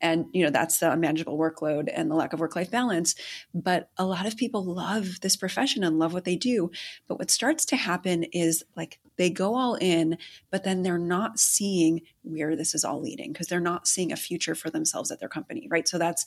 And, 0.00 0.26
you 0.32 0.44
know, 0.44 0.50
that's 0.50 0.78
the 0.78 0.92
unmanageable 0.92 1.36
workload 1.36 1.90
and 1.92 2.08
the 2.08 2.14
lack 2.14 2.32
of 2.32 2.38
work 2.38 2.54
life 2.54 2.70
balance. 2.70 3.16
But 3.52 3.90
a 3.98 4.06
lot 4.06 4.26
of 4.26 4.36
people 4.36 4.62
love 4.62 5.20
this 5.20 5.34
profession 5.34 5.82
and 5.82 5.98
love 5.98 6.12
what 6.12 6.22
they 6.22 6.36
do. 6.36 6.70
But 7.08 7.18
what 7.18 7.32
starts 7.32 7.64
to 7.66 7.76
happen 7.76 8.22
is 8.22 8.62
like 8.76 9.00
they 9.16 9.28
go 9.28 9.56
all 9.56 9.74
in, 9.74 10.18
but 10.52 10.62
then 10.62 10.82
they're 10.82 10.96
not 10.96 11.40
seeing 11.40 12.02
where 12.22 12.54
this 12.54 12.76
is 12.76 12.84
all 12.84 13.00
leading 13.00 13.32
because 13.32 13.48
they're 13.48 13.58
not 13.58 13.88
seeing 13.88 14.12
a 14.12 14.16
future 14.16 14.54
for 14.54 14.70
themselves 14.70 15.10
at 15.10 15.18
their 15.18 15.28
company, 15.28 15.66
right? 15.68 15.88
So 15.88 15.98
that's 15.98 16.24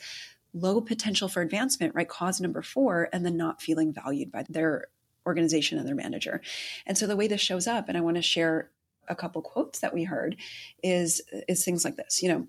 low 0.53 0.82
potential 0.82 1.30
for 1.30 1.41
advancement, 1.41 1.95
right? 1.95 2.10
Cause 2.10 2.41
number 2.41 2.62
four, 2.62 3.08
and 3.13 3.25
then 3.25 3.38
not 3.38 3.62
feeling 3.62 3.93
valued 3.93 4.34
by 4.34 4.43
their 4.49 4.88
organization 5.25 5.77
and 5.77 5.88
their 5.88 5.95
manager. 5.95 6.41
And 6.86 6.97
so 6.97 7.08
the 7.08 7.15
way 7.15 7.27
this 7.27 7.39
shows 7.39 7.67
up, 7.67 7.88
and 7.88 7.97
I 7.97 8.01
want 8.01 8.17
to 8.17 8.21
share 8.21 8.69
a 9.08 9.15
couple 9.15 9.41
quotes 9.41 9.80
that 9.80 9.93
we 9.93 10.04
heard 10.04 10.36
is 10.84 11.22
is 11.48 11.63
things 11.63 11.86
like 11.86 11.96
this 11.96 12.22
you 12.22 12.30
know 12.30 12.48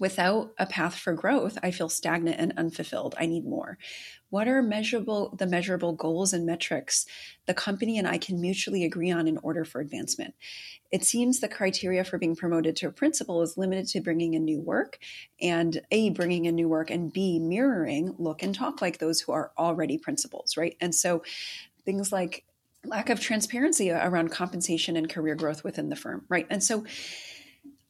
without 0.00 0.52
a 0.58 0.66
path 0.66 0.96
for 0.96 1.12
growth 1.12 1.58
i 1.62 1.70
feel 1.70 1.88
stagnant 1.88 2.38
and 2.38 2.52
unfulfilled. 2.56 3.14
I 3.18 3.26
need 3.26 3.44
more. 3.44 3.78
What 4.30 4.48
are 4.48 4.62
measurable 4.62 5.36
the 5.36 5.46
measurable 5.46 5.92
goals 5.92 6.32
and 6.32 6.46
metrics 6.46 7.04
the 7.46 7.54
company 7.54 7.98
and 7.98 8.08
i 8.08 8.16
can 8.16 8.40
mutually 8.40 8.84
agree 8.84 9.10
on 9.10 9.28
in 9.28 9.38
order 9.38 9.64
for 9.64 9.80
advancement? 9.80 10.34
It 10.90 11.04
seems 11.04 11.40
the 11.40 11.48
criteria 11.48 12.04
for 12.04 12.18
being 12.18 12.34
promoted 12.36 12.76
to 12.76 12.88
a 12.88 12.92
principal 12.92 13.42
is 13.42 13.58
limited 13.58 13.88
to 13.88 14.00
bringing 14.00 14.34
in 14.34 14.44
new 14.44 14.60
work 14.60 14.98
and 15.40 15.80
a 15.90 16.10
bringing 16.10 16.46
in 16.46 16.54
new 16.54 16.68
work 16.68 16.90
and 16.90 17.12
b 17.12 17.38
mirroring 17.38 18.14
look 18.18 18.42
and 18.42 18.54
talk 18.54 18.80
like 18.80 18.98
those 18.98 19.20
who 19.20 19.32
are 19.32 19.52
already 19.58 19.98
principals 19.98 20.56
right? 20.56 20.76
And 20.80 20.94
so 20.94 21.22
things 21.84 22.12
like 22.12 22.44
lack 22.84 23.10
of 23.10 23.20
transparency 23.20 23.90
around 23.90 24.30
compensation 24.30 24.96
and 24.96 25.08
career 25.08 25.34
growth 25.34 25.62
within 25.64 25.88
the 25.88 25.96
firm, 25.96 26.24
right? 26.28 26.46
And 26.50 26.62
so 26.62 26.84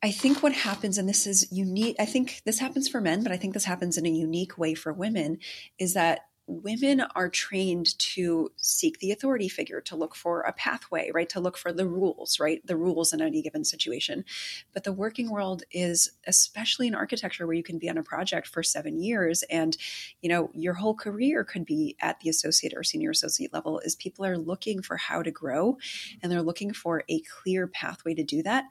I 0.03 0.11
think 0.11 0.43
what 0.43 0.53
happens, 0.53 0.99
and 0.99 1.09
this 1.09 1.27
is 1.27 1.51
unique, 1.53 1.97
I 1.99 2.05
think 2.05 2.43
this 2.45 2.59
happens 2.59 2.89
for 2.89 3.01
men, 3.01 3.23
but 3.23 3.33
I 3.33 3.37
think 3.37 3.55
this 3.55 3.65
happens 3.65 3.97
in 3.97 4.05
a 4.05 4.11
unique 4.11 4.59
way 4.59 4.75
for 4.75 4.93
women, 4.93 5.39
is 5.79 5.95
that 5.95 6.27
women 6.47 7.01
are 7.15 7.29
trained 7.29 7.97
to 7.99 8.51
seek 8.57 8.99
the 8.99 9.13
authority 9.13 9.49
figure, 9.49 9.81
to 9.81 9.97
look 9.97 10.15
for 10.15 10.41
a 10.41 10.53
pathway, 10.53 11.11
right? 11.15 11.29
To 11.31 11.41
look 11.41 11.57
for 11.57 11.73
the 11.73 11.87
rules, 11.87 12.41
right? 12.41 12.65
The 12.67 12.77
rules 12.77 13.13
in 13.13 13.21
any 13.21 13.43
given 13.43 13.65
situation. 13.65 14.25
But 14.73 14.85
the 14.85 14.93
working 14.93 15.31
world 15.31 15.63
is, 15.71 16.13
especially 16.27 16.89
in 16.89 16.95
architecture, 16.95 17.47
where 17.47 17.57
you 17.57 17.63
can 17.63 17.79
be 17.79 17.89
on 17.89 17.99
a 17.99 18.03
project 18.03 18.49
for 18.49 18.63
seven 18.63 19.01
years 19.01 19.43
and, 19.45 19.77
you 20.21 20.29
know, 20.29 20.51
your 20.53 20.75
whole 20.75 20.95
career 20.95 21.45
could 21.45 21.65
be 21.65 21.97
at 22.01 22.21
the 22.21 22.29
associate 22.29 22.75
or 22.77 22.83
senior 22.83 23.11
associate 23.11 23.53
level, 23.53 23.79
is 23.81 23.95
people 23.95 24.25
are 24.25 24.39
looking 24.39 24.83
for 24.83 24.97
how 24.97 25.23
to 25.23 25.31
grow 25.31 25.79
and 26.23 26.31
they're 26.31 26.43
looking 26.43 26.73
for 26.73 27.05
a 27.09 27.21
clear 27.21 27.67
pathway 27.67 28.15
to 28.15 28.25
do 28.25 28.43
that. 28.43 28.65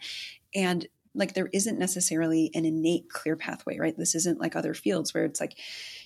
And 0.53 0.87
like 1.13 1.33
there 1.33 1.49
isn't 1.51 1.79
necessarily 1.79 2.51
an 2.53 2.65
innate 2.65 3.09
clear 3.09 3.35
pathway, 3.35 3.77
right? 3.77 3.97
This 3.97 4.15
isn't 4.15 4.39
like 4.39 4.55
other 4.55 4.73
fields 4.73 5.13
where 5.13 5.25
it's 5.25 5.41
like, 5.41 5.57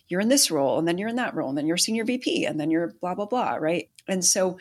you're 0.07 0.21
in 0.21 0.29
this 0.29 0.51
role 0.51 0.77
and 0.79 0.87
then 0.87 0.97
you're 0.97 1.09
in 1.09 1.15
that 1.15 1.35
role 1.35 1.49
and 1.49 1.57
then 1.57 1.67
you're 1.67 1.77
senior 1.77 2.05
VP 2.05 2.45
and 2.45 2.59
then 2.59 2.71
you're 2.71 2.93
blah, 3.01 3.15
blah, 3.15 3.25
blah, 3.25 3.55
right? 3.55 3.89
And 4.07 4.23
so 4.23 4.57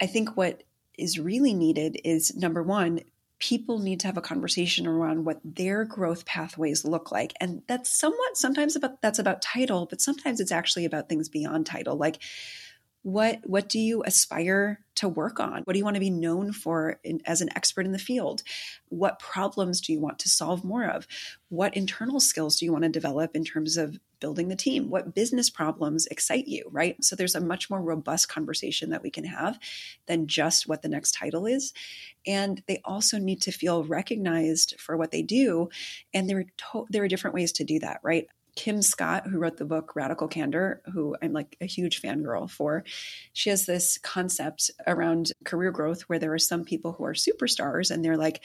I 0.00 0.06
think 0.06 0.36
what 0.36 0.62
is 0.98 1.18
really 1.18 1.54
needed 1.54 2.00
is 2.04 2.34
number 2.36 2.62
one, 2.62 3.00
people 3.38 3.78
need 3.78 4.00
to 4.00 4.06
have 4.06 4.16
a 4.16 4.22
conversation 4.22 4.86
around 4.86 5.24
what 5.24 5.40
their 5.44 5.84
growth 5.84 6.24
pathways 6.24 6.86
look 6.86 7.12
like 7.12 7.34
and 7.38 7.62
that's 7.66 7.90
somewhat 7.90 8.34
sometimes 8.34 8.76
about 8.76 9.02
that's 9.02 9.18
about 9.18 9.42
title 9.42 9.84
but 9.84 10.00
sometimes 10.00 10.40
it's 10.40 10.52
actually 10.52 10.86
about 10.86 11.06
things 11.06 11.28
beyond 11.28 11.66
title 11.66 11.96
like 11.96 12.18
what 13.06 13.38
what 13.44 13.68
do 13.68 13.78
you 13.78 14.02
aspire 14.04 14.80
to 14.96 15.08
work 15.08 15.38
on? 15.38 15.62
What 15.62 15.74
do 15.74 15.78
you 15.78 15.84
want 15.84 15.94
to 15.94 16.00
be 16.00 16.10
known 16.10 16.50
for 16.50 16.98
in, 17.04 17.20
as 17.24 17.40
an 17.40 17.50
expert 17.54 17.86
in 17.86 17.92
the 17.92 18.00
field? 18.00 18.42
What 18.88 19.20
problems 19.20 19.80
do 19.80 19.92
you 19.92 20.00
want 20.00 20.18
to 20.20 20.28
solve 20.28 20.64
more 20.64 20.86
of? 20.86 21.06
What 21.48 21.76
internal 21.76 22.18
skills 22.18 22.58
do 22.58 22.64
you 22.64 22.72
want 22.72 22.82
to 22.82 22.90
develop 22.90 23.36
in 23.36 23.44
terms 23.44 23.76
of 23.76 24.00
building 24.18 24.48
the 24.48 24.56
team? 24.56 24.90
What 24.90 25.14
business 25.14 25.50
problems 25.50 26.06
excite 26.06 26.48
you 26.48 26.68
right? 26.72 26.96
So 27.04 27.14
there's 27.14 27.36
a 27.36 27.40
much 27.40 27.70
more 27.70 27.80
robust 27.80 28.28
conversation 28.28 28.90
that 28.90 29.04
we 29.04 29.10
can 29.10 29.24
have 29.24 29.56
than 30.06 30.26
just 30.26 30.66
what 30.66 30.82
the 30.82 30.88
next 30.88 31.12
title 31.12 31.46
is. 31.46 31.72
And 32.26 32.60
they 32.66 32.80
also 32.84 33.18
need 33.18 33.40
to 33.42 33.52
feel 33.52 33.84
recognized 33.84 34.74
for 34.80 34.96
what 34.96 35.12
they 35.12 35.22
do. 35.22 35.68
And 36.12 36.28
there 36.28 36.38
are 36.38 36.44
to- 36.72 36.86
there 36.90 37.04
are 37.04 37.08
different 37.08 37.34
ways 37.34 37.52
to 37.52 37.64
do 37.64 37.78
that 37.78 38.00
right 38.02 38.26
Kim 38.56 38.82
Scott, 38.82 39.26
who 39.28 39.38
wrote 39.38 39.58
the 39.58 39.64
book 39.64 39.94
Radical 39.94 40.26
Candor, 40.26 40.82
who 40.92 41.14
I'm 41.22 41.32
like 41.32 41.56
a 41.60 41.66
huge 41.66 42.02
fangirl 42.02 42.50
for, 42.50 42.84
she 43.32 43.50
has 43.50 43.66
this 43.66 43.98
concept 43.98 44.70
around 44.86 45.30
career 45.44 45.70
growth 45.70 46.02
where 46.02 46.18
there 46.18 46.32
are 46.32 46.38
some 46.38 46.64
people 46.64 46.92
who 46.92 47.04
are 47.04 47.12
superstars 47.14 47.90
and 47.90 48.04
they're 48.04 48.16
like 48.16 48.42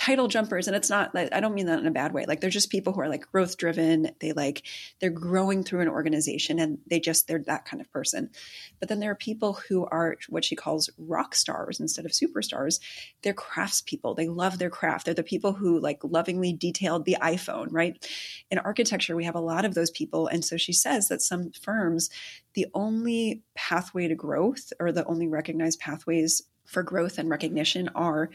title 0.00 0.28
jumpers 0.28 0.66
and 0.66 0.74
it's 0.74 0.88
not 0.88 1.14
i 1.14 1.40
don't 1.40 1.52
mean 1.52 1.66
that 1.66 1.78
in 1.78 1.86
a 1.86 1.90
bad 1.90 2.14
way. 2.14 2.24
Like 2.26 2.40
they're 2.40 2.48
just 2.48 2.70
people 2.70 2.94
who 2.94 3.02
are 3.02 3.08
like 3.08 3.30
growth 3.30 3.58
driven. 3.58 4.12
They 4.20 4.32
like 4.32 4.62
they're 4.98 5.10
growing 5.10 5.62
through 5.62 5.80
an 5.80 5.88
organization 5.88 6.58
and 6.58 6.78
they 6.86 7.00
just 7.00 7.28
they're 7.28 7.42
that 7.46 7.66
kind 7.66 7.82
of 7.82 7.92
person. 7.92 8.30
But 8.78 8.88
then 8.88 8.98
there 8.98 9.10
are 9.10 9.16
people 9.16 9.60
who 9.68 9.84
are 9.84 10.16
what 10.30 10.46
she 10.46 10.56
calls 10.56 10.88
rock 10.96 11.34
stars 11.34 11.80
instead 11.80 12.06
of 12.06 12.12
superstars. 12.12 12.80
They're 13.22 13.34
craftspeople. 13.34 14.16
They 14.16 14.28
love 14.28 14.58
their 14.58 14.70
craft. 14.70 15.04
They're 15.04 15.12
the 15.12 15.22
people 15.22 15.52
who 15.52 15.78
like 15.78 15.98
lovingly 16.02 16.54
detailed 16.54 17.04
the 17.04 17.18
iphone 17.20 17.66
right? 17.70 18.02
In 18.50 18.56
architecture 18.58 19.16
we 19.16 19.24
have 19.24 19.34
a 19.34 19.40
lot 19.40 19.66
of 19.66 19.74
those 19.74 19.90
people 19.90 20.28
and 20.28 20.42
so 20.42 20.56
she 20.56 20.72
says 20.72 21.08
that 21.08 21.20
some 21.20 21.50
firms 21.50 22.08
the 22.54 22.68
only 22.72 23.42
pathway 23.54 24.08
to 24.08 24.14
growth 24.14 24.72
or 24.80 24.92
the 24.92 25.04
only 25.04 25.28
recognized 25.28 25.78
pathways 25.78 26.42
for 26.70 26.82
growth 26.82 27.18
and 27.18 27.28
recognition 27.28 27.90
are 27.94 28.30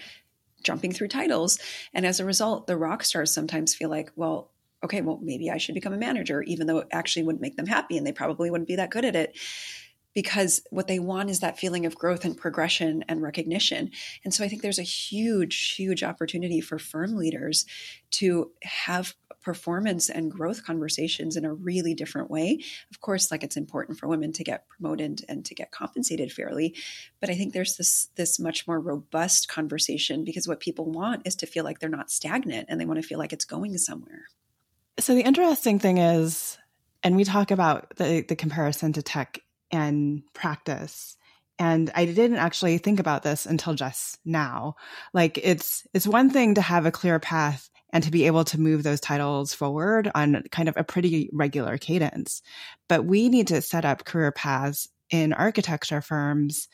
jumping 0.64 0.92
through 0.92 1.10
titles. 1.10 1.60
And 1.94 2.06
as 2.06 2.20
a 2.20 2.26
result, 2.26 2.68
the 2.68 2.78
rock 2.78 3.04
stars 3.04 3.34
sometimes 3.34 3.76
feel 3.76 3.90
like, 3.90 4.12
well, 4.16 4.52
okay, 4.84 5.02
well, 5.02 5.20
maybe 5.22 5.50
I 5.50 5.58
should 5.58 5.76
become 5.76 5.94
a 5.94 5.98
manager, 5.98 6.42
even 6.44 6.68
though 6.68 6.80
it 6.80 6.88
actually 6.92 7.24
wouldn't 7.24 7.42
make 7.42 7.56
them 7.56 7.66
happy 7.66 7.98
and 7.98 8.06
they 8.06 8.12
probably 8.12 8.50
wouldn't 8.52 8.68
be 8.68 8.76
that 8.76 8.92
good 8.92 9.06
at 9.06 9.16
it. 9.16 9.38
Because 10.16 10.62
what 10.72 10.88
they 10.88 10.98
want 10.98 11.30
is 11.30 11.42
that 11.42 11.60
feeling 11.60 11.86
of 11.86 11.96
growth 11.96 12.26
and 12.26 12.36
progression 12.36 13.04
and 13.08 13.22
recognition. 13.22 13.92
And 14.24 14.34
so 14.34 14.44
I 14.44 14.48
think 14.48 14.64
there's 14.64 14.80
a 14.80 14.84
huge, 14.84 15.76
huge 15.76 16.02
opportunity 16.02 16.62
for 16.62 16.80
firm 16.80 17.16
leaders 17.16 17.66
to 18.12 18.52
have 18.64 19.14
performance 19.46 20.10
and 20.10 20.32
growth 20.32 20.66
conversations 20.66 21.38
in 21.38 21.46
a 21.46 21.54
really 21.54 21.94
different 21.94 22.32
way. 22.32 22.60
Of 22.90 23.00
course, 23.00 23.30
like 23.30 23.44
it's 23.44 23.56
important 23.56 24.00
for 24.00 24.08
women 24.08 24.34
to 24.34 24.44
get 24.44 24.68
promoted 24.68 25.24
and 25.30 25.46
to 25.46 25.54
get 25.54 25.72
compensated 25.72 26.32
fairly, 26.32 26.76
but 27.22 27.30
I 27.30 27.36
think 27.36 27.54
there's 27.54 27.78
this 27.78 28.10
this 28.16 28.40
much 28.40 28.68
more 28.68 28.80
robust 28.80 29.48
conversation 29.48 30.26
because 30.26 30.48
what 30.48 30.60
people 30.60 30.90
want 30.92 31.28
is 31.28 31.36
to 31.38 31.46
feel 31.46 31.64
like 31.64 31.80
they're 31.80 31.90
not 31.90 32.10
stagnant 32.10 32.66
and 32.70 32.82
they 32.82 32.86
want 32.86 33.00
to 33.00 33.08
feel 33.08 33.20
like 33.20 33.34
it's 33.34 33.46
going 33.46 33.78
somewhere. 33.78 34.26
So 35.00 35.14
the 35.14 35.22
interesting 35.22 35.78
thing 35.78 36.00
is 36.00 36.58
and 37.04 37.16
we 37.16 37.24
talk 37.24 37.52
about 37.52 37.96
the 37.98 38.26
the 38.28 38.36
comparison 38.36 38.94
to 38.94 39.04
tech 39.04 39.42
and 39.72 40.22
practice 40.34 41.18
and 41.60 41.92
i 41.96 42.06
didn't 42.06 42.38
actually 42.38 42.78
think 42.78 43.00
about 43.00 43.24
this 43.24 43.46
until 43.46 43.74
just 43.74 44.20
now 44.26 44.76
like 45.14 45.40
it's 45.42 45.88
it's 45.94 46.08
one 46.08 46.30
thing 46.30 46.56
to 46.56 46.62
have 46.62 46.86
a 46.86 46.92
clear 46.92 47.20
path 47.20 47.70
and 47.96 48.04
to 48.04 48.12
be 48.12 48.26
able 48.26 48.44
to 48.44 48.60
move 48.60 48.84
those 48.84 49.00
titles 49.00 49.54
forward 49.54 50.12
on 50.14 50.44
kind 50.52 50.68
of 50.68 50.76
a 50.76 50.84
pretty 50.84 51.30
regular 51.32 51.78
cadence. 51.78 52.42
But 52.90 53.06
we 53.06 53.30
need 53.30 53.48
to 53.48 53.62
set 53.62 53.86
up 53.86 54.04
career 54.04 54.34
paths 54.34 54.90
in 55.10 55.32
architecture 55.32 56.02
firms 56.02 56.68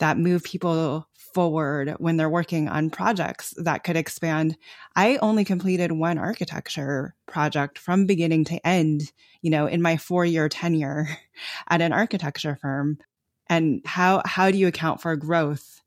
that 0.00 0.18
move 0.18 0.42
people 0.42 1.08
forward 1.36 1.96
when 1.98 2.16
they're 2.16 2.30
working 2.30 2.66
on 2.66 2.88
projects 2.88 3.52
that 3.58 3.84
could 3.84 3.94
expand. 3.94 4.56
I 4.96 5.18
only 5.18 5.44
completed 5.44 5.92
one 5.92 6.16
architecture 6.16 7.14
project 7.26 7.78
from 7.78 8.06
beginning 8.06 8.46
to 8.46 8.66
end, 8.66 9.12
you 9.42 9.50
know, 9.50 9.66
in 9.66 9.82
my 9.82 9.98
four 9.98 10.24
year 10.24 10.48
tenure 10.48 11.06
at 11.68 11.82
an 11.82 11.92
architecture 11.92 12.56
firm. 12.58 12.96
And 13.50 13.82
how, 13.84 14.22
how 14.24 14.50
do 14.50 14.56
you 14.56 14.66
account 14.66 15.02
for 15.02 15.14
growth 15.14 15.82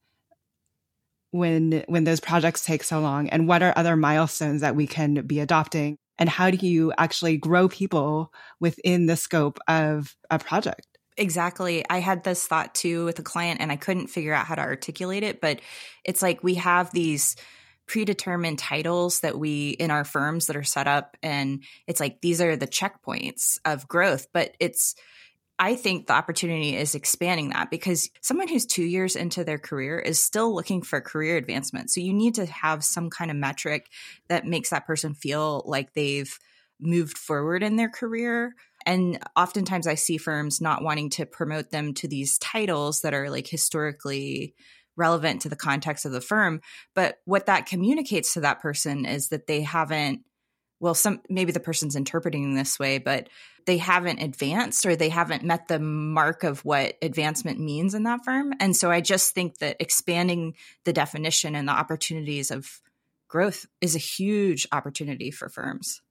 when 1.32 1.84
when 1.88 2.04
those 2.04 2.20
projects 2.20 2.64
take 2.64 2.84
so 2.84 3.00
long 3.00 3.28
and 3.30 3.48
what 3.48 3.64
are 3.64 3.74
other 3.76 3.96
milestones 3.96 4.62
that 4.62 4.76
we 4.76 4.86
can 4.86 5.26
be 5.26 5.40
adopting 5.40 5.96
and 6.20 6.30
how 6.30 6.52
do 6.52 6.66
you 6.66 6.94
actually 6.98 7.38
grow 7.38 7.68
people 7.70 8.32
within 8.60 9.06
the 9.06 9.16
scope 9.16 9.60
of 9.68 10.16
a 10.30 10.40
project 10.40 10.89
Exactly. 11.20 11.84
I 11.90 12.00
had 12.00 12.24
this 12.24 12.48
thought 12.48 12.74
too 12.74 13.04
with 13.04 13.20
a 13.20 13.24
client 13.24 13.60
and 13.60 13.74
I 13.74 13.76
couldn't 13.76 14.08
figure 14.08 14.34
out 14.34 14.46
how 14.46 14.56
to 14.56 14.62
articulate 14.62 15.24
it, 15.24 15.42
but 15.42 15.60
it's 16.06 16.22
like 16.22 16.42
we 16.44 16.56
have 16.56 16.92
these 16.92 17.36
predetermined 17.88 18.58
titles 18.58 19.20
that 19.20 19.38
we 19.38 19.72
in 19.72 19.92
our 19.92 20.06
firms 20.06 20.48
that 20.48 20.56
are 20.56 20.64
set 20.64 20.88
up 20.88 21.18
and 21.22 21.64
it's 21.88 22.00
like 22.00 22.22
these 22.22 22.40
are 22.40 22.56
the 22.56 22.68
checkpoints 22.68 23.60
of 23.66 23.86
growth, 23.88 24.28
but 24.32 24.56
it's 24.62 24.96
I 25.62 25.76
think 25.76 26.08
the 26.08 26.14
opportunity 26.14 26.78
is 26.78 26.96
expanding 26.96 27.50
that 27.50 27.70
because 27.70 28.10
someone 28.22 28.48
who's 28.48 28.66
two 28.66 28.86
years 28.86 29.18
into 29.18 29.44
their 29.44 29.60
career 29.60 30.00
is 30.00 30.22
still 30.22 30.56
looking 30.56 30.82
for 30.84 31.02
career 31.02 31.36
advancement. 31.36 31.92
So 31.92 32.00
you 32.00 32.14
need 32.14 32.36
to 32.36 32.46
have 32.46 32.82
some 32.82 33.10
kind 33.10 33.30
of 33.30 33.36
metric 33.36 33.90
that 34.30 34.46
makes 34.46 34.70
that 34.70 34.88
person 34.88 35.16
feel 35.16 35.64
like 35.66 35.92
they've 35.94 36.40
moved 36.80 37.18
forward 37.18 37.62
in 37.62 37.76
their 37.76 37.90
career. 37.90 38.54
And 38.86 39.20
oftentimes 39.36 39.88
I 39.88 39.96
see 39.96 40.18
firms 40.18 40.62
not 40.62 40.84
wanting 40.84 41.10
to 41.12 41.26
promote 41.26 41.72
them 41.72 41.94
to 41.96 42.08
these 42.08 42.38
titles 42.38 43.02
that 43.02 43.14
are 43.14 43.30
like 43.30 43.48
historically 43.48 44.56
relevant 44.96 45.42
to 45.42 45.50
the 45.50 45.56
context 45.56 46.06
of 46.06 46.12
the 46.12 46.22
firm. 46.22 46.62
But 46.94 47.18
what 47.26 47.46
that 47.48 47.66
communicates 47.66 48.34
to 48.34 48.42
that 48.42 48.62
person 48.62 49.06
is 49.06 49.30
that 49.30 49.48
they 49.48 49.62
haven't 49.62 50.22
well 50.80 50.94
some 50.94 51.22
maybe 51.30 51.52
the 51.52 51.60
person's 51.60 51.96
interpreting 51.96 52.56
this 52.56 52.80
way 52.80 52.98
but 52.98 53.30
they 53.66 53.78
haven't 53.78 54.22
advanced 54.22 54.86
or 54.86 54.96
they 54.96 55.10
haven't 55.10 55.44
met 55.44 55.68
the 55.68 55.80
mark 55.80 56.44
of 56.44 56.64
what 56.66 56.96
advancement 57.02 57.60
means 57.60 57.94
in 57.94 58.04
that 58.04 58.24
firm 58.24 58.54
and 58.60 58.76
so 58.76 58.90
i 58.90 59.02
just 59.02 59.34
think 59.34 59.58
that 59.60 59.76
expanding 59.80 60.56
the 60.86 60.94
definition 60.94 61.56
and 61.56 61.68
the 61.68 61.74
opportunities 61.74 62.52
of 62.52 62.82
growth 63.28 63.66
is 63.82 63.96
a 63.96 64.00
huge 64.00 64.68
opportunity 64.72 65.32
for 65.32 65.50
firms 65.50 66.02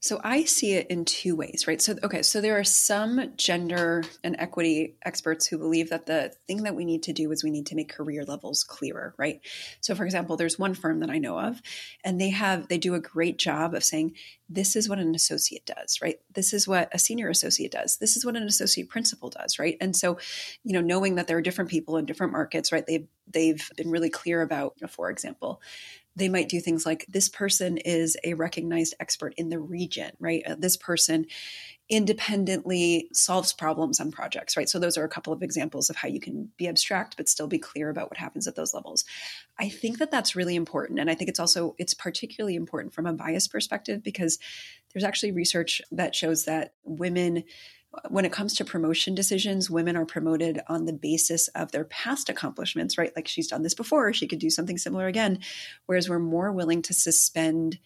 so 0.00 0.20
I 0.22 0.44
see 0.44 0.74
it 0.74 0.88
in 0.88 1.04
two 1.04 1.34
ways, 1.34 1.64
right? 1.66 1.80
So, 1.80 1.96
okay, 2.02 2.22
so 2.22 2.40
there 2.40 2.58
are 2.58 2.64
some 2.64 3.32
gender 3.36 4.04
and 4.22 4.36
equity 4.38 4.94
experts 5.04 5.46
who 5.46 5.58
believe 5.58 5.88
that 5.90 6.06
the 6.06 6.32
thing 6.46 6.64
that 6.64 6.76
we 6.76 6.84
need 6.84 7.02
to 7.04 7.12
do 7.12 7.32
is 7.32 7.42
we 7.42 7.50
need 7.50 7.66
to 7.66 7.74
make 7.74 7.88
career 7.92 8.24
levels 8.24 8.62
clearer, 8.62 9.14
right? 9.16 9.40
So, 9.80 9.94
for 9.94 10.04
example, 10.04 10.36
there's 10.36 10.58
one 10.58 10.74
firm 10.74 11.00
that 11.00 11.10
I 11.10 11.18
know 11.18 11.38
of, 11.38 11.62
and 12.04 12.20
they 12.20 12.30
have, 12.30 12.68
they 12.68 12.78
do 12.78 12.94
a 12.94 13.00
great 13.00 13.38
job 13.38 13.74
of 13.74 13.82
saying, 13.82 14.14
this 14.48 14.76
is 14.76 14.88
what 14.88 14.98
an 14.98 15.14
associate 15.14 15.66
does, 15.66 15.98
right? 16.02 16.16
This 16.32 16.52
is 16.52 16.68
what 16.68 16.88
a 16.92 16.98
senior 16.98 17.28
associate 17.28 17.72
does. 17.72 17.96
This 17.96 18.16
is 18.16 18.24
what 18.24 18.36
an 18.36 18.44
associate 18.44 18.88
principal 18.88 19.30
does, 19.30 19.58
right? 19.58 19.76
And 19.80 19.96
so, 19.96 20.18
you 20.62 20.74
know, 20.74 20.82
knowing 20.82 21.16
that 21.16 21.26
there 21.26 21.38
are 21.38 21.42
different 21.42 21.70
people 21.70 21.96
in 21.96 22.06
different 22.06 22.32
markets, 22.32 22.70
right? 22.70 22.86
They've, 22.86 23.08
they've 23.26 23.68
been 23.76 23.90
really 23.90 24.10
clear 24.10 24.42
about, 24.42 24.74
for 24.90 25.10
example, 25.10 25.60
they 26.16 26.28
might 26.28 26.48
do 26.48 26.60
things 26.60 26.86
like 26.86 27.04
this 27.08 27.28
person 27.28 27.76
is 27.76 28.16
a 28.24 28.34
recognized 28.34 28.94
expert 28.98 29.34
in 29.36 29.50
the 29.50 29.60
region, 29.60 30.10
right? 30.18 30.42
Uh, 30.46 30.56
this 30.58 30.76
person 30.76 31.26
independently 31.88 33.08
solves 33.12 33.52
problems 33.52 34.00
on 34.00 34.10
projects, 34.10 34.56
right? 34.56 34.68
So 34.68 34.78
those 34.78 34.98
are 34.98 35.04
a 35.04 35.08
couple 35.08 35.32
of 35.32 35.42
examples 35.42 35.88
of 35.88 35.94
how 35.94 36.08
you 36.08 36.18
can 36.18 36.50
be 36.56 36.66
abstract 36.66 37.16
but 37.16 37.28
still 37.28 37.46
be 37.46 37.58
clear 37.58 37.90
about 37.90 38.10
what 38.10 38.16
happens 38.16 38.48
at 38.48 38.56
those 38.56 38.74
levels. 38.74 39.04
I 39.58 39.68
think 39.68 39.98
that 39.98 40.10
that's 40.10 40.34
really 40.34 40.56
important 40.56 40.98
and 40.98 41.08
I 41.08 41.14
think 41.14 41.30
it's 41.30 41.38
also 41.38 41.76
it's 41.78 41.94
particularly 41.94 42.56
important 42.56 42.92
from 42.92 43.06
a 43.06 43.12
bias 43.12 43.46
perspective 43.46 44.02
because 44.02 44.38
there's 44.92 45.04
actually 45.04 45.32
research 45.32 45.80
that 45.92 46.14
shows 46.14 46.46
that 46.46 46.72
women 46.82 47.44
when 48.08 48.24
it 48.24 48.32
comes 48.32 48.54
to 48.54 48.64
promotion 48.64 49.14
decisions, 49.14 49.70
women 49.70 49.96
are 49.96 50.06
promoted 50.06 50.60
on 50.68 50.84
the 50.84 50.92
basis 50.92 51.48
of 51.48 51.72
their 51.72 51.84
past 51.84 52.28
accomplishments, 52.28 52.98
right? 52.98 53.12
Like 53.14 53.28
she's 53.28 53.48
done 53.48 53.62
this 53.62 53.74
before, 53.74 54.12
she 54.12 54.26
could 54.26 54.38
do 54.38 54.50
something 54.50 54.78
similar 54.78 55.06
again. 55.06 55.40
Whereas 55.86 56.08
we're 56.08 56.18
more 56.18 56.52
willing 56.52 56.82
to 56.82 56.94
suspend 56.94 57.78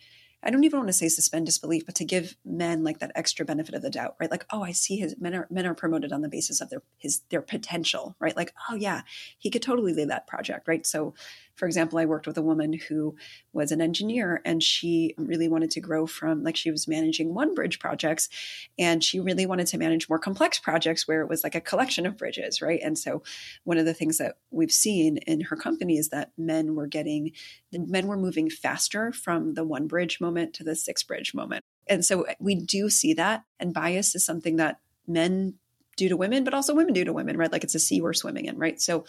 I 0.42 0.50
don't 0.50 0.64
even 0.64 0.78
want 0.78 0.88
to 0.88 0.94
say 0.94 1.08
suspend 1.08 1.46
disbelief, 1.46 1.84
but 1.84 1.96
to 1.96 2.04
give 2.04 2.34
men 2.44 2.82
like 2.82 3.00
that 3.00 3.12
extra 3.14 3.44
benefit 3.44 3.74
of 3.74 3.82
the 3.82 3.90
doubt, 3.90 4.16
right? 4.18 4.30
Like, 4.30 4.46
oh, 4.50 4.62
I 4.62 4.72
see 4.72 4.96
his 4.96 5.14
men 5.20 5.34
are 5.34 5.46
men 5.50 5.66
are 5.66 5.74
promoted 5.74 6.12
on 6.12 6.22
the 6.22 6.30
basis 6.30 6.60
of 6.62 6.70
their 6.70 6.82
his 6.96 7.20
their 7.28 7.42
potential, 7.42 8.16
right? 8.18 8.34
Like, 8.34 8.54
oh 8.70 8.74
yeah, 8.74 9.02
he 9.38 9.50
could 9.50 9.62
totally 9.62 9.92
lead 9.92 10.08
that 10.08 10.26
project, 10.26 10.66
right? 10.66 10.86
So 10.86 11.14
for 11.60 11.66
example, 11.66 11.98
I 11.98 12.06
worked 12.06 12.26
with 12.26 12.38
a 12.38 12.42
woman 12.42 12.72
who 12.72 13.14
was 13.52 13.70
an 13.70 13.82
engineer 13.82 14.40
and 14.46 14.62
she 14.62 15.14
really 15.18 15.46
wanted 15.46 15.70
to 15.72 15.80
grow 15.80 16.06
from 16.06 16.42
like 16.42 16.56
she 16.56 16.70
was 16.70 16.88
managing 16.88 17.34
one 17.34 17.54
bridge 17.54 17.78
projects 17.78 18.30
and 18.78 19.04
she 19.04 19.20
really 19.20 19.44
wanted 19.44 19.66
to 19.66 19.76
manage 19.76 20.08
more 20.08 20.18
complex 20.18 20.58
projects 20.58 21.06
where 21.06 21.20
it 21.20 21.28
was 21.28 21.44
like 21.44 21.54
a 21.54 21.60
collection 21.60 22.06
of 22.06 22.16
bridges, 22.16 22.62
right? 22.62 22.80
And 22.82 22.98
so 22.98 23.22
one 23.64 23.76
of 23.76 23.84
the 23.84 23.92
things 23.92 24.16
that 24.16 24.38
we've 24.50 24.72
seen 24.72 25.18
in 25.18 25.42
her 25.42 25.56
company 25.56 25.98
is 25.98 26.08
that 26.08 26.32
men 26.38 26.74
were 26.74 26.86
getting 26.86 27.32
men 27.70 28.06
were 28.06 28.16
moving 28.16 28.48
faster 28.48 29.12
from 29.12 29.52
the 29.52 29.62
one 29.62 29.86
bridge 29.86 30.18
moment 30.18 30.54
to 30.54 30.64
the 30.64 30.74
six 30.74 31.02
bridge 31.02 31.34
moment. 31.34 31.62
And 31.86 32.06
so 32.06 32.24
we 32.38 32.54
do 32.54 32.88
see 32.88 33.12
that 33.12 33.44
and 33.58 33.74
bias 33.74 34.14
is 34.14 34.24
something 34.24 34.56
that 34.56 34.78
men 35.06 35.56
do 36.00 36.08
to 36.08 36.16
women, 36.16 36.44
but 36.44 36.54
also 36.54 36.74
women 36.74 36.94
do 36.94 37.04
to 37.04 37.12
women, 37.12 37.36
right? 37.36 37.52
Like 37.52 37.62
it's 37.62 37.74
a 37.74 37.78
sea 37.78 38.00
we're 38.00 38.12
swimming 38.14 38.46
in, 38.46 38.58
right? 38.58 38.80
So 38.80 39.04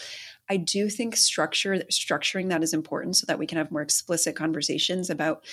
I 0.50 0.58
do 0.58 0.90
think 0.90 1.16
structure 1.16 1.78
structuring 1.92 2.50
that 2.50 2.64
is 2.64 2.74
important 2.74 3.16
so 3.16 3.26
that 3.28 3.40
we 3.40 3.48
can 3.48 3.58
have 3.58 3.72
more 3.72 3.82
explicit 3.82 4.36
conversations 4.36 5.10
about 5.10 5.44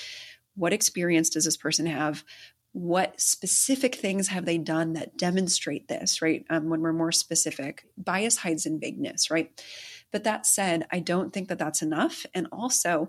what 0.56 0.72
experience 0.72 1.30
does 1.30 1.44
this 1.44 1.56
person 1.56 1.86
have 1.86 2.24
what 2.72 3.18
specific 3.20 3.94
things 3.94 4.28
have 4.28 4.44
they 4.44 4.58
done 4.58 4.92
that 4.92 5.16
demonstrate 5.16 5.88
this 5.88 6.20
right 6.20 6.44
um, 6.50 6.68
when 6.68 6.80
we're 6.80 6.92
more 6.92 7.10
specific 7.10 7.86
bias 7.96 8.36
hides 8.36 8.66
in 8.66 8.78
vagueness 8.78 9.30
right 9.30 9.64
but 10.12 10.24
that 10.24 10.44
said 10.44 10.86
i 10.92 11.00
don't 11.00 11.32
think 11.32 11.48
that 11.48 11.58
that's 11.58 11.80
enough 11.80 12.26
and 12.34 12.46
also 12.52 13.08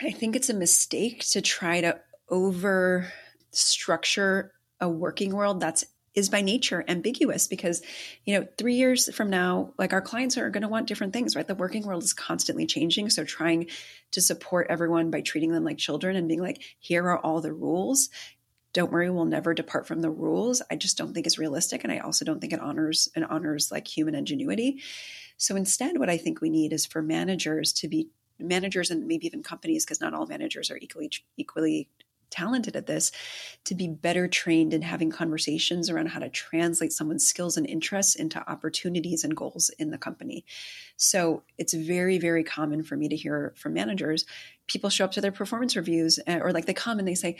i 0.00 0.10
think 0.10 0.34
it's 0.34 0.48
a 0.48 0.54
mistake 0.54 1.24
to 1.28 1.42
try 1.42 1.80
to 1.82 2.00
over 2.30 3.12
structure 3.50 4.52
a 4.80 4.88
working 4.88 5.34
world 5.34 5.60
that's 5.60 5.84
is 6.14 6.28
by 6.28 6.42
nature 6.42 6.84
ambiguous 6.88 7.46
because 7.46 7.82
you 8.24 8.38
know 8.38 8.46
3 8.58 8.74
years 8.74 9.14
from 9.14 9.30
now 9.30 9.72
like 9.78 9.92
our 9.92 10.02
clients 10.02 10.36
are 10.36 10.50
going 10.50 10.62
to 10.62 10.68
want 10.68 10.86
different 10.86 11.12
things 11.12 11.34
right? 11.34 11.46
The 11.46 11.54
working 11.54 11.84
world 11.84 12.02
is 12.02 12.12
constantly 12.12 12.66
changing 12.66 13.10
so 13.10 13.24
trying 13.24 13.68
to 14.12 14.20
support 14.20 14.66
everyone 14.70 15.10
by 15.10 15.20
treating 15.20 15.52
them 15.52 15.64
like 15.64 15.78
children 15.78 16.16
and 16.16 16.28
being 16.28 16.42
like 16.42 16.62
here 16.78 17.04
are 17.04 17.18
all 17.18 17.40
the 17.40 17.52
rules. 17.52 18.10
Don't 18.72 18.92
worry 18.92 19.10
we'll 19.10 19.24
never 19.26 19.54
depart 19.54 19.86
from 19.86 20.00
the 20.00 20.10
rules. 20.10 20.62
I 20.70 20.76
just 20.76 20.96
don't 20.96 21.12
think 21.12 21.26
is 21.26 21.38
realistic 21.38 21.84
and 21.84 21.92
i 21.92 21.98
also 21.98 22.24
don't 22.24 22.40
think 22.40 22.52
it 22.52 22.60
honors 22.60 23.08
and 23.14 23.24
honors 23.24 23.70
like 23.70 23.86
human 23.86 24.14
ingenuity. 24.14 24.82
So 25.36 25.56
instead 25.56 25.98
what 25.98 26.10
i 26.10 26.16
think 26.18 26.40
we 26.40 26.50
need 26.50 26.72
is 26.72 26.86
for 26.86 27.02
managers 27.02 27.72
to 27.74 27.88
be 27.88 28.08
managers 28.38 28.90
and 28.90 29.06
maybe 29.06 29.26
even 29.26 29.42
companies 29.42 29.84
because 29.84 30.00
not 30.00 30.14
all 30.14 30.26
managers 30.26 30.70
are 30.70 30.78
equally 30.78 31.10
equally 31.36 31.88
talented 32.32 32.74
at 32.74 32.86
this 32.86 33.12
to 33.64 33.74
be 33.74 33.86
better 33.86 34.26
trained 34.26 34.74
in 34.74 34.82
having 34.82 35.10
conversations 35.10 35.88
around 35.88 36.06
how 36.06 36.18
to 36.18 36.28
translate 36.28 36.92
someone's 36.92 37.26
skills 37.26 37.56
and 37.56 37.66
interests 37.66 38.16
into 38.16 38.50
opportunities 38.50 39.22
and 39.22 39.36
goals 39.36 39.70
in 39.78 39.90
the 39.90 39.98
company. 39.98 40.44
So 40.96 41.44
it's 41.58 41.74
very, 41.74 42.18
very 42.18 42.42
common 42.42 42.82
for 42.82 42.96
me 42.96 43.08
to 43.08 43.16
hear 43.16 43.52
from 43.56 43.74
managers. 43.74 44.24
People 44.66 44.90
show 44.90 45.04
up 45.04 45.12
to 45.12 45.20
their 45.20 45.32
performance 45.32 45.76
reviews 45.76 46.18
eh, 46.26 46.40
or 46.40 46.52
like 46.52 46.66
they 46.66 46.74
come 46.74 46.98
and 46.98 47.06
they 47.06 47.14
say, 47.14 47.36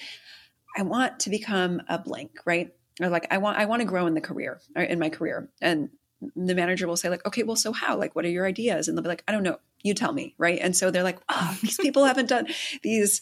I 0.76 0.82
want 0.82 1.20
to 1.20 1.30
become 1.30 1.82
a 1.88 1.98
blank, 1.98 2.38
right? 2.44 2.72
Or 3.00 3.08
like 3.08 3.26
I 3.30 3.38
want 3.38 3.58
I 3.58 3.64
want 3.64 3.80
to 3.80 3.86
grow 3.86 4.06
in 4.06 4.14
the 4.14 4.20
career 4.20 4.60
in 4.76 4.98
my 4.98 5.08
career. 5.08 5.48
And 5.60 5.90
the 6.36 6.54
manager 6.54 6.86
will 6.86 6.96
say 6.96 7.08
like, 7.08 7.26
okay, 7.26 7.42
well, 7.42 7.56
so 7.56 7.72
how? 7.72 7.96
Like, 7.96 8.14
what 8.14 8.24
are 8.24 8.30
your 8.30 8.46
ideas? 8.46 8.86
And 8.86 8.96
they'll 8.96 9.02
be 9.02 9.08
like, 9.08 9.24
I 9.26 9.32
don't 9.32 9.42
know. 9.42 9.58
You 9.82 9.94
tell 9.94 10.12
me, 10.12 10.34
right? 10.38 10.60
And 10.60 10.76
so 10.76 10.90
they're 10.90 11.02
like, 11.02 11.18
oh, 11.28 11.58
these 11.62 11.76
people 11.76 12.04
haven't 12.04 12.28
done 12.28 12.46
these 12.82 13.20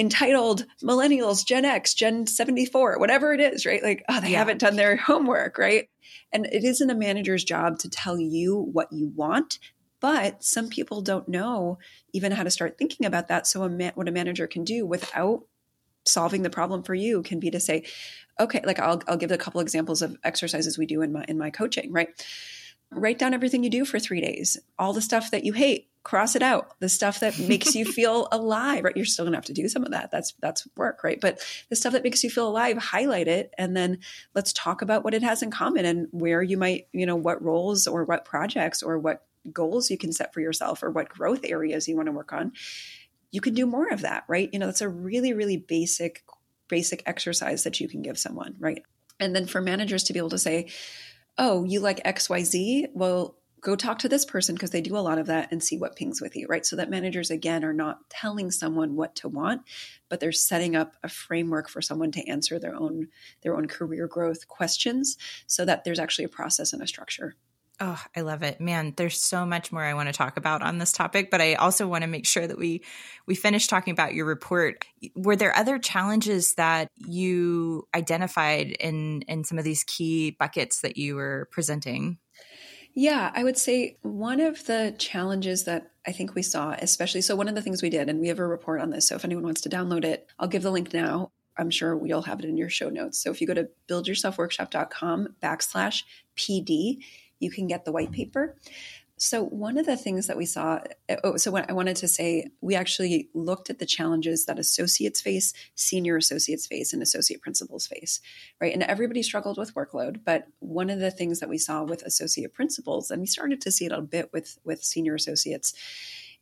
entitled 0.00 0.64
millennials, 0.82 1.44
Gen 1.44 1.66
X, 1.66 1.92
Gen 1.92 2.26
74, 2.26 2.98
whatever 2.98 3.34
it 3.34 3.40
is, 3.40 3.66
right? 3.66 3.82
Like, 3.82 4.02
oh, 4.08 4.18
they 4.18 4.30
yeah. 4.30 4.38
haven't 4.38 4.58
done 4.58 4.76
their 4.76 4.96
homework, 4.96 5.58
right? 5.58 5.90
And 6.32 6.46
it 6.46 6.64
isn't 6.64 6.88
a 6.88 6.94
manager's 6.94 7.44
job 7.44 7.78
to 7.80 7.90
tell 7.90 8.18
you 8.18 8.56
what 8.56 8.90
you 8.90 9.08
want, 9.14 9.58
but 10.00 10.42
some 10.42 10.70
people 10.70 11.02
don't 11.02 11.28
know 11.28 11.78
even 12.14 12.32
how 12.32 12.44
to 12.44 12.50
start 12.50 12.78
thinking 12.78 13.04
about 13.04 13.28
that. 13.28 13.46
So, 13.46 13.62
a 13.62 13.68
ma- 13.68 13.90
what 13.94 14.08
a 14.08 14.12
manager 14.12 14.46
can 14.46 14.64
do 14.64 14.86
without 14.86 15.42
solving 16.06 16.42
the 16.42 16.48
problem 16.48 16.82
for 16.82 16.94
you 16.94 17.22
can 17.22 17.38
be 17.38 17.50
to 17.50 17.60
say, 17.60 17.84
okay, 18.40 18.62
like 18.64 18.78
I'll, 18.78 19.02
I'll 19.06 19.18
give 19.18 19.32
a 19.32 19.36
couple 19.36 19.60
examples 19.60 20.00
of 20.00 20.16
exercises 20.24 20.78
we 20.78 20.86
do 20.86 21.02
in 21.02 21.12
my 21.12 21.26
in 21.28 21.36
my 21.36 21.50
coaching, 21.50 21.92
right? 21.92 22.08
Write 22.90 23.18
down 23.18 23.34
everything 23.34 23.62
you 23.62 23.70
do 23.70 23.84
for 23.84 23.98
three 23.98 24.22
days, 24.22 24.56
all 24.78 24.94
the 24.94 25.02
stuff 25.02 25.30
that 25.32 25.44
you 25.44 25.52
hate, 25.52 25.89
cross 26.02 26.34
it 26.34 26.42
out. 26.42 26.78
The 26.80 26.88
stuff 26.88 27.20
that 27.20 27.38
makes 27.38 27.74
you 27.74 27.84
feel 27.92 28.28
alive 28.32 28.84
right? 28.84 28.96
You're 28.96 29.04
still 29.04 29.24
gonna 29.24 29.36
have 29.36 29.44
to 29.46 29.52
do 29.52 29.68
some 29.68 29.84
of 29.84 29.90
that. 29.90 30.10
That's 30.10 30.34
that's 30.40 30.66
work 30.76 31.04
right? 31.04 31.20
But 31.20 31.40
the 31.68 31.76
stuff 31.76 31.92
that 31.92 32.04
makes 32.04 32.24
you 32.24 32.30
feel 32.30 32.48
alive 32.48 32.78
highlight 32.78 33.28
it 33.28 33.52
and 33.58 33.76
then 33.76 33.98
let's 34.34 34.52
talk 34.52 34.82
about 34.82 35.04
what 35.04 35.14
it 35.14 35.22
has 35.22 35.42
in 35.42 35.50
common 35.50 35.84
and 35.84 36.08
where 36.10 36.42
you 36.42 36.56
might 36.56 36.88
you 36.92 37.06
know 37.06 37.16
what 37.16 37.42
roles 37.42 37.86
or 37.86 38.04
what 38.04 38.24
projects 38.24 38.82
or 38.82 38.98
what 38.98 39.24
goals 39.52 39.90
you 39.90 39.98
can 39.98 40.12
set 40.12 40.32
for 40.32 40.40
yourself 40.40 40.82
or 40.82 40.90
what 40.90 41.08
growth 41.08 41.40
areas 41.44 41.88
you 41.88 41.96
want 41.96 42.06
to 42.06 42.12
work 42.12 42.32
on. 42.32 42.52
You 43.30 43.40
can 43.40 43.54
do 43.54 43.66
more 43.66 43.88
of 43.92 44.02
that 44.02 44.24
right? 44.28 44.48
You 44.52 44.58
know 44.58 44.66
that's 44.66 44.80
a 44.80 44.88
really 44.88 45.32
really 45.32 45.58
basic 45.58 46.24
basic 46.68 47.02
exercise 47.04 47.64
that 47.64 47.80
you 47.80 47.88
can 47.88 48.00
give 48.00 48.18
someone 48.18 48.54
right? 48.58 48.82
And 49.18 49.36
then 49.36 49.46
for 49.46 49.60
managers 49.60 50.04
to 50.04 50.14
be 50.14 50.18
able 50.18 50.30
to 50.30 50.38
say 50.38 50.70
oh 51.38 51.64
you 51.64 51.80
like 51.80 52.02
xyz 52.04 52.88
well 52.92 53.36
go 53.60 53.76
talk 53.76 53.98
to 54.00 54.08
this 54.08 54.24
person 54.24 54.54
because 54.54 54.70
they 54.70 54.80
do 54.80 54.96
a 54.96 54.98
lot 54.98 55.18
of 55.18 55.26
that 55.26 55.48
and 55.50 55.62
see 55.62 55.76
what 55.76 55.96
pings 55.96 56.20
with 56.20 56.36
you, 56.36 56.46
right? 56.48 56.64
So 56.64 56.76
that 56.76 56.90
managers, 56.90 57.30
again, 57.30 57.64
are 57.64 57.72
not 57.72 58.08
telling 58.08 58.50
someone 58.50 58.96
what 58.96 59.16
to 59.16 59.28
want, 59.28 59.62
but 60.08 60.20
they're 60.20 60.32
setting 60.32 60.76
up 60.76 60.96
a 61.02 61.08
framework 61.08 61.68
for 61.68 61.82
someone 61.82 62.12
to 62.12 62.28
answer 62.28 62.58
their 62.58 62.74
own 62.74 63.08
their 63.42 63.56
own 63.56 63.66
career 63.66 64.06
growth 64.06 64.48
questions 64.48 65.16
so 65.46 65.64
that 65.64 65.84
there's 65.84 65.98
actually 65.98 66.24
a 66.24 66.28
process 66.28 66.72
and 66.72 66.82
a 66.82 66.86
structure. 66.86 67.36
Oh, 67.82 67.98
I 68.14 68.20
love 68.20 68.42
it. 68.42 68.60
Man, 68.60 68.92
there's 68.98 69.22
so 69.22 69.46
much 69.46 69.72
more 69.72 69.82
I 69.82 69.94
want 69.94 70.10
to 70.10 70.12
talk 70.12 70.36
about 70.36 70.60
on 70.60 70.76
this 70.76 70.92
topic, 70.92 71.30
but 71.30 71.40
I 71.40 71.54
also 71.54 71.88
want 71.88 72.02
to 72.02 72.08
make 72.08 72.26
sure 72.26 72.46
that 72.46 72.58
we 72.58 72.84
we 73.26 73.34
finish 73.34 73.66
talking 73.66 73.92
about 73.92 74.12
your 74.12 74.26
report. 74.26 74.84
Were 75.16 75.36
there 75.36 75.56
other 75.56 75.78
challenges 75.78 76.54
that 76.54 76.88
you 76.96 77.88
identified 77.94 78.72
in 78.72 79.22
in 79.22 79.44
some 79.44 79.56
of 79.56 79.64
these 79.64 79.82
key 79.84 80.36
buckets 80.38 80.82
that 80.82 80.98
you 80.98 81.16
were 81.16 81.48
presenting? 81.52 82.18
Yeah, 82.94 83.30
I 83.34 83.44
would 83.44 83.56
say 83.56 83.96
one 84.02 84.40
of 84.40 84.66
the 84.66 84.94
challenges 84.98 85.64
that 85.64 85.90
I 86.06 86.12
think 86.12 86.34
we 86.34 86.42
saw, 86.42 86.70
especially 86.72 87.20
so 87.20 87.36
one 87.36 87.48
of 87.48 87.54
the 87.54 87.62
things 87.62 87.82
we 87.82 87.90
did, 87.90 88.08
and 88.08 88.20
we 88.20 88.28
have 88.28 88.38
a 88.38 88.46
report 88.46 88.80
on 88.80 88.90
this. 88.90 89.06
So 89.06 89.14
if 89.14 89.24
anyone 89.24 89.44
wants 89.44 89.60
to 89.62 89.68
download 89.68 90.04
it, 90.04 90.26
I'll 90.38 90.48
give 90.48 90.62
the 90.62 90.70
link 90.70 90.92
now. 90.92 91.30
I'm 91.56 91.70
sure 91.70 91.96
we'll 91.96 92.22
have 92.22 92.40
it 92.40 92.46
in 92.46 92.56
your 92.56 92.70
show 92.70 92.88
notes. 92.88 93.18
So 93.18 93.30
if 93.30 93.40
you 93.40 93.46
go 93.46 93.54
to 93.54 93.68
buildyourselfworkshop.com 93.88 95.34
backslash 95.42 96.04
PD, 96.36 96.98
you 97.38 97.50
can 97.50 97.66
get 97.66 97.84
the 97.84 97.92
white 97.92 98.12
paper. 98.12 98.56
So, 99.22 99.44
one 99.44 99.76
of 99.76 99.84
the 99.84 99.98
things 99.98 100.28
that 100.28 100.38
we 100.38 100.46
saw, 100.46 100.80
eh, 101.10 101.16
oh, 101.22 101.36
so 101.36 101.54
I 101.54 101.74
wanted 101.74 101.96
to 101.96 102.08
say, 102.08 102.46
we 102.62 102.74
actually 102.74 103.28
looked 103.34 103.68
at 103.68 103.78
the 103.78 103.84
challenges 103.84 104.46
that 104.46 104.58
associates 104.58 105.20
face, 105.20 105.52
senior 105.74 106.16
associates 106.16 106.66
face, 106.66 106.94
and 106.94 107.02
associate 107.02 107.42
principals 107.42 107.86
face, 107.86 108.22
right? 108.62 108.72
And 108.72 108.82
everybody 108.82 109.22
struggled 109.22 109.58
with 109.58 109.74
workload. 109.74 110.20
But 110.24 110.46
one 110.60 110.88
of 110.88 111.00
the 111.00 111.10
things 111.10 111.40
that 111.40 111.50
we 111.50 111.58
saw 111.58 111.82
with 111.82 112.00
associate 112.00 112.54
principals, 112.54 113.10
and 113.10 113.20
we 113.20 113.26
started 113.26 113.60
to 113.60 113.70
see 113.70 113.84
it 113.84 113.92
a 113.92 114.00
bit 114.00 114.32
with, 114.32 114.58
with 114.64 114.82
senior 114.82 115.16
associates, 115.16 115.74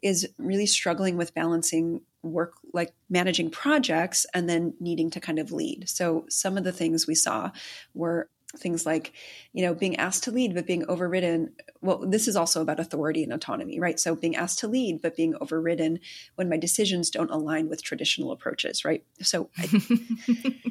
is 0.01 0.29
really 0.39 0.67
struggling 0.67 1.17
with 1.17 1.35
balancing 1.35 2.03
work 2.23 2.55
like 2.73 2.95
managing 3.11 3.51
projects 3.51 4.25
and 4.35 4.49
then 4.49 4.75
needing 4.79 5.11
to 5.11 5.19
kind 5.19 5.41
of 5.41 5.51
lead. 5.51 5.89
So, 5.89 6.27
some 6.29 6.57
of 6.57 6.63
the 6.63 6.71
things 6.71 7.09
we 7.09 7.17
saw 7.17 7.51
were 7.93 8.29
things 8.57 8.87
like 8.87 9.13
you 9.53 9.63
know 9.63 9.75
being 9.75 9.97
asked 9.97 10.25
to 10.25 10.31
lead 10.31 10.55
but 10.55 10.67
being 10.67 10.85
overridden 10.89 11.53
well 11.83 11.99
this 11.99 12.27
is 12.27 12.35
also 12.35 12.63
about 12.63 12.81
authority 12.81 13.23
and 13.23 13.33
autonomy 13.33 13.79
right? 13.79 14.01
So 14.01 14.15
being 14.15 14.37
asked 14.37 14.61
to 14.61 14.69
lead 14.69 15.03
but 15.03 15.17
being 15.17 15.35
overridden 15.41 16.01
when 16.37 16.49
my 16.49 16.57
decisions 16.57 17.11
don't 17.11 17.31
align 17.31 17.69
with 17.69 17.83
traditional 17.83 18.33
approaches 18.33 18.85
right? 18.85 19.05
So 19.21 19.51
I, 19.59 19.69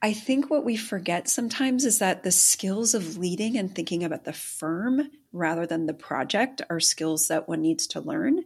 I 0.00 0.12
think 0.12 0.48
what 0.48 0.64
we 0.64 0.76
forget 0.76 1.28
sometimes 1.28 1.84
is 1.84 1.98
that 1.98 2.22
the 2.22 2.30
skills 2.30 2.94
of 2.94 3.16
leading 3.16 3.56
and 3.56 3.74
thinking 3.74 4.04
about 4.04 4.24
the 4.24 4.32
firm 4.32 5.10
rather 5.32 5.66
than 5.66 5.86
the 5.86 5.94
project 5.94 6.62
are 6.70 6.78
skills 6.78 7.28
that 7.28 7.48
one 7.48 7.62
needs 7.62 7.88
to 7.88 8.00
learn. 8.00 8.44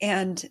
And 0.00 0.48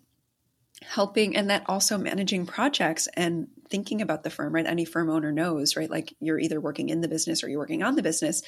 helping 0.84 1.36
and 1.36 1.50
that 1.50 1.64
also 1.68 1.98
managing 1.98 2.46
projects 2.46 3.08
and 3.16 3.48
thinking 3.70 4.02
about 4.02 4.24
the 4.24 4.30
firm 4.30 4.54
right? 4.54 4.66
Any 4.66 4.86
firm 4.86 5.10
owner 5.10 5.32
knows 5.32 5.76
right? 5.76 5.90
Like 5.90 6.14
you're 6.20 6.40
either 6.40 6.60
working 6.60 6.90
in 6.90 7.02
the 7.02 7.08
business 7.08 7.44
or 7.44 7.50
you're 7.50 7.60
working 7.60 7.84
on 7.84 7.96
the 7.96 8.04
business 8.04 8.42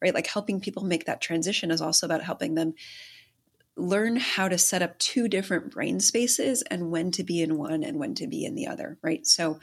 right? 0.00 0.14
Like 0.14 0.26
helping 0.26 0.60
people 0.60 0.84
make 0.84 1.06
that 1.06 1.20
transition 1.20 1.70
is 1.70 1.80
also 1.80 2.06
about 2.06 2.22
helping 2.22 2.54
them 2.54 2.74
learn 3.76 4.16
how 4.16 4.48
to 4.48 4.58
set 4.58 4.82
up 4.82 4.98
two 4.98 5.28
different 5.28 5.70
brain 5.70 5.98
spaces 5.98 6.62
and 6.62 6.90
when 6.90 7.10
to 7.10 7.24
be 7.24 7.40
in 7.40 7.56
one 7.56 7.82
and 7.82 7.98
when 7.98 8.14
to 8.14 8.26
be 8.26 8.44
in 8.44 8.54
the 8.54 8.66
other 8.66 8.98
right? 9.02 9.26
So 9.26 9.58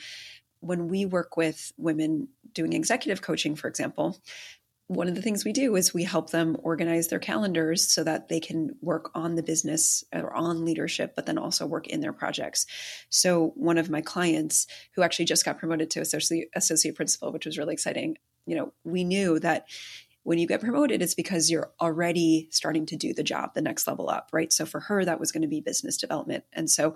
when 0.60 0.90
we 0.90 1.06
work 1.06 1.38
with 1.38 1.72
women 1.78 2.28
doing 2.54 2.74
executive 2.74 3.22
coaching 3.22 3.56
for 3.56 3.68
example 3.68 4.18
one 4.90 5.08
of 5.08 5.14
the 5.14 5.22
things 5.22 5.46
we 5.46 5.54
do 5.54 5.76
is 5.76 5.94
we 5.94 6.04
help 6.04 6.32
them 6.32 6.58
organize 6.64 7.10
their 7.10 7.20
calendars 7.20 7.88
so 7.88 8.04
that 8.04 8.28
they 8.28 8.40
can 8.40 8.72
work 8.82 9.12
on 9.14 9.36
the 9.36 9.44
business 9.44 10.04
or 10.12 10.34
on 10.34 10.66
leadership, 10.66 11.14
but 11.16 11.28
then 11.28 11.38
also 11.38 11.68
work 11.68 11.86
in 11.86 12.02
their 12.02 12.12
projects. 12.12 12.66
So 13.10 13.54
one 13.56 13.78
of 13.78 13.92
my 13.92 14.02
clients 14.02 14.66
who 14.96 15.04
actually 15.04 15.26
just 15.26 15.46
got 15.46 15.60
promoted 15.60 15.92
to 15.92 16.02
associate, 16.02 16.50
associate 16.56 16.96
principal, 16.96 17.32
which 17.32 17.46
was 17.46 17.60
really 17.60 17.74
exciting, 17.74 18.18
you 18.48 18.56
know, 18.56 18.74
we 18.84 19.04
knew 19.04 19.38
that 19.42 19.68
when 20.24 20.40
you 20.40 20.48
get 20.48 20.60
promoted, 20.60 21.04
it's 21.04 21.14
because 21.14 21.52
you're 21.52 21.72
already 21.80 22.48
starting 22.50 22.88
to 22.88 22.96
do 22.96 23.14
the 23.14 23.22
job, 23.22 23.54
the 23.54 23.62
next 23.62 23.88
level 23.88 24.10
up, 24.10 24.30
right? 24.34 24.52
So 24.52 24.66
for 24.66 24.80
her, 24.80 25.06
that 25.06 25.20
was 25.20 25.32
going 25.32 25.44
to 25.44 25.48
be 25.48 25.62
business 25.62 25.98
development. 25.98 26.46
And 26.52 26.68
so 26.68 26.96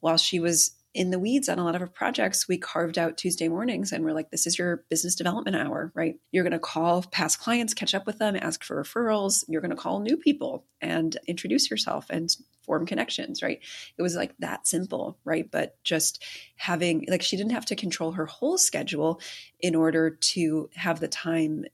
while 0.00 0.16
she 0.16 0.40
was 0.40 0.70
in 0.94 1.10
the 1.10 1.18
weeds 1.18 1.48
on 1.48 1.58
a 1.58 1.64
lot 1.64 1.74
of 1.74 1.80
our 1.82 1.88
projects, 1.88 2.46
we 2.46 2.56
carved 2.56 2.98
out 2.98 3.18
Tuesday 3.18 3.48
mornings 3.48 3.90
and 3.90 4.04
we're 4.04 4.12
like, 4.12 4.30
this 4.30 4.46
is 4.46 4.56
your 4.56 4.84
business 4.88 5.16
development 5.16 5.56
hour, 5.56 5.90
right? 5.92 6.14
You're 6.30 6.44
going 6.44 6.52
to 6.52 6.60
call 6.60 7.02
past 7.02 7.40
clients, 7.40 7.74
catch 7.74 7.94
up 7.94 8.06
with 8.06 8.18
them, 8.18 8.36
ask 8.36 8.62
for 8.62 8.80
referrals. 8.80 9.44
You're 9.48 9.60
going 9.60 9.72
to 9.72 9.76
call 9.76 9.98
new 9.98 10.16
people 10.16 10.64
and 10.80 11.16
introduce 11.26 11.68
yourself 11.68 12.06
and 12.10 12.30
form 12.62 12.86
connections, 12.86 13.42
right? 13.42 13.58
It 13.98 14.02
was 14.02 14.14
like 14.14 14.34
that 14.38 14.68
simple, 14.68 15.18
right? 15.24 15.50
But 15.50 15.82
just 15.82 16.22
having, 16.54 17.06
like, 17.08 17.22
she 17.22 17.36
didn't 17.36 17.52
have 17.52 17.66
to 17.66 17.76
control 17.76 18.12
her 18.12 18.26
whole 18.26 18.56
schedule 18.56 19.20
in 19.58 19.74
order 19.74 20.10
to 20.10 20.70
have 20.76 21.00
the 21.00 21.08
time 21.08 21.64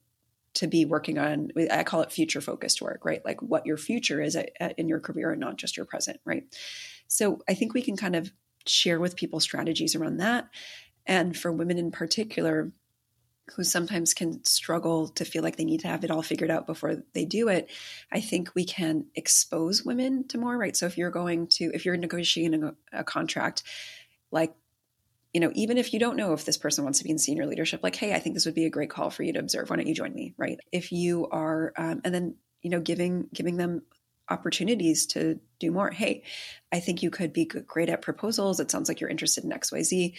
to 0.53 0.67
be 0.67 0.85
working 0.85 1.17
on 1.17 1.49
i 1.71 1.85
call 1.85 2.03
it 2.03 2.11
future 2.11 2.41
focused 2.41 2.83
work 2.83 3.05
right 3.05 3.25
like 3.25 3.41
what 3.41 3.67
your 3.67 3.77
future 3.77 4.21
is 4.21 4.35
at, 4.35 4.51
at, 4.59 4.77
in 4.81 4.89
your 4.89 4.99
career 4.99 5.31
and 5.31 5.41
not 5.41 5.57
just 5.57 5.77
your 5.77 5.87
present 5.87 6.19
right 6.25 6.43
so 7.07 7.41
i 7.49 7.55
think 7.55 7.73
we 7.73 7.81
can 7.81 7.97
kind 7.97 8.17
of 8.17 8.33
share 8.67 9.01
with 9.01 9.17
people 9.17 9.41
strategies 9.41 9.95
around 9.95 10.19
that 10.19 10.49
and 11.07 11.37
for 11.37 11.53
women 11.53 11.79
in 11.79 11.91
particular 11.91 12.73
who 13.57 13.65
sometimes 13.65 14.15
can 14.15 14.45
struggle 14.45 15.09
to 15.09 15.25
feel 15.25 15.43
like 15.43 15.57
they 15.57 15.65
need 15.65 15.81
to 15.81 15.89
have 15.89 16.05
it 16.05 16.11
all 16.11 16.23
figured 16.23 16.51
out 16.51 16.67
before 16.67 17.03
they 17.15 17.25
do 17.25 17.49
it 17.49 17.71
i 18.13 18.21
think 18.21 18.55
we 18.55 18.65
can 18.65 19.07
expose 19.15 19.85
women 19.85 20.27
to 20.29 20.39
more 20.39 20.57
right 20.57 20.77
so 20.77 20.87
if 20.87 20.97
you're 20.99 21.11
going 21.11 21.47
to 21.47 21.71
if 21.75 21.85
you're 21.85 21.97
negotiating 21.97 22.63
a, 22.63 22.75
a 22.93 23.05
contract 23.05 23.63
like 24.31 24.55
you 25.33 25.41
know, 25.41 25.53
even 25.55 25.79
if 25.79 25.93
you 25.93 26.01
don't 26.01 26.17
know 26.17 26.33
if 26.33 26.45
this 26.45 26.59
person 26.59 26.85
wants 26.85 26.99
to 26.99 27.05
be 27.05 27.11
in 27.11 27.19
senior 27.19 27.47
leadership, 27.47 27.81
like, 27.83 27.95
hey, 27.95 28.13
I 28.15 28.19
think 28.19 28.35
this 28.35 28.47
would 28.47 28.55
be 28.55 28.67
a 28.67 28.71
great 28.71 28.91
call 28.91 29.11
for 29.11 29.23
you 29.23 29.33
to 29.35 29.39
observe. 29.39 29.71
Why 29.71 29.77
don't 29.77 29.87
you 29.87 29.95
join 29.95 30.15
me? 30.15 30.35
Right. 30.37 30.59
If 30.73 30.91
you 30.91 31.29
are, 31.29 31.73
um, 31.77 32.01
and 32.05 32.13
then, 32.13 32.35
you 32.63 32.71
know, 32.71 32.81
giving, 32.81 33.29
giving 33.33 33.57
them 33.57 33.83
opportunities 34.29 35.07
to 35.09 35.39
do 35.61 35.71
more. 35.71 35.91
Hey, 35.91 36.25
I 36.73 36.81
think 36.81 37.03
you 37.03 37.11
could 37.11 37.33
be 37.33 37.45
great 37.45 37.89
at 37.89 38.03
proposals. 38.03 38.59
It 38.59 38.71
sounds 38.71 38.89
like 38.89 39.01
you're 39.01 39.11
interested 39.11 39.45
in 39.45 39.51
XYZ. 39.51 40.15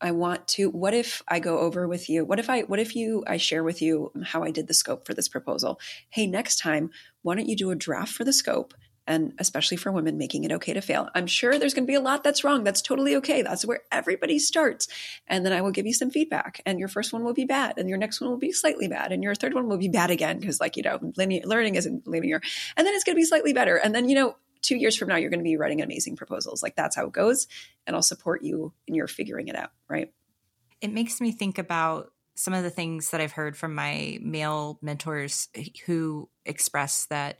I 0.00 0.10
want 0.10 0.48
to, 0.48 0.68
what 0.68 0.94
if 0.94 1.22
I 1.28 1.38
go 1.38 1.58
over 1.60 1.86
with 1.88 2.08
you? 2.08 2.24
What 2.24 2.38
if 2.38 2.50
I, 2.50 2.62
what 2.62 2.80
if 2.80 2.94
you, 2.96 3.24
I 3.26 3.36
share 3.36 3.62
with 3.62 3.80
you 3.80 4.10
how 4.24 4.42
I 4.42 4.50
did 4.50 4.66
the 4.66 4.74
scope 4.74 5.06
for 5.06 5.14
this 5.14 5.28
proposal? 5.28 5.80
Hey, 6.10 6.26
next 6.26 6.58
time, 6.58 6.90
why 7.22 7.36
don't 7.36 7.48
you 7.48 7.56
do 7.56 7.70
a 7.70 7.76
draft 7.76 8.12
for 8.12 8.24
the 8.24 8.32
scope? 8.32 8.74
and 9.06 9.32
especially 9.38 9.76
for 9.76 9.90
women, 9.90 10.16
making 10.16 10.44
it 10.44 10.52
okay 10.52 10.72
to 10.72 10.80
fail. 10.80 11.08
I'm 11.14 11.26
sure 11.26 11.58
there's 11.58 11.74
going 11.74 11.84
to 11.84 11.90
be 11.90 11.96
a 11.96 12.00
lot 12.00 12.22
that's 12.22 12.44
wrong. 12.44 12.62
That's 12.62 12.82
totally 12.82 13.16
okay. 13.16 13.42
That's 13.42 13.64
where 13.64 13.80
everybody 13.90 14.38
starts. 14.38 14.88
And 15.26 15.44
then 15.44 15.52
I 15.52 15.60
will 15.60 15.72
give 15.72 15.86
you 15.86 15.92
some 15.92 16.10
feedback. 16.10 16.60
And 16.64 16.78
your 16.78 16.88
first 16.88 17.12
one 17.12 17.24
will 17.24 17.34
be 17.34 17.44
bad, 17.44 17.78
and 17.78 17.88
your 17.88 17.98
next 17.98 18.20
one 18.20 18.30
will 18.30 18.38
be 18.38 18.52
slightly 18.52 18.88
bad, 18.88 19.12
and 19.12 19.22
your 19.22 19.34
third 19.34 19.54
one 19.54 19.68
will 19.68 19.78
be 19.78 19.88
bad 19.88 20.10
again 20.10 20.38
because, 20.38 20.60
like 20.60 20.76
you 20.76 20.82
know, 20.82 20.98
linear, 21.16 21.42
learning 21.44 21.74
isn't 21.74 22.06
linear. 22.06 22.40
And 22.76 22.86
then 22.86 22.94
it's 22.94 23.04
going 23.04 23.16
to 23.16 23.20
be 23.20 23.26
slightly 23.26 23.52
better. 23.52 23.76
And 23.76 23.94
then 23.94 24.08
you 24.08 24.14
know, 24.14 24.36
two 24.62 24.76
years 24.76 24.96
from 24.96 25.08
now, 25.08 25.16
you're 25.16 25.30
going 25.30 25.40
to 25.40 25.44
be 25.44 25.56
writing 25.56 25.82
amazing 25.82 26.16
proposals. 26.16 26.62
Like 26.62 26.76
that's 26.76 26.96
how 26.96 27.06
it 27.06 27.12
goes. 27.12 27.46
And 27.86 27.94
I'll 27.94 28.02
support 28.02 28.42
you 28.42 28.72
in 28.86 28.94
your 28.94 29.08
figuring 29.08 29.48
it 29.48 29.56
out. 29.56 29.70
Right. 29.88 30.12
It 30.80 30.92
makes 30.92 31.20
me 31.20 31.32
think 31.32 31.58
about 31.58 32.12
some 32.34 32.54
of 32.54 32.62
the 32.62 32.70
things 32.70 33.10
that 33.10 33.20
I've 33.20 33.32
heard 33.32 33.56
from 33.56 33.74
my 33.74 34.18
male 34.22 34.78
mentors 34.80 35.48
who 35.86 36.28
express 36.46 37.06
that 37.06 37.38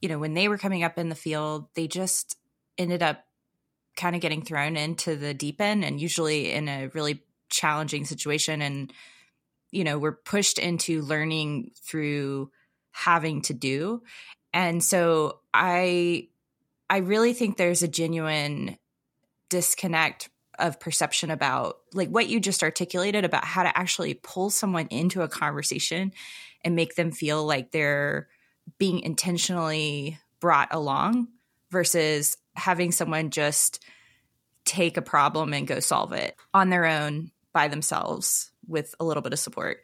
you 0.00 0.08
know, 0.08 0.18
when 0.18 0.34
they 0.34 0.48
were 0.48 0.58
coming 0.58 0.82
up 0.82 0.98
in 0.98 1.08
the 1.08 1.14
field, 1.14 1.66
they 1.74 1.86
just 1.86 2.36
ended 2.78 3.02
up 3.02 3.24
kind 3.96 4.16
of 4.16 4.22
getting 4.22 4.42
thrown 4.42 4.76
into 4.76 5.16
the 5.16 5.34
deep 5.34 5.60
end 5.60 5.84
and 5.84 6.00
usually 6.00 6.52
in 6.52 6.68
a 6.68 6.88
really 6.94 7.22
challenging 7.50 8.04
situation 8.04 8.62
and 8.62 8.92
you 9.72 9.82
know 9.82 9.98
we're 9.98 10.12
pushed 10.12 10.58
into 10.58 11.02
learning 11.02 11.72
through 11.82 12.50
having 12.92 13.42
to 13.42 13.52
do 13.52 14.00
and 14.54 14.82
so 14.84 15.40
i 15.52 16.28
i 16.90 16.98
really 16.98 17.32
think 17.32 17.56
there's 17.56 17.82
a 17.82 17.88
genuine 17.88 18.76
disconnect 19.48 20.28
of 20.58 20.78
perception 20.78 21.30
about 21.30 21.78
like 21.94 22.10
what 22.10 22.28
you 22.28 22.38
just 22.38 22.62
articulated 22.62 23.24
about 23.24 23.44
how 23.44 23.62
to 23.62 23.78
actually 23.78 24.14
pull 24.14 24.50
someone 24.50 24.86
into 24.88 25.22
a 25.22 25.28
conversation 25.28 26.12
and 26.62 26.76
make 26.76 26.94
them 26.94 27.10
feel 27.10 27.44
like 27.44 27.70
they're 27.70 28.28
being 28.78 29.00
intentionally 29.00 30.18
brought 30.38 30.68
along 30.70 31.28
versus 31.70 32.36
having 32.54 32.92
someone 32.92 33.30
just 33.30 33.82
take 34.64 34.96
a 34.96 35.02
problem 35.02 35.54
and 35.54 35.66
go 35.66 35.80
solve 35.80 36.12
it 36.12 36.36
on 36.52 36.68
their 36.70 36.84
own 36.84 37.30
by 37.52 37.68
themselves 37.68 38.50
with 38.66 38.94
a 39.00 39.04
little 39.04 39.22
bit 39.22 39.32
of 39.32 39.38
support. 39.38 39.82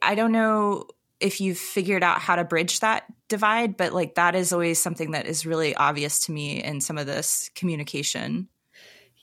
I 0.00 0.14
don't 0.14 0.32
know 0.32 0.86
if 1.22 1.40
you've 1.40 1.58
figured 1.58 2.02
out 2.02 2.20
how 2.20 2.36
to 2.36 2.44
bridge 2.44 2.80
that 2.80 3.04
divide, 3.28 3.76
but 3.76 3.92
like 3.92 4.16
that 4.16 4.34
is 4.34 4.52
always 4.52 4.82
something 4.82 5.12
that 5.12 5.26
is 5.26 5.46
really 5.46 5.74
obvious 5.74 6.20
to 6.26 6.32
me 6.32 6.62
in 6.62 6.80
some 6.80 6.98
of 6.98 7.06
this 7.06 7.50
communication. 7.54 8.48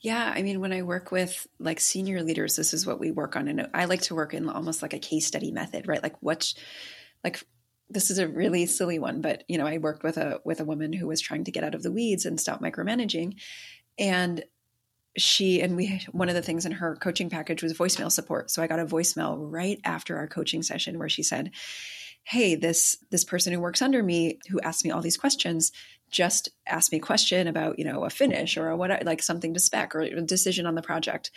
Yeah, 0.02 0.32
I 0.34 0.42
mean, 0.42 0.60
when 0.60 0.72
I 0.72 0.82
work 0.82 1.12
with 1.12 1.46
like 1.58 1.78
senior 1.78 2.22
leaders, 2.22 2.56
this 2.56 2.72
is 2.72 2.86
what 2.86 2.98
we 2.98 3.10
work 3.10 3.36
on. 3.36 3.48
And 3.48 3.68
I 3.74 3.84
like 3.84 4.00
to 4.02 4.14
work 4.14 4.32
in 4.32 4.48
almost 4.48 4.80
like 4.80 4.94
a 4.94 4.98
case 4.98 5.26
study 5.26 5.52
method, 5.52 5.86
right? 5.86 6.02
Like, 6.02 6.16
what, 6.20 6.54
like, 7.22 7.44
this 7.90 8.10
is 8.10 8.18
a 8.18 8.28
really 8.28 8.64
silly 8.66 8.98
one, 8.98 9.20
but 9.20 9.44
you 9.46 9.58
know, 9.58 9.66
I 9.66 9.78
worked 9.78 10.02
with 10.02 10.16
a 10.16 10.40
with 10.44 10.60
a 10.60 10.64
woman 10.64 10.92
who 10.92 11.06
was 11.06 11.20
trying 11.20 11.44
to 11.44 11.50
get 11.50 11.64
out 11.64 11.74
of 11.74 11.82
the 11.82 11.92
weeds 11.92 12.24
and 12.24 12.40
stop 12.40 12.62
micromanaging, 12.62 13.34
and 13.98 14.42
she 15.16 15.60
and 15.60 15.76
we 15.76 16.02
one 16.12 16.28
of 16.28 16.34
the 16.34 16.42
things 16.42 16.66
in 16.66 16.72
her 16.72 16.96
coaching 16.96 17.30
package 17.30 17.62
was 17.62 17.74
voicemail 17.74 18.10
support. 18.10 18.50
So 18.50 18.62
I 18.62 18.66
got 18.66 18.80
a 18.80 18.86
voicemail 18.86 19.36
right 19.38 19.80
after 19.84 20.16
our 20.16 20.26
coaching 20.26 20.62
session 20.62 20.98
where 20.98 21.08
she 21.08 21.22
said, 21.22 21.50
"Hey, 22.22 22.54
this 22.54 22.96
this 23.10 23.24
person 23.24 23.52
who 23.52 23.60
works 23.60 23.82
under 23.82 24.02
me 24.02 24.38
who 24.48 24.60
asked 24.60 24.84
me 24.84 24.90
all 24.90 25.02
these 25.02 25.16
questions 25.16 25.72
just 26.10 26.48
asked 26.66 26.92
me 26.92 26.98
a 26.98 27.02
question 27.02 27.46
about 27.46 27.78
you 27.78 27.84
know 27.84 28.04
a 28.04 28.10
finish 28.10 28.56
or 28.56 28.68
a 28.68 28.76
what 28.76 29.04
like 29.04 29.22
something 29.22 29.54
to 29.54 29.60
spec 29.60 29.94
or 29.94 30.00
a 30.00 30.20
decision 30.22 30.66
on 30.66 30.74
the 30.74 30.82
project," 30.82 31.30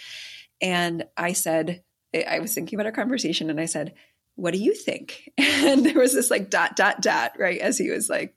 and 0.62 1.06
I 1.18 1.34
said 1.34 1.84
I 2.14 2.40
was 2.40 2.54
thinking 2.54 2.78
about 2.78 2.86
our 2.86 2.92
conversation 2.92 3.50
and 3.50 3.60
I 3.60 3.66
said 3.66 3.94
what 4.36 4.54
do 4.54 4.60
you 4.60 4.74
think? 4.74 5.32
And 5.64 5.86
there 5.86 6.00
was 6.00 6.14
this 6.14 6.30
like 6.30 6.50
dot, 6.50 6.76
dot, 6.76 7.02
dot, 7.02 7.34
right? 7.40 7.60
As 7.60 7.78
he 7.78 7.90
was 7.90 8.10
like 8.10 8.36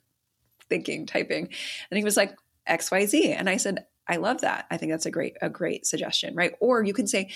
thinking, 0.69 1.07
typing. 1.07 1.49
And 1.91 1.99
he 1.99 2.05
was 2.05 2.17
like, 2.17 2.37
XYZ. 2.69 3.35
And 3.37 3.51
I 3.51 3.57
said, 3.57 3.85
I 4.09 4.17
love 4.17 4.43
that. 4.43 4.67
I 4.71 4.77
think 4.77 4.93
that's 4.93 5.07
a 5.07 5.11
great, 5.11 5.37
a 5.43 5.51
great 5.51 5.87
suggestion, 5.87 6.35
right? 6.35 6.53
Or 6.61 6.83
you 6.83 6.95
can 6.95 7.07
say, 7.07 7.31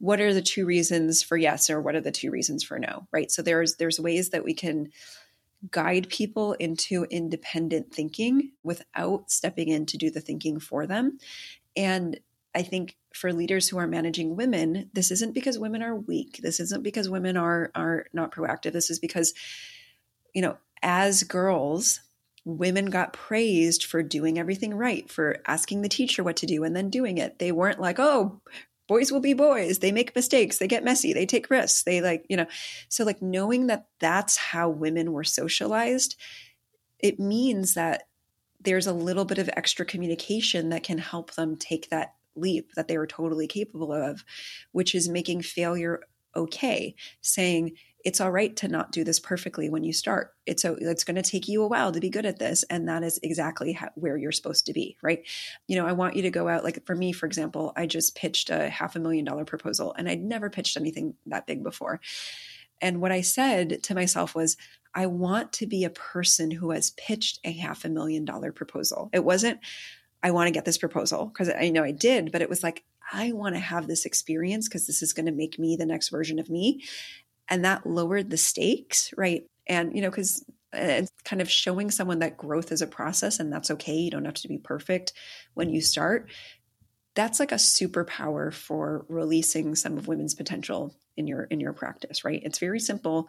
what 0.00 0.20
are 0.20 0.32
the 0.32 0.42
two 0.42 0.64
reasons 0.64 1.22
for 1.22 1.36
yes 1.36 1.70
or 1.70 1.80
what 1.80 1.96
are 1.96 2.00
the 2.00 2.12
two 2.12 2.30
reasons 2.30 2.62
for 2.62 2.78
no 2.78 3.08
right 3.12 3.32
so 3.32 3.42
there's 3.42 3.74
there's 3.78 3.98
ways 3.98 4.30
that 4.30 4.44
we 4.44 4.54
can 4.54 4.88
guide 5.72 6.08
people 6.08 6.52
into 6.52 7.04
independent 7.10 7.92
thinking 7.92 8.52
without 8.62 9.28
stepping 9.28 9.66
in 9.66 9.86
to 9.86 9.98
do 9.98 10.08
the 10.08 10.20
thinking 10.20 10.60
for 10.60 10.86
them 10.86 11.18
and 11.76 12.20
I 12.54 12.62
think 12.62 12.96
for 13.14 13.32
leaders 13.32 13.68
who 13.68 13.78
are 13.78 13.86
managing 13.86 14.34
women, 14.34 14.90
this 14.92 15.10
isn't 15.10 15.34
because 15.34 15.58
women 15.58 15.82
are 15.82 15.94
weak. 15.94 16.40
This 16.42 16.60
isn't 16.60 16.82
because 16.82 17.08
women 17.08 17.36
are 17.36 17.70
are 17.74 18.06
not 18.12 18.32
proactive. 18.32 18.72
This 18.72 18.90
is 18.90 18.98
because, 18.98 19.34
you 20.34 20.42
know, 20.42 20.56
as 20.82 21.22
girls, 21.22 22.00
women 22.56 22.86
got 22.86 23.12
praised 23.12 23.84
for 23.84 24.02
doing 24.02 24.38
everything 24.38 24.74
right, 24.74 25.10
for 25.10 25.36
asking 25.46 25.82
the 25.82 25.88
teacher 25.88 26.24
what 26.24 26.36
to 26.36 26.46
do 26.46 26.64
and 26.64 26.74
then 26.74 26.90
doing 26.90 27.18
it. 27.18 27.38
They 27.38 27.52
weren't 27.52 27.80
like, 27.80 27.98
oh, 27.98 28.40
boys 28.86 29.12
will 29.12 29.20
be 29.20 29.34
boys. 29.34 29.78
They 29.78 29.92
make 29.92 30.16
mistakes. 30.16 30.58
They 30.58 30.66
get 30.66 30.82
messy. 30.82 31.12
They 31.12 31.26
take 31.26 31.50
risks. 31.50 31.82
They 31.82 32.00
like, 32.00 32.24
you 32.28 32.36
know, 32.36 32.46
so 32.88 33.04
like 33.04 33.20
knowing 33.20 33.66
that 33.66 33.86
that's 34.00 34.36
how 34.36 34.70
women 34.70 35.12
were 35.12 35.24
socialized, 35.24 36.16
it 36.98 37.20
means 37.20 37.74
that 37.74 38.04
there's 38.60 38.86
a 38.86 38.92
little 38.92 39.24
bit 39.24 39.38
of 39.38 39.50
extra 39.56 39.84
communication 39.84 40.70
that 40.70 40.82
can 40.82 40.98
help 40.98 41.34
them 41.34 41.56
take 41.56 41.90
that 41.90 42.14
leap 42.34 42.72
that 42.74 42.88
they 42.88 42.96
were 42.96 43.06
totally 43.06 43.46
capable 43.46 43.92
of, 43.92 44.24
which 44.72 44.94
is 44.94 45.08
making 45.08 45.42
failure 45.42 46.00
okay, 46.34 46.94
saying 47.20 47.72
it's 48.04 48.20
all 48.20 48.30
right 48.30 48.54
to 48.56 48.68
not 48.68 48.92
do 48.92 49.02
this 49.02 49.18
perfectly 49.18 49.68
when 49.68 49.82
you 49.82 49.92
start. 49.92 50.32
It's 50.46 50.62
so 50.62 50.76
it's 50.80 51.04
going 51.04 51.20
to 51.20 51.30
take 51.30 51.48
you 51.48 51.62
a 51.62 51.68
while 51.68 51.90
to 51.92 52.00
be 52.00 52.10
good 52.10 52.26
at 52.26 52.38
this, 52.38 52.62
and 52.64 52.88
that 52.88 53.02
is 53.02 53.18
exactly 53.22 53.72
how, 53.72 53.90
where 53.96 54.16
you're 54.16 54.32
supposed 54.32 54.66
to 54.66 54.72
be, 54.72 54.96
right? 55.02 55.24
You 55.66 55.76
know, 55.76 55.86
I 55.86 55.92
want 55.92 56.16
you 56.16 56.22
to 56.22 56.30
go 56.30 56.48
out. 56.48 56.64
Like 56.64 56.86
for 56.86 56.94
me, 56.94 57.12
for 57.12 57.26
example, 57.26 57.72
I 57.76 57.86
just 57.86 58.14
pitched 58.14 58.50
a 58.50 58.68
half 58.68 58.94
a 58.94 59.00
million 59.00 59.24
dollar 59.24 59.44
proposal, 59.44 59.94
and 59.98 60.08
I'd 60.08 60.22
never 60.22 60.48
pitched 60.48 60.76
anything 60.76 61.14
that 61.26 61.46
big 61.46 61.62
before. 61.62 62.00
And 62.80 63.00
what 63.00 63.12
I 63.12 63.22
said 63.22 63.82
to 63.84 63.94
myself 63.94 64.34
was, 64.34 64.56
I 64.94 65.06
want 65.06 65.52
to 65.54 65.66
be 65.66 65.84
a 65.84 65.90
person 65.90 66.50
who 66.50 66.70
has 66.70 66.90
pitched 66.90 67.40
a 67.44 67.52
half 67.52 67.84
a 67.84 67.88
million 67.88 68.24
dollar 68.24 68.52
proposal. 68.52 69.10
It 69.12 69.24
wasn't, 69.24 69.58
I 70.22 70.30
want 70.30 70.46
to 70.46 70.52
get 70.52 70.64
this 70.64 70.78
proposal 70.78 71.26
because 71.26 71.50
I 71.50 71.70
know 71.70 71.82
I 71.82 71.92
did, 71.92 72.32
but 72.32 72.42
it 72.42 72.48
was 72.48 72.62
like, 72.62 72.84
I 73.12 73.32
want 73.32 73.54
to 73.54 73.60
have 73.60 73.86
this 73.86 74.04
experience 74.04 74.68
because 74.68 74.86
this 74.86 75.02
is 75.02 75.12
going 75.12 75.26
to 75.26 75.32
make 75.32 75.58
me 75.58 75.76
the 75.76 75.86
next 75.86 76.10
version 76.10 76.38
of 76.38 76.50
me. 76.50 76.84
And 77.48 77.64
that 77.64 77.86
lowered 77.86 78.30
the 78.30 78.36
stakes, 78.36 79.12
right? 79.16 79.44
And, 79.66 79.94
you 79.94 80.02
know, 80.02 80.10
because 80.10 80.44
uh, 80.74 80.78
it's 80.80 81.10
kind 81.24 81.40
of 81.40 81.50
showing 81.50 81.90
someone 81.90 82.18
that 82.18 82.36
growth 82.36 82.72
is 82.72 82.82
a 82.82 82.86
process 82.86 83.40
and 83.40 83.52
that's 83.52 83.70
okay. 83.70 83.96
You 83.96 84.10
don't 84.10 84.24
have 84.24 84.34
to 84.34 84.48
be 84.48 84.58
perfect 84.58 85.12
when 85.54 85.70
you 85.70 85.80
start. 85.80 86.30
That's 87.14 87.40
like 87.40 87.52
a 87.52 87.56
superpower 87.56 88.52
for 88.52 89.04
releasing 89.08 89.74
some 89.74 89.96
of 89.96 90.08
women's 90.08 90.34
potential 90.34 90.94
in 91.16 91.26
your 91.26 91.44
in 91.44 91.58
your 91.58 91.72
practice, 91.72 92.24
right? 92.24 92.42
It's 92.44 92.58
very 92.58 92.78
simple 92.78 93.28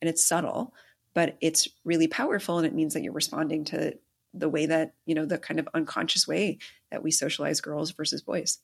and 0.00 0.08
it's 0.08 0.24
subtle, 0.24 0.74
but 1.14 1.36
it's 1.40 1.68
really 1.84 2.08
powerful 2.08 2.58
and 2.58 2.66
it 2.66 2.74
means 2.74 2.94
that 2.94 3.02
you're 3.02 3.12
responding 3.12 3.64
to 3.66 3.94
the 4.34 4.48
way 4.48 4.66
that 4.66 4.94
you 5.06 5.14
know 5.14 5.24
the 5.24 5.38
kind 5.38 5.60
of 5.60 5.68
unconscious 5.74 6.26
way 6.26 6.58
that 6.90 7.02
we 7.02 7.10
socialize 7.10 7.60
girls 7.60 7.90
versus 7.92 8.22
boys 8.22 8.58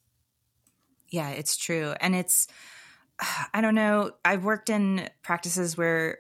yeah 1.09 1.30
it's 1.30 1.57
true 1.57 1.94
and 2.00 2.14
it's 2.14 2.48
i 3.54 3.60
don't 3.60 3.74
know. 3.74 4.12
I've 4.24 4.44
worked 4.44 4.70
in 4.70 5.08
practices 5.22 5.76
where 5.76 6.18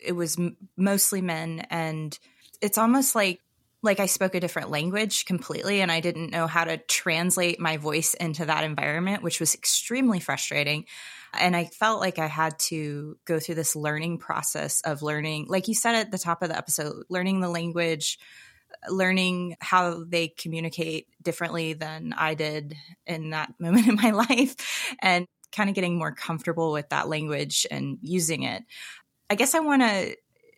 it 0.00 0.12
was 0.12 0.38
mostly 0.76 1.20
men 1.22 1.66
and 1.70 2.16
it's 2.60 2.78
almost 2.78 3.14
like 3.14 3.40
like 3.82 4.00
i 4.00 4.06
spoke 4.06 4.34
a 4.34 4.40
different 4.40 4.70
language 4.70 5.24
completely 5.24 5.80
and 5.80 5.90
i 5.90 5.98
didn't 6.00 6.30
know 6.30 6.46
how 6.46 6.64
to 6.64 6.76
translate 6.76 7.58
my 7.58 7.76
voice 7.76 8.14
into 8.14 8.44
that 8.44 8.62
environment 8.64 9.22
which 9.22 9.40
was 9.40 9.54
extremely 9.54 10.20
frustrating. 10.20 10.84
And 11.34 11.54
I 11.54 11.66
felt 11.66 12.00
like 12.00 12.18
I 12.18 12.26
had 12.26 12.58
to 12.60 13.18
go 13.24 13.38
through 13.38 13.56
this 13.56 13.76
learning 13.76 14.18
process 14.18 14.80
of 14.80 15.02
learning, 15.02 15.46
like 15.48 15.68
you 15.68 15.74
said 15.74 15.94
at 15.94 16.10
the 16.10 16.18
top 16.18 16.42
of 16.42 16.48
the 16.48 16.56
episode, 16.56 17.04
learning 17.08 17.40
the 17.40 17.50
language, 17.50 18.18
learning 18.88 19.56
how 19.60 20.04
they 20.04 20.28
communicate 20.28 21.06
differently 21.22 21.74
than 21.74 22.14
I 22.16 22.34
did 22.34 22.76
in 23.06 23.30
that 23.30 23.52
moment 23.60 23.88
in 23.88 23.96
my 23.96 24.10
life, 24.10 24.96
and 25.00 25.26
kind 25.52 25.68
of 25.68 25.74
getting 25.74 25.98
more 25.98 26.12
comfortable 26.12 26.72
with 26.72 26.88
that 26.90 27.08
language 27.08 27.66
and 27.70 27.98
using 28.02 28.42
it. 28.42 28.64
I 29.30 29.34
guess 29.34 29.54
I 29.54 29.60
want 29.60 29.82
to 29.82 30.16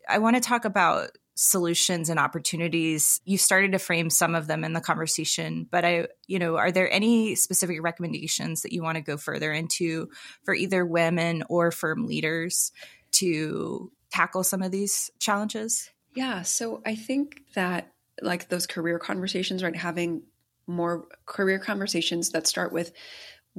I 0.09 0.19
want 0.19 0.37
to 0.37 0.43
talk 0.43 0.65
about 0.65 1.11
solutions 1.35 2.11
and 2.11 2.21
opportunities. 2.21 3.21
You 3.25 3.39
started 3.39 3.73
to 3.73 3.79
frame 3.79 4.11
some 4.11 4.35
of 4.35 4.47
them 4.47 4.63
in 4.63 4.75
the 4.75 4.81
conversation, 4.81 5.67
but 5.71 5.85
I, 5.85 6.09
you 6.27 6.39
know, 6.39 6.57
are 6.57 6.71
there 6.71 6.91
any 6.93 7.35
specific 7.35 7.83
recommendations 7.83 8.61
that 8.61 8.73
you 8.73 8.83
want 8.83 8.97
to 8.97 9.03
go 9.03 9.17
further 9.17 9.53
into 9.53 10.11
for 10.45 10.53
either 10.53 10.85
women 10.85 11.45
or 11.49 11.71
firm 11.71 12.07
leaders 12.07 12.73
to 13.13 13.91
tackle 14.11 14.45
some 14.45 14.61
of 14.61 14.71
these 14.71 15.11
challenges? 15.19 15.89
Yeah, 16.15 16.43
so 16.43 16.83
I 16.85 16.95
think 16.95 17.43
that 17.55 17.93
like 18.21 18.49
those 18.49 18.67
career 18.67 18.99
conversations, 18.99 19.63
right? 19.63 19.75
Having 19.75 20.25
more 20.67 21.07
career 21.25 21.59
conversations 21.59 22.31
that 22.31 22.47
start 22.47 22.73
with 22.73 22.93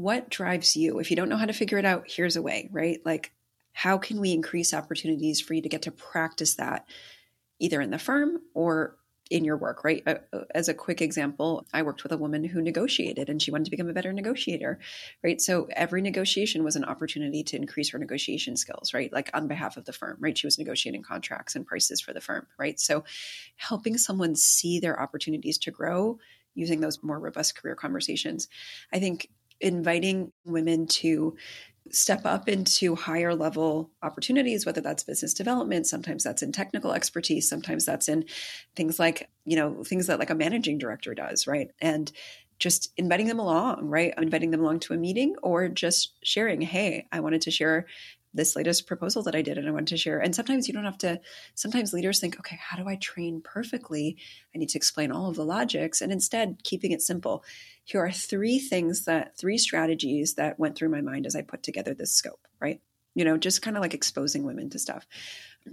what 0.02 0.30
drives 0.30 0.76
you. 0.76 1.00
If 1.00 1.10
you 1.10 1.16
don't 1.16 1.30
know 1.30 1.38
how 1.38 1.46
to 1.46 1.54
figure 1.54 1.78
it 1.78 1.86
out, 1.86 2.06
here's 2.08 2.36
a 2.36 2.42
way, 2.42 2.70
right? 2.72 3.00
Like 3.06 3.32
how 3.74 3.98
can 3.98 4.20
we 4.20 4.34
increase 4.34 4.74
opportunities 4.74 5.40
for 5.40 5.54
you 5.54 5.62
to 5.62 5.70
get 5.70 5.84
to 5.84 5.92
practice 5.92 6.56
that 6.56 6.86
either 7.60 7.80
in 7.80 7.92
the 7.92 8.00
firm 8.00 8.40
or 8.54 8.98
in 9.30 9.46
your 9.46 9.56
work, 9.56 9.86
right? 9.86 10.04
Uh, 10.06 10.16
uh, 10.34 10.42
as 10.54 10.68
a 10.68 10.74
quick 10.74 11.02
example, 11.02 11.66
I 11.74 11.84
worked 11.84 12.04
with 12.04 12.12
a 12.12 12.18
woman 12.18 12.44
who 12.44 12.62
negotiated 12.62 13.30
and 13.30 13.42
she 13.42 13.50
wanted 13.50 13.66
to 13.66 13.72
become 13.72 13.88
a 13.88 13.94
better 13.94 14.12
negotiator, 14.12 14.78
right? 15.24 15.40
So 15.40 15.70
every 15.72 16.02
negotiation 16.02 16.66
was 16.66 16.76
an 16.76 16.84
opportunity 16.84 17.42
to 17.46 17.56
increase 17.56 17.92
her 17.92 17.98
negotiation 17.98 18.58
skills, 18.58 18.94
right? 18.94 19.12
Like 19.14 19.30
on 19.34 19.48
behalf 19.48 19.78
of 19.78 19.86
the 19.86 19.94
firm, 19.94 20.18
right? 20.20 20.38
She 20.38 20.48
was 20.48 20.60
negotiating 20.60 21.04
contracts 21.04 21.56
and 21.56 21.66
prices 21.66 22.02
for 22.02 22.12
the 22.12 22.20
firm, 22.20 22.46
right? 22.60 22.78
So 22.78 23.06
helping 23.56 23.98
someone 23.98 24.36
see 24.36 24.80
their 24.82 25.02
opportunities 25.02 25.58
to 25.60 25.72
grow 25.72 26.20
using 26.54 26.82
those 26.82 27.02
more 27.02 27.20
robust 27.20 27.56
career 27.56 27.76
conversations. 27.76 28.50
I 28.92 29.00
think 29.00 29.30
inviting 29.62 30.32
women 30.46 30.88
to 30.88 31.36
step 31.90 32.26
up 32.26 32.48
into 32.48 32.96
higher 32.96 33.36
level 33.36 33.92
opportunities 34.02 34.66
whether 34.66 34.82
that's 34.82 35.04
business 35.04 35.34
development 35.34 35.86
sometimes 35.86 36.24
that's 36.24 36.42
in 36.42 36.52
technical 36.52 36.94
expertise 36.94 37.50
sometimes 37.50 37.86
that's 37.86 38.08
in 38.08 38.24
things 38.76 39.00
like 39.00 39.30
you 39.46 39.56
know 39.56 39.84
things 39.84 40.08
that 40.08 40.20
like 40.20 40.30
a 40.30 40.36
managing 40.36 40.78
director 40.78 41.14
does 41.14 41.48
right? 41.48 41.72
And 41.82 42.12
just 42.60 42.94
inviting 42.96 43.28
them 43.28 43.40
along 43.40 43.88
right? 43.90 44.14
Inviting 44.18 44.52
them 44.52 44.62
along 44.62 44.80
to 44.82 44.94
a 44.94 44.98
meeting 44.98 45.36
or 45.42 45.68
just 45.68 46.14
sharing 46.24 46.62
hey 46.62 47.08
i 47.12 47.20
wanted 47.20 47.42
to 47.42 47.52
share 47.52 47.88
this 48.34 48.56
latest 48.56 48.88
proposal 48.88 49.24
that 49.24 49.36
I 49.36 49.42
did 49.42 49.58
and 49.58 49.68
I 49.68 49.72
wanted 49.72 49.88
to 49.88 49.98
share. 49.98 50.20
And 50.20 50.34
sometimes 50.34 50.68
you 50.68 50.74
don't 50.74 50.86
have 50.86 50.98
to, 51.00 51.20
sometimes 51.56 51.94
leaders 51.94 52.20
think, 52.20 52.40
okay, 52.40 52.58
how 52.62 52.78
do 52.78 52.88
I 52.88 52.96
train 52.96 53.42
perfectly? 53.42 54.18
I 54.56 54.58
need 54.58 54.70
to 54.70 54.78
explain 54.78 55.12
all 55.12 55.30
of 55.30 55.36
the 55.36 55.46
logics. 55.46 56.02
And 56.02 56.12
instead, 56.12 56.64
keeping 56.64 56.92
it 56.92 57.02
simple. 57.02 57.44
Here 57.84 58.04
are 58.04 58.12
three 58.12 58.60
things 58.60 59.06
that, 59.06 59.38
three 59.38 59.58
strategies 59.58 60.36
that 60.36 60.60
went 60.60 60.78
through 60.78 60.90
my 60.90 61.02
mind 61.02 61.26
as 61.26 61.36
I 61.36 61.42
put 61.42 61.64
together 61.64 61.94
this 61.94 62.14
scope, 62.14 62.48
right? 62.60 62.82
You 63.16 63.26
know, 63.26 63.38
just 63.38 63.62
kind 63.62 63.76
of 63.76 63.82
like 63.82 63.94
exposing 63.94 64.44
women 64.44 64.70
to 64.70 64.80
stuff. 64.80 65.06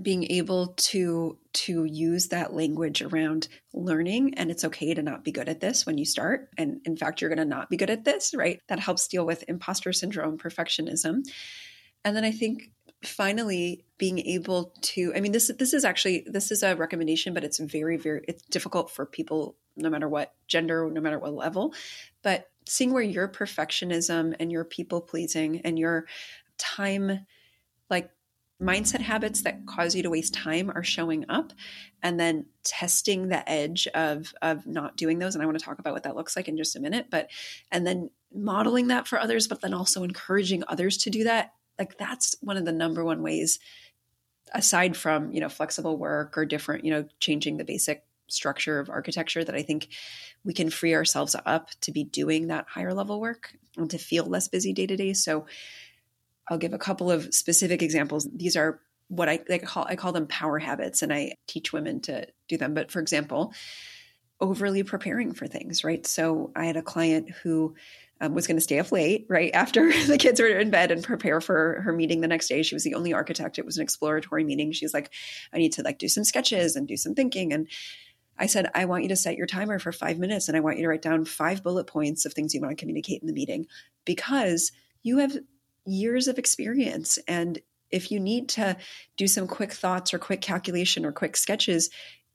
Being 0.03 0.31
able 0.33 0.75
to 0.77 1.39
to 1.53 1.85
use 1.85 2.29
that 2.29 2.53
language 2.53 3.01
around 3.01 3.49
learning 3.73 4.35
and 4.35 4.51
it's 4.51 4.65
okay 4.65 4.93
to 4.93 5.03
not 5.03 5.25
be 5.25 5.33
good 5.33 5.49
at 5.49 5.61
this 5.61 5.87
when 5.87 5.97
you 5.97 6.05
start 6.05 6.51
and 6.59 6.83
in 6.85 6.95
fact 6.95 7.21
you're 7.21 7.31
going 7.31 7.39
to 7.39 7.45
not 7.47 7.71
be 7.71 7.79
good 7.79 7.89
at 7.89 8.05
this 8.05 8.35
right 8.35 8.61
that 8.69 8.79
helps 8.79 9.09
deal 9.09 9.25
with 9.25 9.45
imposter 9.49 9.95
syndrome 9.95 10.37
perfectionism 10.37 11.23
and 12.05 12.17
then 12.17 12.25
I 12.25 12.33
think 12.33 12.71
finally 13.05 13.85
being 13.97 14.19
able 14.19 14.73
to 14.81 15.13
I 15.15 15.21
mean 15.21 15.33
this 15.33 15.51
this 15.59 15.73
is 15.73 15.85
actually 15.85 16.25
this 16.27 16.51
is 16.51 16.65
a 16.65 16.75
recommendation 16.75 17.33
but 17.33 17.45
it's 17.45 17.59
very 17.59 17.97
very 17.97 18.25
it's 18.27 18.43
difficult 18.43 18.91
for 18.91 19.07
people 19.07 19.57
no 19.77 19.89
matter 19.89 20.09
what 20.09 20.35
gender 20.47 20.89
no 20.91 21.01
matter 21.01 21.19
what 21.19 21.35
level. 21.35 21.75
But 22.23 22.49
seeing 22.67 22.93
where 22.93 23.03
your 23.03 23.29
perfectionism 23.29 24.35
and 24.39 24.53
your 24.53 24.65
people 24.65 25.01
pleasing 25.01 25.61
and 25.65 25.79
your 25.79 26.07
time 26.59 27.27
like 27.89 28.11
mindset 28.61 29.01
habits 29.01 29.43
that 29.43 29.65
cause 29.67 29.95
you 29.95 30.03
to 30.03 30.11
waste 30.11 30.35
time 30.35 30.71
are 30.71 30.83
showing 30.83 31.25
up 31.29 31.53
and 32.03 32.19
then 32.19 32.47
testing 32.65 33.29
the 33.29 33.49
edge 33.49 33.87
of 33.95 34.35
of 34.43 34.67
not 34.67 34.97
doing 34.97 35.21
those 35.21 35.35
and 35.35 35.43
I 35.43 35.47
want 35.47 35.59
to 35.59 35.65
talk 35.65 35.79
about 35.79 35.95
what 35.95 36.03
that 36.03 36.17
looks 36.17 36.35
like 36.35 36.49
in 36.49 36.57
just 36.57 36.75
a 36.75 36.81
minute 36.81 37.07
but 37.11 37.31
and 37.71 37.87
then 37.87 38.11
modeling 38.35 38.89
that 38.89 39.07
for 39.07 39.21
others 39.21 39.47
but 39.47 39.61
then 39.61 39.73
also 39.73 40.03
encouraging 40.03 40.65
others 40.67 40.97
to 40.99 41.11
do 41.11 41.25
that 41.25 41.53
like 41.79 41.99
that's 41.99 42.37
one 42.41 42.57
of 42.57 42.65
the 42.65 42.73
number 42.73 43.05
one 43.05 43.23
ways 43.23 43.59
aside 44.55 44.97
from 44.97 45.33
you 45.33 45.41
know 45.41 45.49
flexible 45.49 45.97
work 45.97 46.39
or 46.39 46.45
different 46.45 46.85
you 46.85 46.91
know 46.91 47.05
changing 47.21 47.57
the 47.57 47.65
basic 47.65 48.05
structure 48.29 48.79
of 48.79 48.91
architecture 48.91 49.43
that 49.43 49.55
i 49.55 49.63
think 49.63 49.89
we 50.45 50.53
can 50.53 50.71
free 50.71 50.95
ourselves 50.95 51.37
up 51.47 51.71
to 51.81 51.93
be 51.93 52.05
doing 52.05 52.47
that 52.49 52.67
higher 52.69 52.95
level 52.95 53.21
work 53.21 53.53
and 53.77 53.91
to 53.91 53.99
feel 53.99 54.25
less 54.25 54.49
busy 54.49 54.73
day 54.73 54.87
to 54.87 54.97
day. 54.97 55.13
So 55.13 55.47
i'll 56.49 56.59
give 56.59 56.73
a 56.73 56.79
couple 56.79 57.11
of 57.11 57.33
specific 57.35 57.83
examples. 57.83 58.29
These 58.35 58.57
are 58.57 58.81
what 59.09 59.29
i 59.29 59.41
like 59.49 59.63
call 59.63 59.87
i 59.87 59.97
call 59.97 60.13
them 60.13 60.27
power 60.27 60.59
habits 60.59 61.03
and 61.03 61.13
i 61.13 61.33
teach 61.47 61.73
women 61.73 62.01
to 62.03 62.27
do 62.49 62.57
them. 62.57 62.75
But 62.75 62.91
for 62.91 63.01
example 63.01 63.53
overly 64.41 64.85
preparing 64.85 65.33
for 65.33 65.47
things 65.47 65.85
right? 65.85 66.07
So 66.07 66.53
i 66.55 66.65
had 66.65 66.77
a 66.77 66.83
client 66.83 67.31
who 67.43 67.75
um, 68.21 68.35
was 68.35 68.47
going 68.47 68.57
to 68.57 68.63
stay 68.63 68.79
up 68.79 68.93
late 68.93 69.27
right 69.29 69.51
after 69.55 69.93
the 70.07 70.19
kids 70.19 70.41
were 70.41 70.47
in 70.47 70.71
bed 70.71 70.91
and 70.91 71.05
prepare 71.05 71.41
for 71.41 71.81
her 71.83 71.93
meeting 71.93 72.21
the 72.21 72.29
next 72.29 72.49
day. 72.49 72.63
She 72.63 72.75
was 72.75 72.85
the 72.85 72.95
only 72.95 73.13
architect. 73.13 73.59
It 73.59 73.65
was 73.65 73.77
an 73.77 73.83
exploratory 73.83 74.45
meeting. 74.45 74.73
She's 74.73 74.95
like 74.95 75.13
i 75.53 75.59
need 75.59 75.73
to 75.73 75.83
like 75.83 75.99
do 75.99 76.09
some 76.09 76.25
sketches 76.25 76.77
and 76.77 76.87
do 76.87 76.97
some 76.97 77.15
thinking. 77.15 77.53
And 77.53 77.69
i 78.39 78.47
said 78.47 78.71
i 78.75 78.85
want 78.85 79.03
you 79.03 79.09
to 79.09 79.17
set 79.17 79.37
your 79.37 79.47
timer 79.47 79.79
for 79.79 79.93
five 79.93 80.19
minutes 80.19 80.49
and 80.49 80.57
i 80.57 80.61
want 80.61 80.77
you 80.77 80.85
to 80.85 80.89
write 80.89 81.03
down 81.03 81.25
five 81.25 81.63
bullet 81.63 81.87
points 81.87 82.25
of 82.25 82.33
things 82.33 82.55
you 82.55 82.61
want 82.61 82.77
to 82.77 82.81
communicate 82.81 83.21
in 83.21 83.27
the 83.27 83.33
meeting 83.33 83.67
because 84.05 84.73
you 85.03 85.19
have 85.19 85.37
years 85.85 86.29
of 86.29 86.39
experience 86.39 87.19
and 87.27 87.61
if 87.91 88.11
you 88.11 88.21
need 88.21 88.51
to 88.51 88.77
do 89.17 89.27
some 89.27 89.47
quick 89.47 89.73
thoughts 89.73 90.13
or 90.13 90.19
quick 90.19 90.41
calculation 90.41 91.05
or 91.05 91.13
quick 91.13 91.37
sketches 91.37 91.91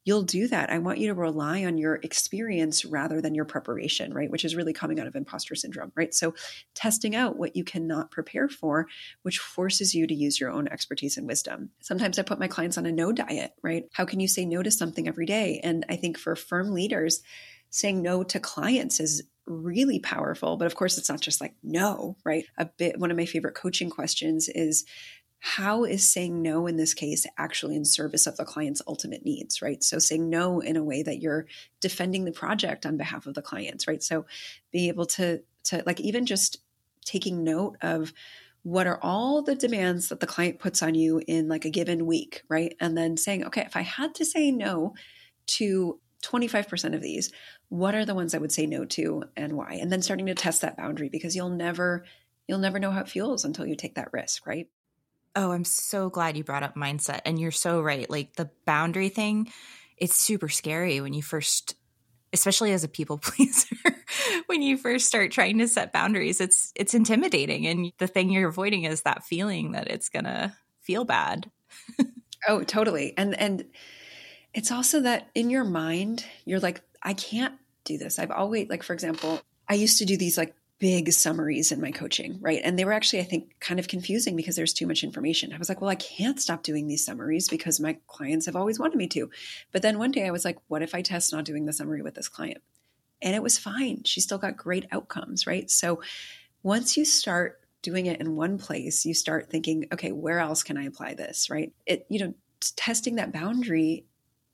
you'll 0.05 0.23
do 0.23 0.47
that. 0.47 0.69
I 0.69 0.79
want 0.79 0.97
you 0.97 1.07
to 1.07 1.13
rely 1.13 1.63
on 1.65 1.77
your 1.77 1.95
experience 1.95 2.83
rather 2.85 3.21
than 3.21 3.35
your 3.35 3.45
preparation, 3.45 4.13
right? 4.13 4.29
Which 4.29 4.45
is 4.45 4.55
really 4.55 4.73
coming 4.73 4.99
out 4.99 5.07
of 5.07 5.15
imposter 5.15 5.55
syndrome, 5.55 5.91
right? 5.95 6.13
So 6.13 6.33
testing 6.75 7.15
out 7.15 7.37
what 7.37 7.55
you 7.55 7.63
cannot 7.63 8.11
prepare 8.11 8.49
for, 8.49 8.87
which 9.21 9.39
forces 9.39 9.95
you 9.95 10.05
to 10.07 10.13
use 10.13 10.39
your 10.39 10.51
own 10.51 10.67
expertise 10.67 11.17
and 11.17 11.27
wisdom. 11.27 11.69
Sometimes 11.81 12.19
I 12.19 12.23
put 12.23 12.39
my 12.39 12.47
clients 12.47 12.77
on 12.77 12.85
a 12.85 12.91
no 12.91 13.11
diet, 13.11 13.53
right? 13.61 13.85
How 13.93 14.05
can 14.05 14.19
you 14.19 14.27
say 14.27 14.45
no 14.45 14.61
to 14.61 14.71
something 14.71 15.07
every 15.07 15.25
day? 15.25 15.61
And 15.63 15.85
I 15.89 15.95
think 15.95 16.17
for 16.17 16.35
firm 16.35 16.71
leaders, 16.71 17.21
saying 17.69 18.01
no 18.01 18.23
to 18.23 18.39
clients 18.39 18.99
is 18.99 19.23
really 19.45 19.99
powerful 19.99 20.55
but 20.55 20.67
of 20.67 20.75
course 20.75 20.97
it's 20.97 21.09
not 21.09 21.19
just 21.19 21.41
like 21.41 21.53
no 21.63 22.15
right 22.23 22.45
a 22.57 22.65
bit 22.65 22.97
one 22.97 23.11
of 23.11 23.17
my 23.17 23.25
favorite 23.25 23.55
coaching 23.55 23.89
questions 23.89 24.47
is 24.47 24.85
how 25.45 25.83
is 25.83 26.09
saying 26.09 26.41
no 26.41 26.67
in 26.67 26.77
this 26.77 26.93
case 26.93 27.25
actually 27.37 27.75
in 27.75 27.83
service 27.83 28.27
of 28.27 28.37
the 28.37 28.45
client's 28.45 28.81
ultimate 28.87 29.25
needs, 29.25 29.61
right? 29.61 29.83
So 29.83 29.99
saying 29.99 30.29
no 30.29 30.61
in 30.61 30.77
a 30.77 30.83
way 30.83 31.03
that 31.03 31.19
you're 31.19 31.47
defending 31.81 32.23
the 32.23 32.31
project 32.31 32.85
on 32.85 32.95
behalf 32.95 33.27
of 33.27 33.33
the 33.33 33.41
clients, 33.41 33.85
right? 33.85 34.01
So 34.01 34.25
being 34.71 34.87
able 34.87 35.05
to 35.07 35.41
to 35.65 35.83
like 35.85 35.99
even 35.99 36.25
just 36.25 36.61
taking 37.03 37.43
note 37.43 37.75
of 37.81 38.13
what 38.61 38.87
are 38.87 38.97
all 39.01 39.41
the 39.41 39.53
demands 39.53 40.07
that 40.07 40.21
the 40.21 40.27
client 40.27 40.59
puts 40.59 40.81
on 40.81 40.95
you 40.95 41.21
in 41.27 41.49
like 41.49 41.65
a 41.65 41.69
given 41.69 42.05
week, 42.05 42.43
right? 42.47 42.73
And 42.79 42.97
then 42.97 43.17
saying, 43.17 43.43
okay, 43.43 43.63
if 43.63 43.75
I 43.75 43.81
had 43.81 44.15
to 44.15 44.25
say 44.25 44.49
no 44.49 44.93
to 45.47 45.99
25% 46.23 46.95
of 46.95 47.01
these, 47.01 47.33
what 47.67 47.95
are 47.95 48.05
the 48.05 48.15
ones 48.15 48.33
I 48.33 48.37
would 48.37 48.53
say 48.53 48.65
no 48.65 48.85
to 48.85 49.25
and 49.35 49.57
why? 49.57 49.77
And 49.81 49.91
then 49.91 50.01
starting 50.01 50.27
to 50.27 50.35
test 50.35 50.61
that 50.61 50.77
boundary 50.77 51.09
because 51.09 51.35
you'll 51.35 51.49
never 51.49 52.05
you'll 52.47 52.59
never 52.59 52.79
know 52.79 52.91
how 52.91 53.01
it 53.01 53.09
feels 53.09 53.43
until 53.43 53.65
you 53.65 53.75
take 53.75 53.95
that 53.95 54.13
risk, 54.13 54.47
right? 54.47 54.69
Oh, 55.35 55.51
I'm 55.51 55.65
so 55.65 56.09
glad 56.09 56.37
you 56.37 56.43
brought 56.43 56.63
up 56.63 56.75
mindset. 56.75 57.21
And 57.25 57.39
you're 57.39 57.51
so 57.51 57.81
right. 57.81 58.09
Like 58.09 58.35
the 58.35 58.49
boundary 58.65 59.09
thing, 59.09 59.51
it's 59.97 60.15
super 60.15 60.49
scary 60.49 61.01
when 61.01 61.13
you 61.13 61.23
first, 61.23 61.75
especially 62.31 62.71
as 62.71 62.83
a 62.83 62.87
people 62.87 63.17
pleaser, 63.21 63.75
when 64.47 64.61
you 64.61 64.77
first 64.77 65.07
start 65.07 65.31
trying 65.31 65.57
to 65.59 65.67
set 65.67 65.93
boundaries, 65.93 66.39
it's 66.39 66.71
it's 66.75 66.93
intimidating. 66.93 67.67
And 67.67 67.91
the 67.97 68.07
thing 68.07 68.29
you're 68.29 68.49
avoiding 68.49 68.83
is 68.83 69.01
that 69.01 69.23
feeling 69.23 69.71
that 69.71 69.87
it's 69.87 70.09
gonna 70.09 70.55
feel 70.81 71.05
bad. 71.05 71.49
oh, 72.47 72.63
totally. 72.63 73.17
And 73.17 73.37
and 73.39 73.65
it's 74.53 74.71
also 74.71 75.01
that 75.01 75.29
in 75.33 75.49
your 75.49 75.63
mind, 75.63 76.25
you're 76.45 76.59
like, 76.59 76.81
I 77.01 77.13
can't 77.13 77.55
do 77.85 77.97
this. 77.97 78.19
I've 78.19 78.31
always 78.31 78.69
like, 78.69 78.83
for 78.83 78.93
example, 78.93 79.41
I 79.67 79.73
used 79.73 79.97
to 79.99 80.05
do 80.05 80.17
these 80.17 80.37
like 80.37 80.55
big 80.83 81.13
summaries 81.13 81.71
in 81.71 81.79
my 81.79 81.91
coaching, 81.91 82.37
right? 82.41 82.59
And 82.61 82.77
they 82.77 82.83
were 82.83 82.91
actually, 82.91 83.21
I 83.21 83.23
think, 83.23 83.57
kind 83.61 83.79
of 83.79 83.87
confusing 83.87 84.35
because 84.35 84.57
there's 84.57 84.73
too 84.73 84.85
much 84.85 85.01
information. 85.01 85.53
I 85.53 85.57
was 85.57 85.69
like, 85.69 85.79
well, 85.79 85.89
I 85.89 85.95
can't 85.95 86.41
stop 86.41 86.61
doing 86.61 86.87
these 86.87 87.05
summaries 87.05 87.47
because 87.47 87.79
my 87.79 87.95
clients 88.07 88.47
have 88.47 88.57
always 88.57 88.79
wanted 88.79 88.97
me 88.97 89.07
to. 89.07 89.29
But 89.71 89.81
then 89.81 89.97
one 89.97 90.11
day 90.11 90.27
I 90.27 90.31
was 90.31 90.43
like, 90.43 90.57
what 90.67 90.81
if 90.81 90.93
I 90.93 91.01
test 91.01 91.31
not 91.31 91.45
doing 91.45 91.63
the 91.63 91.71
summary 91.71 92.01
with 92.01 92.15
this 92.15 92.27
client? 92.27 92.57
And 93.21 93.33
it 93.33 93.41
was 93.41 93.57
fine. 93.57 94.03
She 94.03 94.19
still 94.19 94.37
got 94.37 94.57
great 94.57 94.85
outcomes, 94.91 95.47
right? 95.47 95.71
So 95.71 96.01
once 96.63 96.97
you 96.97 97.05
start 97.05 97.61
doing 97.81 98.07
it 98.07 98.19
in 98.19 98.35
one 98.35 98.57
place, 98.57 99.05
you 99.05 99.13
start 99.13 99.49
thinking, 99.49 99.87
okay, 99.93 100.11
where 100.11 100.39
else 100.39 100.63
can 100.63 100.77
I 100.77 100.83
apply 100.83 101.13
this, 101.13 101.49
right? 101.49 101.71
It, 101.85 102.05
you 102.09 102.19
know, 102.19 102.33
testing 102.75 103.15
that 103.15 103.31
boundary 103.31 104.03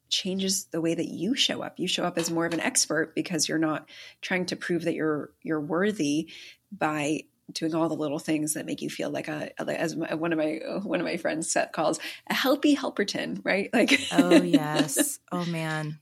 changes 0.10 0.66
the 0.66 0.82
way 0.82 0.94
that 0.94 1.08
you 1.08 1.36
show 1.36 1.62
up. 1.62 1.80
You 1.80 1.88
show 1.88 2.04
up 2.04 2.18
as 2.18 2.32
more 2.32 2.46
of 2.46 2.54
an 2.54 2.60
expert 2.60 3.16
because 3.16 3.48
you're 3.48 3.58
not 3.58 3.88
trying 4.22 4.46
to 4.48 4.56
prove 4.56 4.84
that 4.84 4.96
you're 4.96 5.32
you're 5.42 5.62
worthy 5.62 6.30
by 6.72 7.24
doing 7.52 7.74
all 7.74 7.90
the 7.90 7.96
little 7.96 8.20
things 8.20 8.54
that 8.54 8.66
make 8.66 8.82
you 8.82 8.90
feel 8.90 9.10
like 9.10 9.28
a 9.28 9.52
as 9.60 9.96
one 9.96 10.32
of 10.32 10.38
my 10.38 10.60
one 10.84 11.00
of 11.00 11.06
my 11.06 11.18
friends 11.18 11.52
set 11.52 11.74
calls 11.74 12.00
a 12.28 12.34
helpy 12.34 12.76
helperton, 12.76 13.40
right? 13.44 13.70
Like 13.80 14.00
oh 14.12 14.42
yes, 14.42 15.20
oh 15.32 15.46
man. 15.46 16.00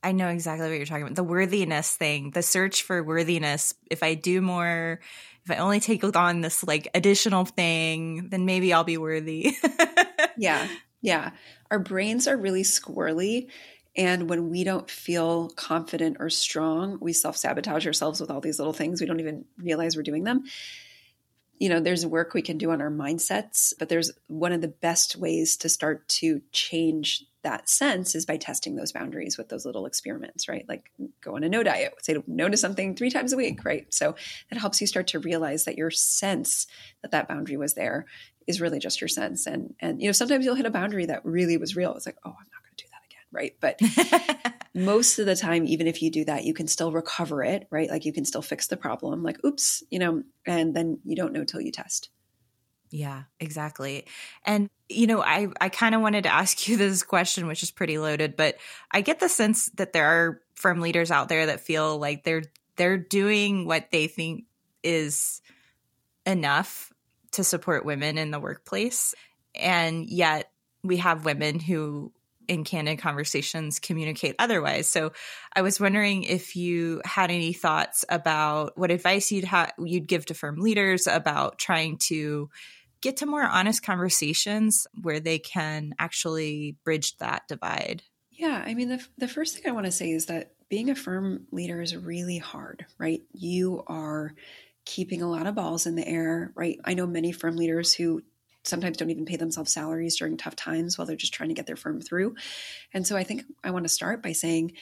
I 0.00 0.12
know 0.12 0.28
exactly 0.28 0.68
what 0.68 0.76
you're 0.76 0.86
talking 0.86 1.02
about. 1.02 1.16
The 1.16 1.24
worthiness 1.24 1.90
thing, 1.96 2.30
the 2.30 2.42
search 2.42 2.84
for 2.84 3.02
worthiness. 3.02 3.74
If 3.90 4.04
I 4.04 4.14
do 4.14 4.40
more, 4.40 5.00
if 5.44 5.50
I 5.50 5.56
only 5.56 5.80
take 5.80 6.04
on 6.16 6.40
this 6.40 6.62
like 6.62 6.88
additional 6.94 7.44
thing, 7.44 8.28
then 8.28 8.44
maybe 8.44 8.72
I'll 8.72 8.84
be 8.84 8.96
worthy. 8.96 9.56
yeah. 10.38 10.68
Yeah. 11.00 11.30
Our 11.70 11.78
brains 11.78 12.26
are 12.26 12.36
really 12.36 12.62
squirrely. 12.62 13.48
And 13.96 14.28
when 14.28 14.50
we 14.50 14.64
don't 14.64 14.88
feel 14.88 15.48
confident 15.50 16.18
or 16.20 16.30
strong, 16.30 16.98
we 17.00 17.12
self 17.12 17.36
sabotage 17.36 17.86
ourselves 17.86 18.20
with 18.20 18.30
all 18.30 18.40
these 18.40 18.58
little 18.58 18.72
things. 18.72 19.00
We 19.00 19.06
don't 19.06 19.20
even 19.20 19.44
realize 19.58 19.96
we're 19.96 20.02
doing 20.02 20.24
them. 20.24 20.44
You 21.58 21.68
know, 21.68 21.80
there's 21.80 22.06
work 22.06 22.34
we 22.34 22.42
can 22.42 22.58
do 22.58 22.70
on 22.70 22.80
our 22.80 22.90
mindsets, 22.90 23.72
but 23.76 23.88
there's 23.88 24.12
one 24.28 24.52
of 24.52 24.60
the 24.60 24.68
best 24.68 25.16
ways 25.16 25.56
to 25.58 25.68
start 25.68 26.06
to 26.08 26.40
change 26.52 27.24
that 27.42 27.68
sense 27.68 28.14
is 28.14 28.26
by 28.26 28.36
testing 28.36 28.76
those 28.76 28.92
boundaries 28.92 29.36
with 29.36 29.48
those 29.48 29.66
little 29.66 29.86
experiments, 29.86 30.48
right? 30.48 30.64
Like 30.68 30.90
go 31.20 31.34
on 31.34 31.42
a 31.42 31.48
no 31.48 31.64
diet, 31.64 31.94
say 32.02 32.16
no 32.28 32.48
to 32.48 32.56
something 32.56 32.94
three 32.94 33.10
times 33.10 33.32
a 33.32 33.36
week, 33.36 33.64
right? 33.64 33.92
So 33.92 34.14
that 34.50 34.60
helps 34.60 34.80
you 34.80 34.86
start 34.86 35.08
to 35.08 35.18
realize 35.18 35.64
that 35.64 35.78
your 35.78 35.90
sense 35.90 36.68
that 37.02 37.10
that 37.10 37.26
boundary 37.26 37.56
was 37.56 37.74
there 37.74 38.06
is 38.48 38.60
really 38.60 38.80
just 38.80 39.00
your 39.00 39.08
sense. 39.08 39.46
And 39.46 39.74
and 39.78 40.00
you 40.00 40.08
know, 40.08 40.12
sometimes 40.12 40.44
you'll 40.44 40.56
hit 40.56 40.66
a 40.66 40.70
boundary 40.70 41.06
that 41.06 41.24
really 41.24 41.56
was 41.56 41.76
real. 41.76 41.94
It's 41.94 42.06
like, 42.06 42.16
oh, 42.24 42.30
I'm 42.30 42.46
not 42.52 42.62
going 42.62 42.74
to 42.76 42.84
do 42.84 42.90
that 42.90 43.04
again, 43.06 43.26
right? 43.30 43.56
But 44.40 44.74
most 44.74 45.18
of 45.18 45.26
the 45.26 45.36
time, 45.36 45.66
even 45.66 45.86
if 45.86 46.02
you 46.02 46.10
do 46.10 46.24
that, 46.24 46.44
you 46.44 46.54
can 46.54 46.66
still 46.66 46.90
recover 46.90 47.44
it, 47.44 47.68
right? 47.70 47.90
Like 47.90 48.06
you 48.06 48.12
can 48.12 48.24
still 48.24 48.42
fix 48.42 48.66
the 48.66 48.76
problem. 48.76 49.22
Like, 49.22 49.44
oops, 49.44 49.82
you 49.90 49.98
know, 49.98 50.22
and 50.46 50.74
then 50.74 50.98
you 51.04 51.14
don't 51.14 51.32
know 51.32 51.44
till 51.44 51.60
you 51.60 51.70
test. 51.70 52.08
Yeah, 52.90 53.24
exactly. 53.38 54.06
And 54.44 54.70
you 54.88 55.06
know, 55.06 55.22
I 55.22 55.48
I 55.60 55.68
kind 55.68 55.94
of 55.94 56.00
wanted 56.00 56.22
to 56.24 56.32
ask 56.32 56.66
you 56.66 56.78
this 56.78 57.02
question 57.02 57.46
which 57.46 57.62
is 57.62 57.70
pretty 57.70 57.98
loaded, 57.98 58.34
but 58.34 58.56
I 58.90 59.02
get 59.02 59.20
the 59.20 59.28
sense 59.28 59.66
that 59.74 59.92
there 59.92 60.06
are 60.06 60.40
firm 60.54 60.80
leaders 60.80 61.10
out 61.10 61.28
there 61.28 61.46
that 61.46 61.60
feel 61.60 61.98
like 61.98 62.24
they're 62.24 62.44
they're 62.76 62.96
doing 62.96 63.66
what 63.66 63.90
they 63.90 64.06
think 64.06 64.44
is 64.82 65.42
enough 66.24 66.87
to 67.32 67.44
support 67.44 67.84
women 67.84 68.18
in 68.18 68.30
the 68.30 68.40
workplace. 68.40 69.14
And 69.54 70.06
yet 70.06 70.50
we 70.82 70.98
have 70.98 71.24
women 71.24 71.58
who 71.58 72.12
in 72.48 72.64
candid 72.64 72.98
conversations 72.98 73.78
communicate 73.78 74.34
otherwise. 74.38 74.88
So 74.88 75.12
I 75.54 75.62
was 75.62 75.78
wondering 75.78 76.22
if 76.24 76.56
you 76.56 77.02
had 77.04 77.30
any 77.30 77.52
thoughts 77.52 78.04
about 78.08 78.76
what 78.76 78.90
advice 78.90 79.30
you'd 79.30 79.44
have 79.44 79.72
you'd 79.78 80.08
give 80.08 80.26
to 80.26 80.34
firm 80.34 80.56
leaders 80.56 81.06
about 81.06 81.58
trying 81.58 81.98
to 81.98 82.48
get 83.00 83.18
to 83.18 83.26
more 83.26 83.44
honest 83.44 83.84
conversations 83.84 84.86
where 85.00 85.20
they 85.20 85.38
can 85.38 85.94
actually 85.98 86.76
bridge 86.84 87.16
that 87.18 87.46
divide. 87.48 88.02
Yeah, 88.30 88.62
I 88.64 88.74
mean 88.74 88.88
the 88.88 89.04
the 89.18 89.28
first 89.28 89.54
thing 89.54 89.70
I 89.70 89.74
want 89.74 89.86
to 89.86 89.92
say 89.92 90.10
is 90.10 90.26
that 90.26 90.52
being 90.68 90.90
a 90.90 90.94
firm 90.94 91.46
leader 91.50 91.80
is 91.80 91.96
really 91.96 92.38
hard, 92.38 92.86
right? 92.98 93.22
You 93.32 93.82
are 93.86 94.34
keeping 94.88 95.20
a 95.20 95.30
lot 95.30 95.46
of 95.46 95.54
balls 95.54 95.84
in 95.84 95.96
the 95.96 96.08
air, 96.08 96.50
right? 96.54 96.80
I 96.82 96.94
know 96.94 97.06
many 97.06 97.30
firm 97.30 97.56
leaders 97.56 97.92
who 97.92 98.22
sometimes 98.64 98.96
don't 98.96 99.10
even 99.10 99.26
pay 99.26 99.36
themselves 99.36 99.70
salaries 99.70 100.16
during 100.16 100.38
tough 100.38 100.56
times 100.56 100.96
while 100.96 101.06
they're 101.06 101.14
just 101.14 101.34
trying 101.34 101.50
to 101.50 101.54
get 101.54 101.66
their 101.66 101.76
firm 101.76 102.00
through. 102.00 102.36
And 102.94 103.06
so 103.06 103.14
I 103.14 103.22
think 103.22 103.44
I 103.62 103.70
want 103.70 103.84
to 103.84 103.90
start 103.90 104.22
by 104.22 104.32
saying, 104.32 104.72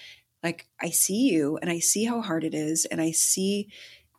like, 0.45 0.69
I 0.81 0.91
see 0.91 1.31
you 1.33 1.59
and 1.61 1.69
I 1.69 1.81
see 1.81 2.05
how 2.05 2.23
hard 2.23 2.45
it 2.45 2.55
is 2.55 2.85
and 2.85 3.01
I 3.01 3.11
see 3.11 3.71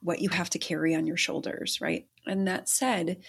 what 0.02 0.20
you 0.20 0.28
have 0.28 0.50
to 0.52 0.60
carry 0.60 0.94
on 0.94 1.08
your 1.08 1.16
shoulders, 1.16 1.80
right? 1.80 2.06
And 2.26 2.50
that 2.50 2.68
said, 2.68 3.22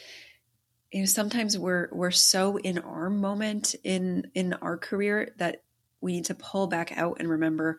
you 0.90 1.00
know, 1.00 1.06
sometimes 1.06 1.56
we're 1.56 1.88
we're 1.92 2.10
so 2.10 2.56
in 2.56 2.78
our 2.78 3.08
moment 3.08 3.76
in 3.84 4.32
in 4.34 4.54
our 4.54 4.76
career 4.76 5.32
that 5.38 5.62
we 6.00 6.10
need 6.10 6.24
to 6.24 6.34
pull 6.34 6.66
back 6.66 6.90
out 6.98 7.18
and 7.20 7.28
remember 7.28 7.78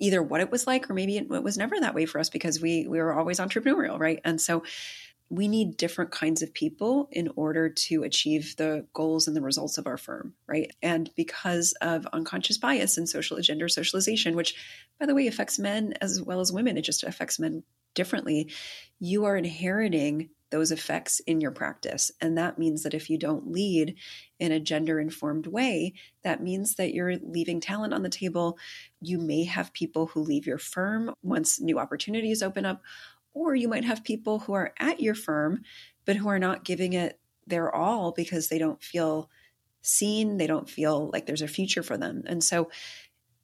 either 0.00 0.22
what 0.22 0.40
it 0.40 0.50
was 0.50 0.66
like 0.66 0.90
or 0.90 0.94
maybe 0.94 1.18
it, 1.18 1.28
was 1.28 1.58
never 1.58 1.78
that 1.78 1.94
way 1.94 2.06
for 2.06 2.18
us 2.18 2.30
because 2.30 2.60
we 2.60 2.86
we 2.88 2.98
were 2.98 3.12
always 3.12 3.38
entrepreneurial 3.38 3.98
right? 3.98 4.20
And 4.24 4.40
so 4.40 4.64
we 5.32 5.46
need 5.46 5.76
different 5.76 6.10
kinds 6.10 6.42
of 6.42 6.52
people 6.52 7.08
in 7.12 7.30
order 7.36 7.68
to 7.68 8.02
achieve 8.02 8.56
the 8.56 8.84
goals 8.92 9.28
and 9.28 9.36
the 9.36 9.40
results 9.40 9.78
of 9.78 9.86
our 9.86 9.96
firm 9.96 10.34
right? 10.46 10.72
And 10.82 11.10
because 11.14 11.72
of 11.80 12.06
unconscious 12.12 12.58
bias 12.58 12.98
and 12.98 13.08
social 13.08 13.40
gender 13.40 13.68
socialization 13.68 14.34
which 14.34 14.54
by 14.98 15.06
the 15.06 15.14
way 15.14 15.26
affects 15.26 15.58
men 15.58 15.94
as 16.00 16.20
well 16.20 16.40
as 16.40 16.52
women 16.52 16.76
it 16.76 16.82
just 16.82 17.04
affects 17.04 17.38
men 17.38 17.62
differently 17.94 18.50
you 18.98 19.24
are 19.24 19.36
inheriting 19.36 20.30
those 20.50 20.72
effects 20.72 21.20
in 21.20 21.40
your 21.40 21.50
practice. 21.50 22.10
And 22.20 22.36
that 22.38 22.58
means 22.58 22.82
that 22.82 22.94
if 22.94 23.08
you 23.08 23.18
don't 23.18 23.50
lead 23.50 23.96
in 24.38 24.52
a 24.52 24.60
gender 24.60 25.00
informed 25.00 25.46
way, 25.46 25.94
that 26.22 26.42
means 26.42 26.74
that 26.74 26.92
you're 26.92 27.16
leaving 27.18 27.60
talent 27.60 27.94
on 27.94 28.02
the 28.02 28.08
table. 28.08 28.58
You 29.00 29.18
may 29.18 29.44
have 29.44 29.72
people 29.72 30.06
who 30.06 30.20
leave 30.20 30.46
your 30.46 30.58
firm 30.58 31.14
once 31.22 31.60
new 31.60 31.78
opportunities 31.78 32.42
open 32.42 32.66
up, 32.66 32.82
or 33.32 33.54
you 33.54 33.68
might 33.68 33.84
have 33.84 34.04
people 34.04 34.40
who 34.40 34.52
are 34.52 34.74
at 34.78 35.00
your 35.00 35.14
firm, 35.14 35.62
but 36.04 36.16
who 36.16 36.28
are 36.28 36.38
not 36.38 36.64
giving 36.64 36.92
it 36.94 37.18
their 37.46 37.74
all 37.74 38.12
because 38.12 38.48
they 38.48 38.58
don't 38.58 38.82
feel 38.82 39.30
seen, 39.82 40.36
they 40.36 40.46
don't 40.46 40.68
feel 40.68 41.10
like 41.12 41.26
there's 41.26 41.42
a 41.42 41.48
future 41.48 41.82
for 41.82 41.96
them. 41.96 42.22
And 42.26 42.42
so 42.42 42.70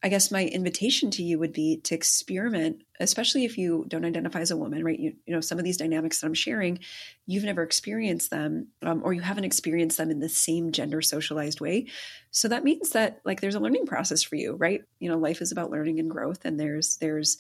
I 0.07 0.09
guess 0.09 0.31
my 0.31 0.45
invitation 0.45 1.11
to 1.11 1.23
you 1.25 1.41
would 1.41 1.53
be 1.53 1.79
to 1.79 1.95
experiment, 1.97 2.85
especially 3.01 3.45
if 3.45 3.59
you 3.59 3.85
don't 3.89 4.05
identify 4.05 4.39
as 4.39 4.53
a 4.53 4.57
woman, 4.57 4.85
right? 4.85 4.97
You, 4.97 5.15
you 5.27 5.35
know, 5.35 5.41
some 5.41 5.59
of 5.59 5.65
these 5.65 5.79
dynamics 5.79 6.21
that 6.21 6.29
I'm 6.29 6.35
sharing, 6.35 6.79
you've 7.27 7.43
never 7.43 7.65
experienced 7.65 8.31
them, 8.31 8.69
um, 8.83 9.03
or 9.05 9.15
you 9.15 9.21
haven't 9.21 9.47
experienced 9.47 9.97
them 9.99 10.13
in 10.13 10.21
the 10.21 10.29
same 10.29 10.71
gender 10.71 11.03
socialized 11.03 11.61
way. 11.61 11.89
So 12.31 12.47
that 12.47 12.63
means 12.63 12.91
that 12.91 13.21
like 13.25 13.41
there's 13.41 13.57
a 13.57 13.61
learning 13.61 13.87
process 13.87 14.23
for 14.23 14.37
you, 14.37 14.55
right? 14.55 14.85
You 15.01 15.11
know, 15.11 15.19
life 15.19 15.43
is 15.43 15.51
about 15.51 15.73
learning 15.73 15.99
and 15.99 16.09
growth, 16.09 16.45
and 16.45 16.61
there's 16.61 16.99
there's, 16.99 17.37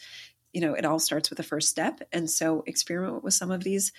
you 0.52 0.60
know, 0.60 0.74
it 0.74 0.84
all 0.84 0.98
starts 0.98 1.30
with 1.30 1.36
the 1.36 1.44
first 1.44 1.68
step, 1.68 2.00
and 2.12 2.28
so 2.28 2.64
experiment 2.66 3.22
with 3.22 3.34
some 3.34 3.52
of 3.52 3.62
these 3.62 3.92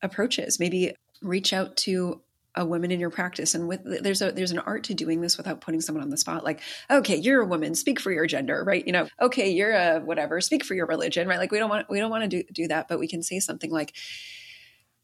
approaches. 0.00 0.60
Maybe 0.60 0.94
reach 1.22 1.52
out 1.52 1.76
to 1.78 2.20
a 2.56 2.64
woman 2.64 2.90
in 2.90 2.98
your 2.98 3.10
practice 3.10 3.54
and 3.54 3.68
with 3.68 3.80
there's 3.84 4.22
a 4.22 4.32
there's 4.32 4.50
an 4.50 4.58
art 4.60 4.84
to 4.84 4.94
doing 4.94 5.20
this 5.20 5.36
without 5.36 5.60
putting 5.60 5.80
someone 5.80 6.02
on 6.02 6.08
the 6.08 6.16
spot 6.16 6.42
like 6.42 6.60
okay 6.90 7.16
you're 7.16 7.42
a 7.42 7.46
woman 7.46 7.74
speak 7.74 8.00
for 8.00 8.10
your 8.10 8.26
gender 8.26 8.64
right? 8.64 8.86
You 8.86 8.92
know 8.92 9.08
okay 9.20 9.50
you're 9.50 9.72
a 9.72 10.00
whatever 10.00 10.40
speak 10.40 10.64
for 10.64 10.74
your 10.74 10.86
religion 10.86 11.28
right? 11.28 11.38
Like 11.38 11.52
we 11.52 11.58
don't 11.58 11.68
want 11.68 11.88
we 11.90 11.98
don't 11.98 12.10
want 12.10 12.24
to 12.24 12.28
do 12.28 12.42
do 12.52 12.68
that 12.68 12.88
but 12.88 12.98
we 12.98 13.08
can 13.08 13.22
say 13.22 13.40
something 13.40 13.70
like 13.70 13.94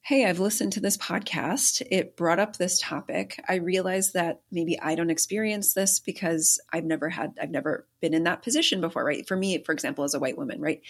hey 0.00 0.24
i've 0.24 0.40
listened 0.40 0.72
to 0.72 0.80
this 0.80 0.96
podcast. 0.96 1.82
It 1.90 2.16
brought 2.16 2.40
up 2.40 2.56
this 2.56 2.80
topic. 2.80 3.40
I 3.48 3.56
realize 3.56 4.12
that 4.12 4.40
maybe 4.50 4.80
i 4.80 4.94
don't 4.94 5.10
experience 5.10 5.74
this 5.74 6.00
because 6.00 6.58
i've 6.72 6.84
never 6.84 7.10
had 7.10 7.34
i've 7.40 7.50
never 7.50 7.86
been 8.00 8.14
in 8.14 8.24
that 8.24 8.42
position 8.42 8.80
before 8.80 9.04
right? 9.04 9.28
For 9.28 9.36
me 9.36 9.62
for 9.62 9.72
example 9.72 10.04
as 10.04 10.14
a 10.14 10.20
white 10.20 10.38
woman 10.38 10.60
right? 10.60 10.80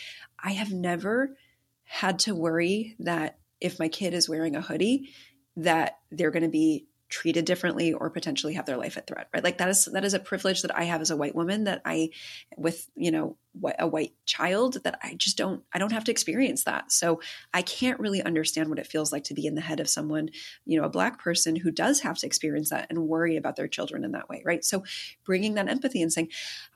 I 0.43 0.53
have 0.53 0.73
never 0.73 1.37
had 1.85 2.21
to 2.21 2.35
worry 2.37 2.95
that 3.01 3.39
if 3.61 3.79
my 3.79 3.89
kid 3.89 4.15
is 4.15 4.29
wearing 4.29 4.57
a 4.57 4.61
hoodie 4.61 5.11
that 5.57 5.99
they're 6.11 6.31
going 6.31 6.43
to 6.43 6.49
be 6.49 6.87
treated 7.13 7.45
differently 7.45 7.93
or 7.93 8.09
potentially 8.09 8.55
have 8.55 8.65
their 8.65 8.79
life 8.79 8.97
at 8.97 9.07
threat 9.07 9.29
right? 9.35 9.45
Like 9.45 9.59
that 9.59 9.69
is 9.69 9.85
that 9.85 10.03
is 10.03 10.15
a 10.15 10.19
privilege 10.19 10.63
that 10.63 10.75
i 10.75 10.85
have 10.85 11.03
as 11.03 11.11
a 11.11 11.17
white 11.17 11.35
woman 11.35 11.65
that 11.65 11.83
i 11.85 12.09
with 12.57 12.89
you 12.97 13.11
know 13.11 13.37
a 13.79 13.87
white 13.87 14.15
child 14.25 14.79
that 14.85 14.99
i 15.03 15.15
just 15.17 15.37
don't 15.37 15.63
i 15.75 15.79
don't 15.79 15.93
have 15.93 16.05
to 16.05 16.11
experience 16.11 16.65
that. 16.65 16.91
So 16.91 17.21
i 17.53 17.61
can't 17.61 18.01
really 18.01 18.23
understand 18.23 18.71
what 18.71 18.79
it 18.79 18.87
feels 18.87 19.13
like 19.13 19.25
to 19.25 19.35
be 19.35 19.47
in 19.47 19.55
the 19.55 19.61
head 19.61 19.79
of 19.79 19.91
someone 19.91 20.31
you 20.65 20.81
know 20.81 20.87
a 20.87 20.91
black 20.91 21.19
person 21.19 21.55
who 21.55 21.71
does 21.71 22.01
have 22.01 22.17
to 22.17 22.27
experience 22.27 22.71
that 22.71 22.87
and 22.89 23.07
worry 23.07 23.37
about 23.37 23.57
their 23.57 23.69
children 23.69 24.05
in 24.05 24.13
that 24.13 24.31
way 24.31 24.43
right? 24.47 24.65
So 24.65 24.83
bringing 25.23 25.55
that 25.55 25.69
empathy 25.69 26.01
and 26.01 26.11
saying 26.11 26.31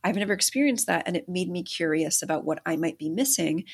i've 0.04 0.16
never 0.16 0.34
experienced 0.34 0.86
that 0.86 1.04
and 1.06 1.16
it 1.16 1.30
made 1.30 1.48
me 1.48 1.62
curious 1.62 2.20
about 2.20 2.44
what 2.44 2.60
i 2.66 2.76
might 2.76 2.98
be 2.98 3.08
missing 3.08 3.64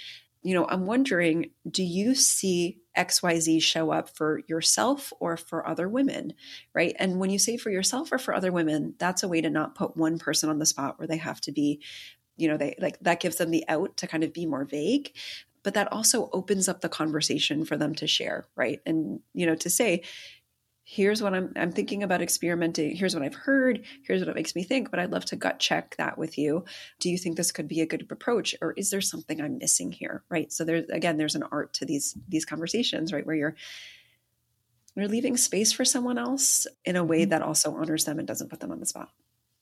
you 0.45 0.55
know, 0.55 0.67
I'm 0.69 0.87
wondering 0.87 1.51
do 1.71 1.83
you 1.83 2.15
see 2.15 2.79
XYZ 2.97 3.63
show 3.63 3.91
up 3.91 4.09
for 4.09 4.43
yourself 4.49 5.13
or 5.21 5.37
for 5.37 5.67
other 5.67 5.89
women? 5.89 6.35
Right. 6.75 6.95
And 6.99 7.19
when 7.19 7.31
you 7.31 7.39
say 7.39 7.57
for 7.57 7.71
yourself 7.71 8.13
or 8.13 8.19
for 8.19 8.35
other 8.35 8.53
women, 8.53 8.95
that's 8.99 9.23
a 9.23 9.29
way 9.29 9.41
to 9.41 9.51
not 9.51 9.75
put 9.75 9.97
one 9.97 10.19
person 10.19 10.49
on 10.49 10.59
the 10.59 10.67
spot 10.67 10.99
where 10.99 11.09
they 11.09 11.17
have 11.17 11.41
to 11.43 11.53
be, 11.53 11.83
you 12.37 12.49
know, 12.49 12.57
they 12.57 12.75
like 12.79 12.99
that 13.01 13.21
gives 13.21 13.37
them 13.37 13.51
the 13.51 13.65
out 13.69 13.97
to 13.99 14.07
kind 14.07 14.25
of 14.25 14.33
be 14.33 14.47
more 14.47 14.65
vague. 14.65 15.13
But 15.63 15.75
that 15.75 15.93
also 15.93 16.29
opens 16.33 16.69
up 16.69 16.81
the 16.81 16.89
conversation 16.89 17.65
for 17.65 17.77
them 17.77 17.95
to 17.97 18.07
share. 18.07 18.47
Right. 18.57 18.81
And, 18.85 19.21
you 19.33 19.47
know, 19.47 19.55
to 19.57 19.71
say, 19.71 20.03
here's 20.93 21.23
what 21.23 21.33
I'm 21.33 21.53
I'm 21.57 21.73
thinking 21.73 22.03
about 22.03 22.21
experimenting. 22.21 22.95
Here's 22.95 23.15
what 23.15 23.25
I've 23.25 23.35
heard. 23.35 23.83
Here's 24.03 24.21
what 24.21 24.29
it 24.29 24.35
makes 24.35 24.55
me 24.55 24.63
think. 24.63 24.91
But 24.91 25.01
I'd 25.01 25.11
love 25.11 25.25
to 25.27 25.37
gut 25.37 25.59
check 25.59 25.97
that 25.97 26.19
with 26.19 26.37
you. 26.37 26.67
Do 27.01 27.09
you 27.11 27.17
think 27.17 27.37
this 27.37 27.51
could 27.51 27.67
be 27.67 27.81
a 27.81 27.87
good 27.87 28.07
approach, 28.11 28.55
or 28.61 28.73
is 28.73 28.91
there 28.91 29.01
something 29.01 29.41
I'm 29.41 29.57
missing 29.57 29.91
here? 29.91 30.23
Right. 30.29 30.53
So 30.53 30.65
there's 30.65 30.89
again, 30.91 31.17
there's 31.17 31.35
an 31.35 31.45
art 31.51 31.73
to 31.75 31.87
these 31.87 32.17
these 32.29 32.45
conversations, 32.45 33.13
right, 33.13 33.27
where 33.27 33.37
you're 33.37 33.57
you're 34.95 35.09
leaving 35.09 35.39
space 35.39 35.73
for 35.73 35.87
someone 35.87 36.19
else 36.19 36.67
in 36.85 36.97
a 36.97 37.05
way 37.05 37.23
mm-hmm. 37.23 37.31
that 37.31 37.43
also 37.43 37.75
honors 37.75 38.05
them 38.05 38.19
and 38.19 38.29
doesn't 38.29 38.51
put 38.51 38.61
them 38.61 38.71
on 38.71 38.81
the 38.81 38.87
spot. 38.87 39.09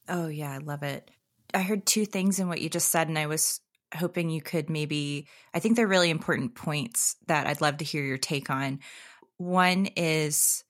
Oh 0.08 0.26
yeah, 0.26 0.50
I 0.50 0.58
love 0.58 0.82
it. 0.82 1.08
I 1.54 1.62
heard 1.62 1.86
two 1.86 2.06
things 2.06 2.40
in 2.40 2.48
what 2.48 2.60
you 2.60 2.68
just 2.68 2.90
said, 2.90 3.06
and 3.08 3.18
I 3.18 3.26
was 3.26 3.60
hoping 3.94 4.30
you 4.30 4.42
could 4.42 4.68
maybe. 4.68 5.28
I 5.54 5.60
think 5.60 5.76
they're 5.76 5.86
really 5.86 6.10
important 6.10 6.56
points 6.56 7.14
that 7.28 7.46
I'd 7.46 7.60
love 7.60 7.76
to 7.76 7.84
hear 7.84 8.02
your 8.02 8.18
take 8.18 8.50
on. 8.50 8.80
One 9.36 9.86
is 9.96 10.64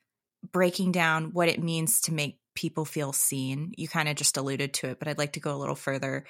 breaking 0.52 0.92
down 0.92 1.32
what 1.32 1.48
it 1.48 1.62
means 1.62 2.02
to 2.02 2.14
make 2.14 2.38
people 2.54 2.84
feel 2.84 3.12
seen. 3.12 3.72
You 3.76 3.88
kind 3.88 4.08
of 4.08 4.16
just 4.16 4.36
alluded 4.36 4.74
to 4.74 4.88
it, 4.88 4.98
but 4.98 5.08
I'd 5.08 5.18
like 5.18 5.32
to 5.32 5.40
go 5.40 5.54
a 5.54 5.58
little 5.58 5.74
further. 5.74 6.24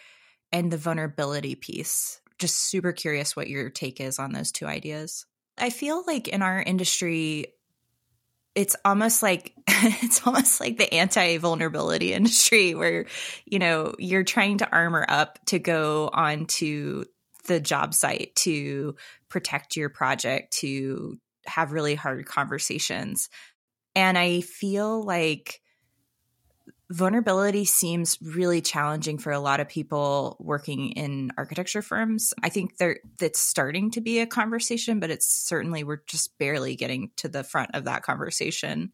And 0.52 0.70
the 0.70 0.76
vulnerability 0.76 1.54
piece. 1.54 2.20
Just 2.38 2.56
super 2.56 2.92
curious 2.92 3.36
what 3.36 3.48
your 3.48 3.70
take 3.70 4.00
is 4.00 4.18
on 4.18 4.32
those 4.32 4.50
two 4.50 4.66
ideas. 4.66 5.26
I 5.58 5.70
feel 5.70 6.02
like 6.06 6.28
in 6.28 6.42
our 6.42 6.60
industry, 6.60 7.46
it's 8.54 8.76
almost 8.84 9.22
like 9.22 9.52
it's 9.68 10.26
almost 10.26 10.60
like 10.60 10.76
the 10.76 10.92
anti-vulnerability 10.92 12.12
industry 12.14 12.74
where 12.74 13.06
you 13.44 13.58
know 13.58 13.94
you're 13.98 14.24
trying 14.24 14.58
to 14.58 14.70
armor 14.70 15.04
up 15.08 15.38
to 15.46 15.58
go 15.58 16.10
onto 16.12 17.04
the 17.46 17.60
job 17.60 17.94
site 17.94 18.34
to 18.36 18.96
protect 19.28 19.76
your 19.76 19.88
project 19.88 20.52
to 20.52 21.18
have 21.46 21.72
really 21.72 21.94
hard 21.94 22.26
conversations 22.26 23.28
and 23.94 24.16
I 24.16 24.40
feel 24.40 25.02
like 25.02 25.60
vulnerability 26.90 27.64
seems 27.64 28.18
really 28.20 28.60
challenging 28.60 29.16
for 29.16 29.30
a 29.30 29.38
lot 29.38 29.60
of 29.60 29.68
people 29.68 30.36
working 30.40 30.90
in 30.90 31.30
architecture 31.38 31.82
firms. 31.82 32.34
I 32.42 32.48
think 32.48 32.76
there 32.78 32.98
that's 33.18 33.38
starting 33.38 33.92
to 33.92 34.00
be 34.00 34.18
a 34.18 34.26
conversation, 34.26 34.98
but 34.98 35.10
it's 35.10 35.26
certainly 35.26 35.84
we're 35.84 36.02
just 36.06 36.36
barely 36.38 36.74
getting 36.74 37.10
to 37.16 37.28
the 37.28 37.44
front 37.44 37.70
of 37.74 37.84
that 37.84 38.02
conversation. 38.02 38.92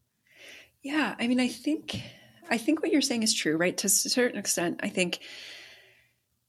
Yeah, 0.83 1.15
I 1.19 1.27
mean, 1.27 1.39
I 1.39 1.47
think 1.47 1.99
I 2.49 2.57
think 2.57 2.81
what 2.81 2.91
you're 2.91 3.01
saying 3.01 3.23
is 3.23 3.33
true, 3.33 3.57
right? 3.57 3.75
To 3.77 3.87
a 3.87 3.89
certain 3.89 4.39
extent, 4.39 4.81
I 4.83 4.89
think 4.89 5.19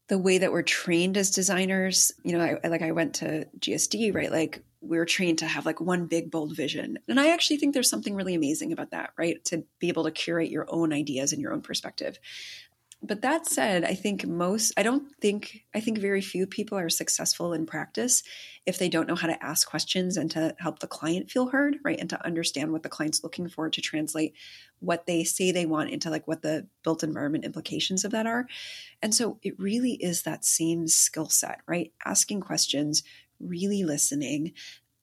the 0.09 0.19
way 0.19 0.39
that 0.39 0.53
we're 0.53 0.63
trained 0.63 1.17
as 1.17 1.31
designers, 1.31 2.13
you 2.25 2.37
know, 2.37 2.59
I, 2.63 2.69
like 2.69 2.83
I 2.83 2.93
went 2.93 3.17
to 3.17 3.47
GSD, 3.59 4.15
right? 4.15 4.31
Like 4.31 4.63
we're 4.81 5.05
trained 5.05 5.39
to 5.39 5.47
have 5.47 5.67
like 5.67 5.81
one 5.81 6.07
big 6.07 6.31
bold 6.31 6.55
vision. 6.55 6.99
And 7.09 7.19
I 7.19 7.33
actually 7.33 7.57
think 7.57 7.75
there's 7.75 7.91
something 7.91 8.15
really 8.15 8.35
amazing 8.35 8.73
about 8.73 8.93
that, 8.93 9.11
right? 9.19 9.45
To 9.47 9.65
be 9.79 9.89
able 9.89 10.05
to 10.05 10.11
curate 10.11 10.51
your 10.51 10.67
own 10.69 10.93
ideas 10.93 11.33
and 11.33 11.43
your 11.43 11.53
own 11.53 11.63
perspective. 11.63 12.19
But 13.01 13.23
that 13.23 13.47
said, 13.47 13.85
I 13.85 13.95
think 13.95 14.27
most, 14.27 14.73
I 14.77 14.83
don't 14.83 15.05
think, 15.21 15.65
I 15.73 15.79
think 15.79 15.99
very 15.99 16.21
few 16.21 16.49
people 16.49 16.77
are 16.77 16.89
successful 16.89 17.53
in 17.53 17.65
practice 17.65 18.25
if 18.67 18.79
they 18.79 18.89
don't 18.89 19.07
know 19.07 19.15
how 19.15 19.29
to 19.29 19.45
ask 19.45 19.69
questions 19.69 20.17
and 20.17 20.29
to 20.33 20.57
help 20.59 20.81
the 20.81 20.89
client 20.89 21.31
feel 21.31 21.49
heard, 21.49 21.77
right? 21.85 21.99
And 21.99 22.11
to 22.11 22.27
understand 22.27 22.73
what 22.73 22.83
the 22.83 22.89
client's 22.89 23.23
looking 23.23 23.49
for 23.49 23.71
to 23.71 23.81
translate 23.81 24.35
what 24.81 25.07
they 25.07 25.23
say 25.23 25.53
they 25.53 25.65
want 25.65 25.91
into 25.91 26.11
like 26.11 26.27
what 26.27 26.43
the 26.43 26.67
built 26.83 27.05
environment 27.05 27.45
implications 27.45 28.05
of 28.05 28.11
that 28.11 28.27
are. 28.27 28.47
And 29.01 29.15
so 29.15 29.39
it 29.43 29.59
really 29.61 29.93
is 29.93 30.23
that 30.23 30.45
same 30.45 30.89
skill 30.89 31.29
set, 31.29 31.61
right? 31.69 31.93
Asking 32.05 32.41
questions, 32.41 33.05
really 33.41 33.85
listening, 33.85 34.53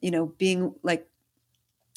you 0.00 0.10
know, 0.10 0.26
being 0.26 0.74
like 0.82 1.08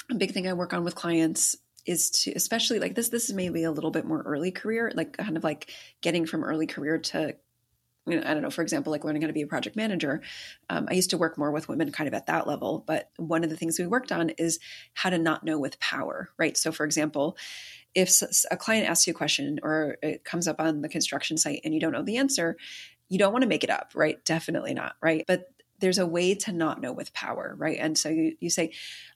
a 0.09 0.15
big 0.15 0.31
thing 0.31 0.47
I 0.47 0.53
work 0.53 0.73
on 0.73 0.83
with 0.83 0.95
clients 0.95 1.57
is 1.85 2.09
to 2.11 2.31
especially 2.33 2.79
like 2.79 2.93
this 2.93 3.09
this 3.09 3.29
is 3.29 3.35
maybe 3.35 3.63
a 3.63 3.71
little 3.71 3.89
bit 3.89 4.05
more 4.05 4.21
early 4.21 4.51
career 4.51 4.91
like 4.95 5.15
kind 5.15 5.37
of 5.37 5.45
like 5.45 5.71
getting 6.01 6.25
from 6.25 6.43
early 6.43 6.67
career 6.67 6.97
to 6.97 7.35
you 8.09 8.19
know, 8.19 8.23
I 8.25 8.33
don't 8.33 8.41
know, 8.41 8.49
for 8.49 8.61
example, 8.61 8.91
like 8.91 9.03
learning 9.03 9.21
how 9.21 9.27
to 9.27 9.33
be 9.33 9.41
a 9.41 9.47
project 9.47 9.75
manager. 9.75 10.21
Um, 10.69 10.87
I 10.89 10.93
used 10.93 11.11
to 11.11 11.17
work 11.17 11.37
more 11.37 11.51
with 11.51 11.67
women 11.67 11.91
kind 11.91 12.07
of 12.07 12.13
at 12.13 12.25
that 12.27 12.47
level. 12.47 12.83
But 12.85 13.11
one 13.17 13.43
of 13.43 13.49
the 13.49 13.55
things 13.55 13.77
we 13.77 13.87
worked 13.87 14.11
on 14.11 14.29
is 14.31 14.59
how 14.93 15.09
to 15.09 15.17
not 15.17 15.43
know 15.43 15.59
with 15.59 15.79
power, 15.79 16.29
right? 16.37 16.57
So, 16.57 16.71
for 16.71 16.85
example, 16.85 17.37
if 17.93 18.21
a 18.49 18.57
client 18.57 18.89
asks 18.89 19.07
you 19.07 19.11
a 19.11 19.15
question 19.15 19.59
or 19.63 19.97
it 20.01 20.23
comes 20.23 20.47
up 20.47 20.59
on 20.59 20.81
the 20.81 20.89
construction 20.89 21.37
site 21.37 21.61
and 21.63 21.73
you 21.73 21.79
don't 21.79 21.91
know 21.91 22.03
the 22.03 22.17
answer, 22.17 22.57
you 23.09 23.19
don't 23.19 23.33
want 23.33 23.43
to 23.43 23.49
make 23.49 23.63
it 23.63 23.69
up, 23.69 23.91
right? 23.95 24.23
Definitely 24.25 24.73
not, 24.73 24.95
right? 25.01 25.25
But 25.27 25.49
there's 25.80 25.97
a 25.97 26.05
way 26.05 26.36
to 26.36 26.51
not 26.51 26.82
know 26.82 26.91
with 26.91 27.13
power, 27.13 27.55
right? 27.57 27.77
And 27.80 27.97
so 27.97 28.09
you, 28.09 28.36
you 28.39 28.49
say, 28.49 28.73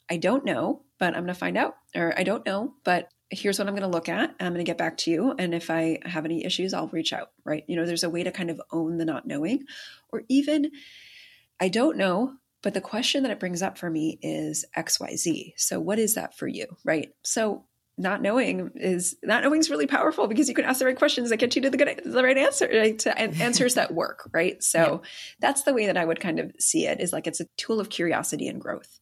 I 0.10 0.18
don't 0.18 0.46
know, 0.46 0.84
but 1.00 1.08
I'm 1.14 1.24
going 1.24 1.28
to 1.28 1.34
find 1.34 1.58
out, 1.58 1.76
or 1.96 2.14
I 2.18 2.24
don't 2.24 2.46
know, 2.46 2.74
but 2.84 3.10
here's 3.30 3.58
what 3.58 3.68
I'm 3.68 3.74
going 3.74 3.90
to 3.90 3.96
look 3.96 4.10
at. 4.10 4.36
I'm 4.40 4.54
going 4.54 4.64
to 4.66 4.70
get 4.70 4.78
back 4.78 4.98
to 5.00 5.12
you. 5.12 5.34
And 5.38 5.54
if 5.54 5.70
I 5.70 6.00
have 6.06 6.26
any 6.26 6.46
issues, 6.46 6.74
I'll 6.74 6.88
reach 6.88 7.14
out, 7.14 7.32
right? 7.44 7.64
You 7.68 7.76
know, 7.76 7.86
there's 7.86 8.04
a 8.04 8.10
way 8.10 8.24
to 8.24 8.32
kind 8.32 8.50
of 8.50 8.62
own 8.72 8.98
the 8.98 9.06
not 9.06 9.28
knowing, 9.28 9.66
or 10.12 10.24
even, 10.30 10.72
I 11.60 11.70
don't 11.70 11.98
know, 11.98 12.34
but 12.62 12.74
the 12.74 12.82
question 12.82 13.24
that 13.24 13.32
it 13.32 13.40
brings 13.40 13.62
up 13.62 13.78
for 13.78 13.90
me 13.90 14.20
is 14.22 14.66
XYZ. 14.78 15.54
So 15.58 15.80
what 15.80 16.00
is 16.00 16.16
that 16.16 16.38
for 16.38 16.48
you, 16.48 16.68
right? 16.84 17.14
So 17.24 17.66
not 17.98 18.22
knowing 18.22 18.72
is 18.76 19.16
not 19.24 19.44
knowing 19.44 19.60
is 19.60 19.70
really 19.70 19.86
powerful 19.86 20.28
because 20.28 20.50
you 20.50 20.56
can 20.56 20.66
ask 20.66 20.80
the 20.80 20.86
right 20.86 20.98
questions 20.98 21.30
that 21.30 21.38
get 21.38 21.56
you 21.56 21.62
to 21.62 21.70
the 21.70 21.78
good 21.78 22.02
the 22.04 22.24
right 22.24 22.38
answer 22.38 22.68
right 22.68 23.00
to 23.00 23.18
answers 23.42 23.76
that 23.76 23.94
work 23.94 24.30
right? 24.34 24.62
So 24.64 25.02
yeah. 25.04 25.10
that's 25.40 25.64
the 25.64 25.74
way 25.74 25.86
that 25.88 25.98
i 25.98 26.06
would 26.06 26.20
kind 26.20 26.40
of 26.40 26.52
see 26.60 26.88
it 26.88 27.00
is 27.00 27.14
like 27.14 27.28
it's 27.28 27.40
a 27.40 27.48
tool 27.58 27.80
of 27.80 27.90
curiosity 27.90 28.48
and 28.48 28.60
growth. 28.60 29.00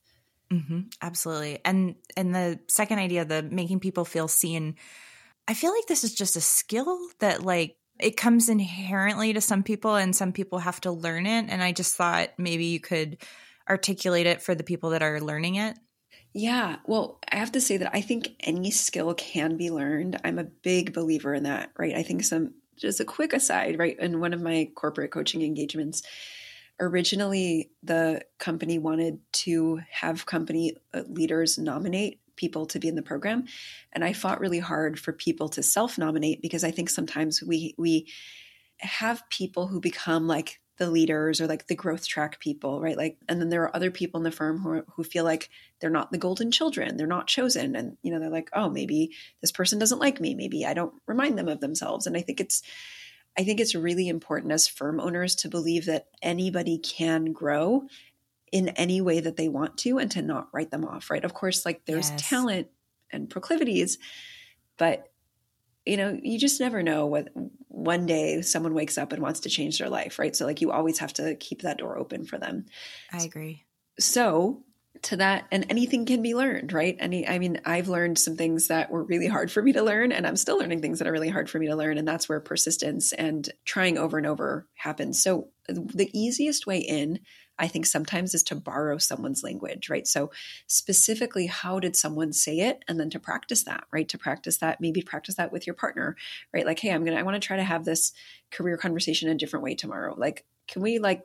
Mm-hmm. 0.52 0.82
absolutely. 1.02 1.60
And 1.64 1.96
and 2.18 2.36
the 2.36 2.60
second 2.68 3.00
idea 3.00 3.24
the 3.24 3.42
making 3.42 3.80
people 3.80 4.04
feel 4.04 4.28
seen 4.28 4.76
i 5.48 5.54
feel 5.54 5.74
like 5.74 5.88
this 5.88 6.04
is 6.04 6.14
just 6.14 6.36
a 6.36 6.42
skill 6.42 7.00
that 7.20 7.44
like 7.44 7.78
it 8.00 8.18
comes 8.18 8.50
inherently 8.50 9.32
to 9.34 9.42
some 9.42 9.64
people 9.64 9.96
and 9.96 10.16
some 10.16 10.34
people 10.34 10.60
have 10.60 10.82
to 10.82 10.92
learn 10.92 11.26
it. 11.26 11.46
And 11.48 11.64
i 11.64 11.72
just 11.72 11.96
thought 11.96 12.32
maybe 12.38 12.66
you 12.66 12.82
could 12.82 13.18
articulate 13.70 14.28
it 14.28 14.42
for 14.42 14.54
the 14.54 14.64
people 14.64 14.90
that 14.90 15.04
are 15.04 15.22
learning 15.22 15.56
it 15.56 15.78
yeah, 16.34 16.78
well, 16.86 17.20
I 17.32 17.38
have 17.38 17.52
to 17.54 17.62
say 17.62 17.78
that 17.78 17.92
I 17.94 18.02
think 18.02 18.36
any 18.40 18.72
skill 18.72 19.14
can 19.14 19.58
be 19.58 19.70
learned. 19.70 20.20
I'm 20.24 20.40
a 20.40 20.46
big 20.46 20.94
believer 20.94 21.34
in 21.34 21.44
that, 21.44 21.72
right? 21.78 21.96
I 21.96 22.04
think 22.04 22.24
some, 22.24 22.54
just 22.78 23.00
a 23.00 23.06
quick 23.06 23.34
aside, 23.34 23.78
right? 23.78 24.00
In 24.00 24.20
one 24.20 24.34
of 24.34 24.42
my 24.42 24.70
corporate 24.76 25.12
coaching 25.12 25.42
engagements, 25.42 26.04
originally 26.80 27.70
the 27.84 28.22
company 28.40 28.80
wanted 28.80 29.20
to 29.32 29.82
have 29.92 30.26
company 30.26 30.76
uh, 30.94 31.04
leaders 31.08 31.58
nominate 31.58 32.20
people 32.38 32.66
to 32.66 32.80
be 32.80 32.88
in 32.88 32.96
the 32.96 33.04
program 33.04 33.46
and 33.94 34.04
i 34.04 34.14
fought 34.14 34.40
really 34.40 34.60
hard 34.60 34.98
for 34.98 35.14
people 35.14 35.48
to 35.48 35.62
self 35.62 35.98
nominate 35.98 36.42
because 36.42 36.64
i 36.64 36.72
think 36.72 36.90
sometimes 36.90 37.44
we 37.44 37.76
we 37.78 38.08
have 38.80 39.22
people 39.30 39.68
who 39.68 39.80
become 39.80 40.28
like 40.28 40.61
the 40.82 40.90
leaders 40.90 41.40
or 41.40 41.46
like 41.46 41.68
the 41.68 41.76
growth 41.76 42.08
track 42.08 42.40
people, 42.40 42.82
right? 42.82 42.98
Like, 42.98 43.16
and 43.30 43.40
then 43.40 43.50
there 43.50 43.62
are 43.62 43.76
other 43.76 43.92
people 43.92 44.18
in 44.18 44.24
the 44.24 44.32
firm 44.32 44.58
who 44.58 44.70
are, 44.70 44.86
who 44.96 45.04
feel 45.04 45.24
like 45.24 45.52
they're 45.80 45.92
not 45.92 46.12
the 46.12 46.18
golden 46.18 46.50
children, 46.50 46.98
they're 46.98 47.06
not 47.06 47.28
chosen, 47.28 47.76
and 47.76 47.98
you 48.02 48.12
know 48.12 48.20
they're 48.20 48.32
like, 48.32 48.50
oh, 48.54 48.68
maybe 48.68 49.12
this 49.42 49.52
person 49.52 49.78
doesn't 49.78 50.00
like 50.00 50.20
me, 50.20 50.34
maybe 50.34 50.66
I 50.66 50.74
don't 50.74 50.96
remind 51.06 51.38
them 51.38 51.48
of 51.48 51.60
themselves, 51.60 52.08
and 52.08 52.18
I 52.18 52.22
think 52.22 52.40
it's, 52.40 52.64
I 53.38 53.44
think 53.44 53.60
it's 53.60 53.76
really 53.76 54.10
important 54.10 54.54
as 54.54 54.68
firm 54.68 55.00
owners 55.00 55.36
to 55.36 55.50
believe 55.50 55.86
that 55.86 56.08
anybody 56.20 56.80
can 56.80 57.32
grow 57.32 57.84
in 58.52 58.70
any 58.70 59.02
way 59.02 59.20
that 59.20 59.38
they 59.38 59.48
want 59.48 59.78
to, 59.80 60.00
and 60.00 60.10
to 60.12 60.24
not 60.24 60.48
write 60.52 60.72
them 60.72 60.84
off, 60.84 61.12
right? 61.12 61.24
Of 61.24 61.36
course, 61.36 61.64
like 61.64 61.86
there's 61.86 62.10
yes. 62.10 62.28
talent 62.28 62.70
and 63.12 63.30
proclivities, 63.30 64.00
but 64.78 65.12
you 65.86 65.98
know, 65.98 66.20
you 66.22 66.40
just 66.40 66.60
never 66.60 66.82
know 66.82 67.06
what 67.06 67.28
one 67.72 68.06
day 68.06 68.42
someone 68.42 68.74
wakes 68.74 68.98
up 68.98 69.14
and 69.14 69.22
wants 69.22 69.42
to 69.42 69.50
change 69.50 69.80
their 69.80 69.90
life, 69.90 70.20
right? 70.20 70.36
So, 70.36 70.46
like, 70.46 70.62
you 70.62 70.72
always 70.72 71.00
have 71.00 71.14
to 71.14 71.36
keep 71.36 71.62
that 71.62 71.78
door 71.78 71.98
open 71.98 72.26
for 72.26 72.38
them. 72.38 72.66
I 73.12 73.24
agree. 73.24 73.66
So, 74.00 74.64
to 75.04 75.18
that, 75.18 75.46
and 75.52 75.66
anything 75.70 76.06
can 76.06 76.22
be 76.22 76.36
learned, 76.36 76.74
right? 76.74 76.96
Any, 77.00 77.28
I 77.28 77.40
mean, 77.40 77.62
I've 77.66 77.88
learned 77.88 78.20
some 78.20 78.36
things 78.36 78.68
that 78.68 78.92
were 78.92 79.04
really 79.04 79.28
hard 79.28 79.52
for 79.52 79.62
me 79.62 79.72
to 79.74 79.82
learn, 79.82 80.12
and 80.12 80.28
I'm 80.28 80.36
still 80.36 80.60
learning 80.60 80.82
things 80.82 81.00
that 81.00 81.08
are 81.08 81.12
really 81.14 81.30
hard 81.30 81.50
for 81.50 81.60
me 81.60 81.68
to 81.68 81.76
learn. 81.76 81.98
And 81.98 82.08
that's 82.08 82.28
where 82.28 82.40
persistence 82.42 83.14
and 83.14 83.50
trying 83.66 83.98
over 83.98 84.18
and 84.18 84.28
over 84.28 84.68
happens. 84.76 85.22
So, 85.22 85.48
the 85.68 86.10
easiest 86.14 86.68
way 86.68 86.80
in 86.80 87.20
I 87.62 87.68
think 87.68 87.86
sometimes 87.86 88.34
is 88.34 88.42
to 88.44 88.56
borrow 88.56 88.98
someone's 88.98 89.44
language, 89.44 89.88
right? 89.88 90.08
So, 90.08 90.32
specifically, 90.66 91.46
how 91.46 91.80
did 91.80 91.96
someone 91.96 92.34
say 92.34 92.58
it? 92.58 92.84
And 92.88 93.00
then 93.00 93.12
to 93.12 93.20
practice 93.20 93.64
that, 93.64 93.84
right? 93.92 94.10
To 94.10 94.18
practice 94.18 94.58
that, 94.58 94.82
maybe 94.82 95.04
practice 95.04 95.36
that 95.36 95.52
with 95.52 95.68
your 95.68 95.76
partner, 95.76 96.18
right? 96.52 96.66
Like, 96.66 96.80
hey, 96.80 96.92
I'm 96.92 97.06
going 97.06 97.16
to, 97.16 97.20
I 97.20 97.24
want 97.24 97.42
to 97.42 97.48
try 97.48 97.58
to 97.58 97.64
have 97.64 97.86
this 97.86 98.14
career 98.50 98.78
conversation 98.78 99.30
a 99.30 99.36
different 99.36 99.64
way 99.64 99.76
tomorrow. 99.76 100.16
Like, 100.18 100.44
can 100.68 100.82
we 100.82 100.98
like 100.98 101.22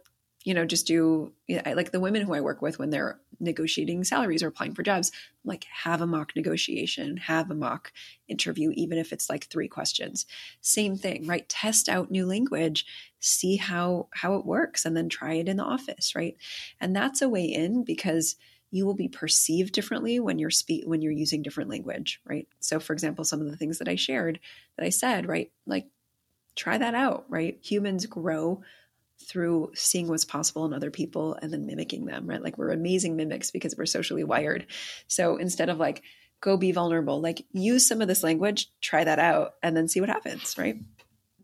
you 0.47 0.55
know, 0.55 0.65
just 0.65 0.87
do 0.87 1.33
like 1.75 1.91
the 1.91 1.99
women 1.99 2.23
who 2.23 2.33
I 2.33 2.41
work 2.41 2.63
with 2.63 2.79
when 2.79 2.91
they're 2.91 3.19
negotiating 3.41 4.05
salaries 4.05 4.45
or 4.45 4.47
applying 4.47 4.75
for 4.75 4.85
jobs, 4.85 5.11
like 5.45 5.65
have 5.65 6.01
a 6.01 6.07
mock 6.07 6.37
negotiation, 6.37 7.17
have 7.17 7.51
a 7.51 7.55
mock 7.55 7.93
interview, 8.29 8.71
even 8.75 8.97
if 8.97 9.13
it's 9.13 9.29
like 9.29 9.47
three 9.47 9.67
questions. 9.67 10.25
Same 10.61 10.95
thing, 10.95 11.27
right? 11.27 11.49
Test 11.49 11.89
out 11.89 12.13
new 12.13 12.27
language, 12.27 12.87
see 13.19 13.57
how 13.57 14.07
how 14.13 14.35
it 14.35 14.47
works, 14.47 14.85
and 14.85 14.97
then 14.97 15.09
try 15.09 15.33
it 15.33 15.49
in 15.49 15.57
the 15.57 15.65
office, 15.65 16.15
right? 16.15 16.37
And 16.81 16.95
that's 16.95 17.21
a 17.21 17.29
way 17.29 17.47
in 17.47 17.83
because 17.83 18.37
you 18.71 18.87
will 18.87 18.95
be 18.95 19.09
perceived 19.09 19.73
differently 19.73 20.21
when 20.21 20.39
you're 20.39 20.51
speak 20.51 20.85
when 20.87 21.03
you're 21.03 21.11
using 21.11 21.43
different 21.43 21.71
language, 21.71 22.21
right? 22.25 22.47
So 22.61 22.79
for 22.79 22.93
example, 22.93 23.25
some 23.25 23.41
of 23.41 23.51
the 23.51 23.57
things 23.57 23.79
that 23.79 23.89
I 23.89 23.97
shared 23.97 24.39
that 24.77 24.87
I 24.87 24.91
said, 24.91 25.27
right? 25.27 25.51
Like 25.67 25.89
try 26.55 26.79
that 26.79 26.95
out, 26.95 27.25
right? 27.29 27.59
Humans 27.63 28.07
grow 28.07 28.63
through 29.29 29.73
seeing 29.75 30.09
what's 30.09 30.25
possible 30.25 30.65
in 30.65 30.73
other 30.73 30.91
people 30.91 31.35
and 31.41 31.53
then 31.53 31.67
mimicking 31.67 32.05
them, 32.05 32.27
right? 32.27 32.43
Like 32.43 32.59
we're 32.59 32.71
amazing 32.71 33.17
mimics 33.17 33.51
because 33.51 33.77
we're 33.77 33.87
socially 33.87 34.25
wired. 34.25 34.67
So 35.09 35.37
instead 35.37 35.69
of 35.69 35.79
like 35.79 36.03
go 36.41 36.57
be 36.57 36.73
vulnerable, 36.73 37.21
like 37.21 37.45
use 37.53 37.87
some 37.87 38.01
of 38.01 38.09
this 38.09 38.23
language, 38.23 38.69
try 38.81 39.05
that 39.05 39.19
out 39.19 39.55
and 39.63 39.77
then 39.77 39.89
see 39.89 40.01
what 40.01 40.11
happens, 40.11 40.57
right? 40.59 40.77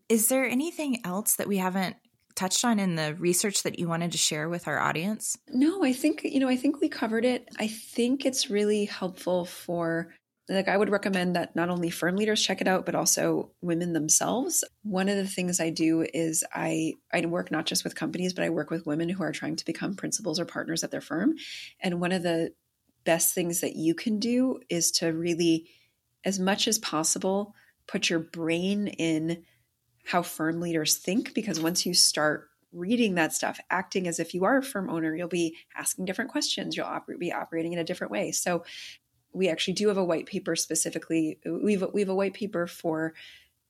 Is 0.09 0.29
there 0.29 0.47
anything 0.47 1.01
else 1.05 1.37
that 1.37 1.49
we 1.49 1.59
haven't 1.59 1.97
touched 2.35 2.65
on 2.65 2.79
in 2.79 2.97
the 2.97 3.15
research 3.15 3.63
that 3.63 3.79
you 3.79 3.89
wanted 3.89 4.13
to 4.13 4.19
share 4.19 4.49
with 4.49 4.69
our 4.69 4.79
audience? 4.79 5.37
No, 5.49 5.85
I 5.85 5.93
think, 5.93 6.23
you 6.25 6.41
know, 6.41 6.49
I 6.49 6.57
think 6.57 6.81
we 6.81 6.89
covered 6.89 7.25
it. 7.25 7.49
I 7.59 7.67
think 7.67 8.25
it's 8.25 8.51
really 8.51 8.85
helpful 8.85 9.45
for 9.45 10.15
like 10.55 10.69
I 10.69 10.77
would 10.77 10.91
recommend 10.91 11.37
that 11.37 11.57
not 11.57 11.69
only 11.69 11.91
firm 11.91 12.17
leaders 12.17 12.43
check 12.43 12.61
it 12.61 12.69
out, 12.69 12.87
but 12.87 12.95
also 12.95 13.51
women 13.61 13.93
themselves. 13.93 14.65
One 14.83 15.09
of 15.09 15.17
the 15.17 15.27
things 15.27 15.61
I 15.61 15.71
do 15.71 16.07
is 16.15 16.45
I 16.53 16.95
I 17.13 17.25
work 17.27 17.51
not 17.51 17.67
just 17.67 17.85
with 17.85 17.95
companies, 17.95 18.33
but 18.33 18.45
I 18.45 18.51
work 18.51 18.71
with 18.71 18.87
women 18.87 19.09
who 19.09 19.23
are 19.23 19.33
trying 19.33 19.57
to 19.57 19.65
become 19.65 19.95
principals 19.95 20.39
or 20.39 20.45
partners 20.45 20.85
at 20.85 20.91
their 20.91 21.01
firm. 21.01 21.35
And 21.81 22.01
one 22.01 22.13
of 22.13 22.23
the 22.23 22.53
best 23.05 23.35
things 23.35 23.61
that 23.61 23.77
you 23.77 23.95
can 23.95 24.19
do 24.19 24.61
is 24.69 24.91
to 24.93 25.09
really, 25.09 25.69
as 26.25 26.39
much 26.39 26.69
as 26.69 26.79
possible, 26.79 27.55
put 27.87 28.09
your 28.09 28.21
brain 28.21 28.89
in 28.89 29.45
how 30.05 30.23
firm 30.23 30.61
leaders 30.61 30.97
think 30.97 31.35
because 31.35 31.61
once 31.61 31.87
you 31.87 31.95
start 31.95 32.49
reading 32.73 33.15
that 33.15 33.33
stuff, 33.33 33.61
acting 33.71 34.09
as 34.09 34.19
if 34.19 34.35
you 34.35 34.45
are 34.45 34.59
a 34.59 34.63
firm 34.63 34.89
owner, 34.89 35.15
you'll 35.15 35.29
be 35.29 35.57
asking 35.77 36.05
different 36.05 36.31
questions. 36.31 36.77
You'll 36.77 36.87
oper- 36.87 37.19
be 37.19 37.33
operating 37.33 37.73
in 37.73 37.79
a 37.79 37.85
different 37.85 38.11
way. 38.11 38.33
So, 38.33 38.65
we 39.33 39.49
actually 39.49 39.75
do 39.75 39.89
have 39.89 39.97
a 39.97 40.05
white 40.05 40.27
paper 40.27 40.57
specifically. 40.57 41.39
We've 41.45 41.85
we 41.93 42.01
have 42.01 42.09
a 42.09 42.15
white 42.15 42.35
paper 42.35 42.67
for 42.67 43.15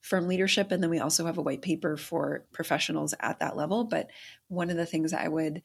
firm 0.00 0.26
leadership, 0.26 0.72
and 0.72 0.82
then 0.82 0.90
we 0.90 0.98
also 0.98 1.26
have 1.26 1.38
a 1.38 1.42
white 1.42 1.62
paper 1.62 1.96
for 1.96 2.44
professionals 2.52 3.14
at 3.20 3.38
that 3.38 3.56
level. 3.56 3.84
But 3.84 4.10
one 4.48 4.70
of 4.70 4.76
the 4.76 4.86
things 4.86 5.12
I 5.12 5.28
would 5.28 5.62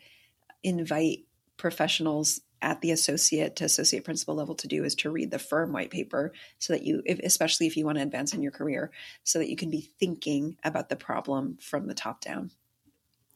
invite 0.64 1.26
professionals 1.58 2.42
at 2.62 2.82
the 2.82 2.92
associate 2.92 3.56
to 3.56 3.66
associate 3.66 4.04
principal 4.04 4.36
level 4.36 4.56
to 4.56 4.68
do 4.68 4.84
is 4.84 4.96
to 4.96 5.12
read 5.12 5.32
the 5.32 5.40
firm 5.40 5.72
white 5.72 5.92
paper 5.92 6.32
so 6.60 6.74
that 6.74 6.84
you 6.84 7.02
if, 7.06 7.20
especially 7.20 7.68
if 7.68 7.78
you 7.78 7.86
want 7.86 7.98
to 7.98 8.04
advance 8.04 8.34
in 8.34 8.42
your 8.42 8.52
career 8.52 8.92
so 9.24 9.40
that 9.40 9.50
you 9.50 9.56
can 9.56 9.70
be 9.70 9.92
thinking 10.00 10.58
about 10.64 10.90
the 10.90 10.96
problem 10.96 11.58
from 11.62 11.88
the 11.88 11.94
top 11.94 12.22
down 12.22 12.50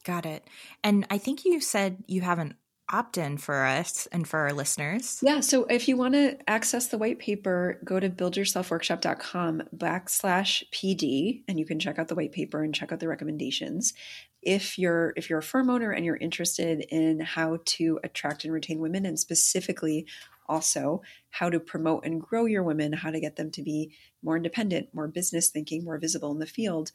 got 0.04 0.26
it 0.26 0.44
and 0.82 1.06
i 1.10 1.18
think 1.18 1.44
you 1.44 1.60
said 1.60 2.02
you 2.08 2.20
have 2.20 2.40
an 2.40 2.54
opt-in 2.92 3.38
for 3.38 3.64
us 3.64 4.06
and 4.12 4.28
for 4.28 4.40
our 4.40 4.52
listeners. 4.52 5.18
Yeah 5.22 5.40
so 5.40 5.64
if 5.64 5.88
you 5.88 5.96
want 5.96 6.14
to 6.14 6.38
access 6.48 6.88
the 6.88 6.98
white 6.98 7.18
paper 7.18 7.80
go 7.84 7.98
to 7.98 8.10
buildyourselfworkshop.com 8.10 9.62
backslash 9.76 10.62
pd 10.72 11.42
and 11.48 11.58
you 11.58 11.64
can 11.64 11.80
check 11.80 11.98
out 11.98 12.08
the 12.08 12.14
white 12.14 12.32
paper 12.32 12.62
and 12.62 12.74
check 12.74 12.92
out 12.92 13.00
the 13.00 13.08
recommendations. 13.08 13.94
If 14.42 14.78
you're 14.78 15.12
if 15.16 15.30
you're 15.30 15.38
a 15.38 15.42
firm 15.42 15.70
owner 15.70 15.90
and 15.90 16.04
you're 16.04 16.16
interested 16.16 16.84
in 16.90 17.20
how 17.20 17.58
to 17.64 17.98
attract 18.04 18.44
and 18.44 18.52
retain 18.52 18.80
women 18.80 19.06
and 19.06 19.18
specifically 19.18 20.06
also 20.48 21.02
how 21.30 21.48
to 21.48 21.60
promote 21.60 22.04
and 22.04 22.20
grow 22.20 22.44
your 22.46 22.62
women 22.62 22.92
how 22.92 23.10
to 23.10 23.20
get 23.20 23.36
them 23.36 23.50
to 23.52 23.62
be 23.62 23.94
more 24.22 24.36
independent 24.36 24.88
more 24.92 25.08
business 25.08 25.48
thinking 25.48 25.84
more 25.84 25.98
visible 25.98 26.30
in 26.32 26.38
the 26.38 26.46
field 26.46 26.90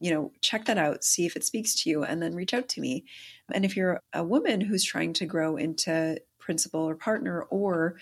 you 0.00 0.10
know 0.10 0.32
check 0.40 0.64
that 0.64 0.78
out 0.78 1.04
see 1.04 1.26
if 1.26 1.36
it 1.36 1.44
speaks 1.44 1.74
to 1.74 1.90
you 1.90 2.02
and 2.04 2.22
then 2.22 2.34
reach 2.34 2.54
out 2.54 2.68
to 2.68 2.80
me 2.80 3.04
and 3.52 3.64
if 3.64 3.76
you're 3.76 4.00
a 4.12 4.24
woman 4.24 4.60
who's 4.60 4.84
trying 4.84 5.12
to 5.14 5.26
grow 5.26 5.56
into 5.56 6.20
principal 6.38 6.80
or 6.80 6.94
partner 6.94 7.42
or 7.42 7.96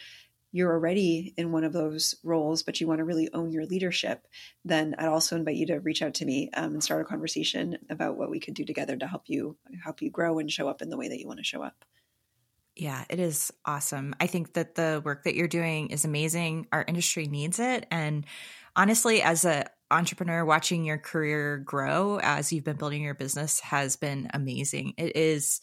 you're 0.52 0.72
already 0.72 1.34
in 1.36 1.50
one 1.50 1.64
of 1.64 1.72
those 1.72 2.14
roles, 2.22 2.62
but 2.62 2.80
you 2.80 2.86
want 2.86 2.98
to 2.98 3.04
really 3.04 3.28
own 3.34 3.50
your 3.50 3.66
leadership, 3.66 4.24
then 4.64 4.94
I'd 4.96 5.08
also 5.08 5.34
invite 5.34 5.56
you 5.56 5.66
to 5.66 5.80
reach 5.80 6.00
out 6.00 6.14
to 6.14 6.24
me 6.24 6.48
um, 6.54 6.74
and 6.74 6.84
start 6.84 7.02
a 7.02 7.04
conversation 7.04 7.76
about 7.90 8.16
what 8.16 8.30
we 8.30 8.38
could 8.38 8.54
do 8.54 8.64
together 8.64 8.96
to 8.96 9.06
help 9.06 9.24
you 9.26 9.56
help 9.82 10.00
you 10.00 10.10
grow 10.10 10.38
and 10.38 10.50
show 10.50 10.68
up 10.68 10.80
in 10.80 10.90
the 10.90 10.96
way 10.96 11.08
that 11.08 11.18
you 11.18 11.26
want 11.26 11.40
to 11.40 11.44
show 11.44 11.60
up. 11.60 11.84
Yeah, 12.76 13.04
it 13.10 13.18
is 13.18 13.52
awesome. 13.64 14.14
I 14.20 14.28
think 14.28 14.52
that 14.54 14.76
the 14.76 15.02
work 15.04 15.24
that 15.24 15.34
you're 15.34 15.48
doing 15.48 15.88
is 15.90 16.04
amazing. 16.04 16.68
Our 16.70 16.84
industry 16.86 17.26
needs 17.26 17.58
it, 17.58 17.86
and 17.90 18.24
honestly, 18.76 19.22
as 19.22 19.44
a 19.44 19.66
entrepreneur, 19.90 20.44
watching 20.44 20.84
your 20.84 20.98
career 20.98 21.58
grow 21.58 22.18
as 22.22 22.52
you've 22.52 22.64
been 22.64 22.76
building 22.76 23.02
your 23.02 23.14
business 23.14 23.60
has 23.60 23.96
been 23.96 24.28
amazing. 24.34 24.94
It 24.96 25.16
is 25.16 25.60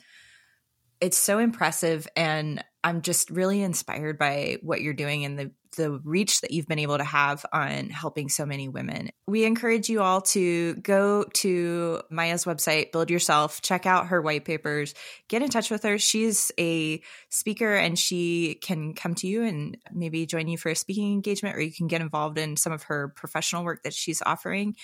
it's 0.99 1.17
so 1.17 1.39
impressive 1.39 2.07
and 2.15 2.63
I'm 2.83 3.01
just 3.01 3.29
really 3.29 3.61
inspired 3.61 4.17
by 4.17 4.57
what 4.61 4.81
you're 4.81 4.93
doing 4.93 5.25
and 5.25 5.37
the 5.37 5.51
the 5.77 5.91
reach 6.03 6.41
that 6.41 6.51
you've 6.51 6.67
been 6.67 6.79
able 6.79 6.97
to 6.97 7.03
have 7.03 7.45
on 7.53 7.89
helping 7.89 8.29
so 8.29 8.45
many 8.45 8.67
women. 8.67 9.09
We 9.27 9.45
encourage 9.45 9.89
you 9.89 10.01
all 10.01 10.21
to 10.21 10.75
go 10.75 11.23
to 11.35 12.01
Maya's 12.09 12.45
website, 12.45 12.91
Build 12.91 13.09
Yourself, 13.09 13.61
check 13.61 13.85
out 13.85 14.07
her 14.07 14.21
white 14.21 14.45
papers, 14.45 14.93
get 15.27 15.41
in 15.41 15.49
touch 15.49 15.71
with 15.71 15.83
her. 15.83 15.97
She's 15.97 16.51
a 16.59 17.01
speaker 17.29 17.73
and 17.73 17.97
she 17.97 18.55
can 18.61 18.93
come 18.93 19.15
to 19.15 19.27
you 19.27 19.43
and 19.43 19.77
maybe 19.91 20.25
join 20.25 20.47
you 20.47 20.57
for 20.57 20.69
a 20.69 20.75
speaking 20.75 21.13
engagement, 21.13 21.55
or 21.55 21.61
you 21.61 21.71
can 21.71 21.87
get 21.87 22.01
involved 22.01 22.37
in 22.37 22.57
some 22.57 22.73
of 22.73 22.83
her 22.83 23.09
professional 23.15 23.63
work 23.63 23.83
that 23.83 23.93
she's 23.93 24.21
offering. 24.25 24.75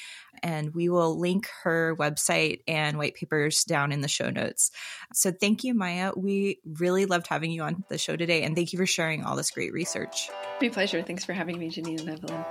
And 0.44 0.74
we 0.74 0.90
will 0.90 1.20
link 1.20 1.50
her 1.64 1.96
website 1.96 2.62
and 2.68 2.98
white 2.98 3.16
papers 3.16 3.64
down 3.64 3.92
in 3.92 4.02
the 4.02 4.08
show 4.08 4.30
notes. 4.30 4.72
So 5.14 5.32
thank 5.32 5.64
you, 5.64 5.74
Maya. 5.74 6.12
We 6.16 6.60
really 6.66 7.06
loved 7.06 7.28
having 7.28 7.52
you 7.52 7.64
on 7.64 7.84
the 7.90 7.98
show 7.98 8.16
today. 8.16 8.44
And 8.44 8.56
thank 8.56 8.74
you 8.74 8.80
for 8.80 8.86
sharing 8.86 9.24
all 9.24 9.36
this 9.36 9.52
great 9.52 9.74
research 9.74 10.30
My 10.62 10.70
pleasure. 10.70 11.02
Thanks 11.02 11.26
for 11.26 11.34
having 11.34 11.60
me, 11.60 11.70
Janine 11.70 12.00
and 12.00 12.10
Evelyn. 12.10 12.46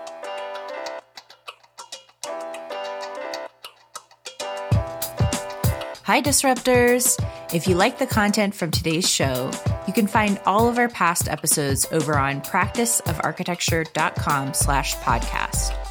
Hi, 6.04 6.22
Disruptors! 6.22 7.20
If 7.52 7.66
you 7.66 7.74
like 7.74 7.98
the 7.98 8.06
content 8.06 8.54
from 8.54 8.70
today's 8.70 9.10
show, 9.10 9.50
you 9.88 9.92
can 9.92 10.06
find 10.06 10.40
all 10.46 10.68
of 10.68 10.78
our 10.78 10.88
past 10.88 11.28
episodes 11.28 11.84
over 11.90 12.16
on 12.16 12.42
practiceofarchitecture.com 12.42 14.54
slash 14.54 14.94
podcast. 14.96 15.85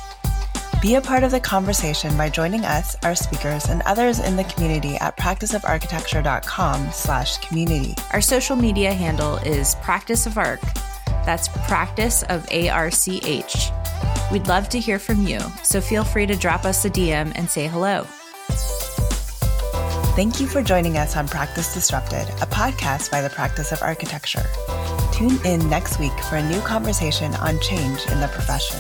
Be 0.82 0.96
a 0.96 1.02
part 1.02 1.24
of 1.24 1.32
the 1.32 1.40
conversation 1.40 2.16
by 2.16 2.30
joining 2.30 2.64
us, 2.64 2.96
our 3.04 3.16
speakers, 3.16 3.66
and 3.66 3.82
others 3.84 4.20
in 4.20 4.36
the 4.36 4.44
community 4.44 4.96
at 4.98 5.18
practiceofarchitecture.com 5.18 6.92
slash 6.92 7.38
community. 7.38 7.96
Our 8.14 8.22
social 8.22 8.56
media 8.56 8.94
handle 8.94 9.38
is 9.38 9.76
Practice 9.76 10.28
of 10.28 10.38
Arch, 10.38 10.62
that's 11.26 11.48
practice 11.68 12.24
of 12.24 12.46
ARCH. 12.52 13.72
We'd 14.32 14.48
love 14.48 14.70
to 14.70 14.80
hear 14.80 15.00
from 15.00 15.26
you, 15.26 15.40
so 15.64 15.82
feel 15.82 16.04
free 16.04 16.28
to 16.28 16.36
drop 16.36 16.66
us 16.66 16.86
a 16.86 16.90
DM 16.90 17.32
and 17.36 17.50
say 17.50 17.68
hello. 17.68 18.06
Thank 20.16 20.40
you 20.40 20.48
for 20.48 20.62
joining 20.62 20.98
us 20.98 21.18
on 21.18 21.28
Practice 21.28 21.74
Disrupted, 21.74 22.30
a 22.42 22.48
podcast 22.48 23.12
by 23.12 23.22
the 23.22 23.30
Practice 23.30 23.72
of 23.72 23.82
Architecture. 23.82 24.46
Tune 25.12 25.40
in 25.46 25.68
next 25.70 26.00
week 26.00 26.18
for 26.30 26.36
a 26.36 26.50
new 26.50 26.62
conversation 26.62 27.34
on 27.36 27.60
change 27.60 28.06
in 28.08 28.20
the 28.20 28.28
profession. 28.28 28.80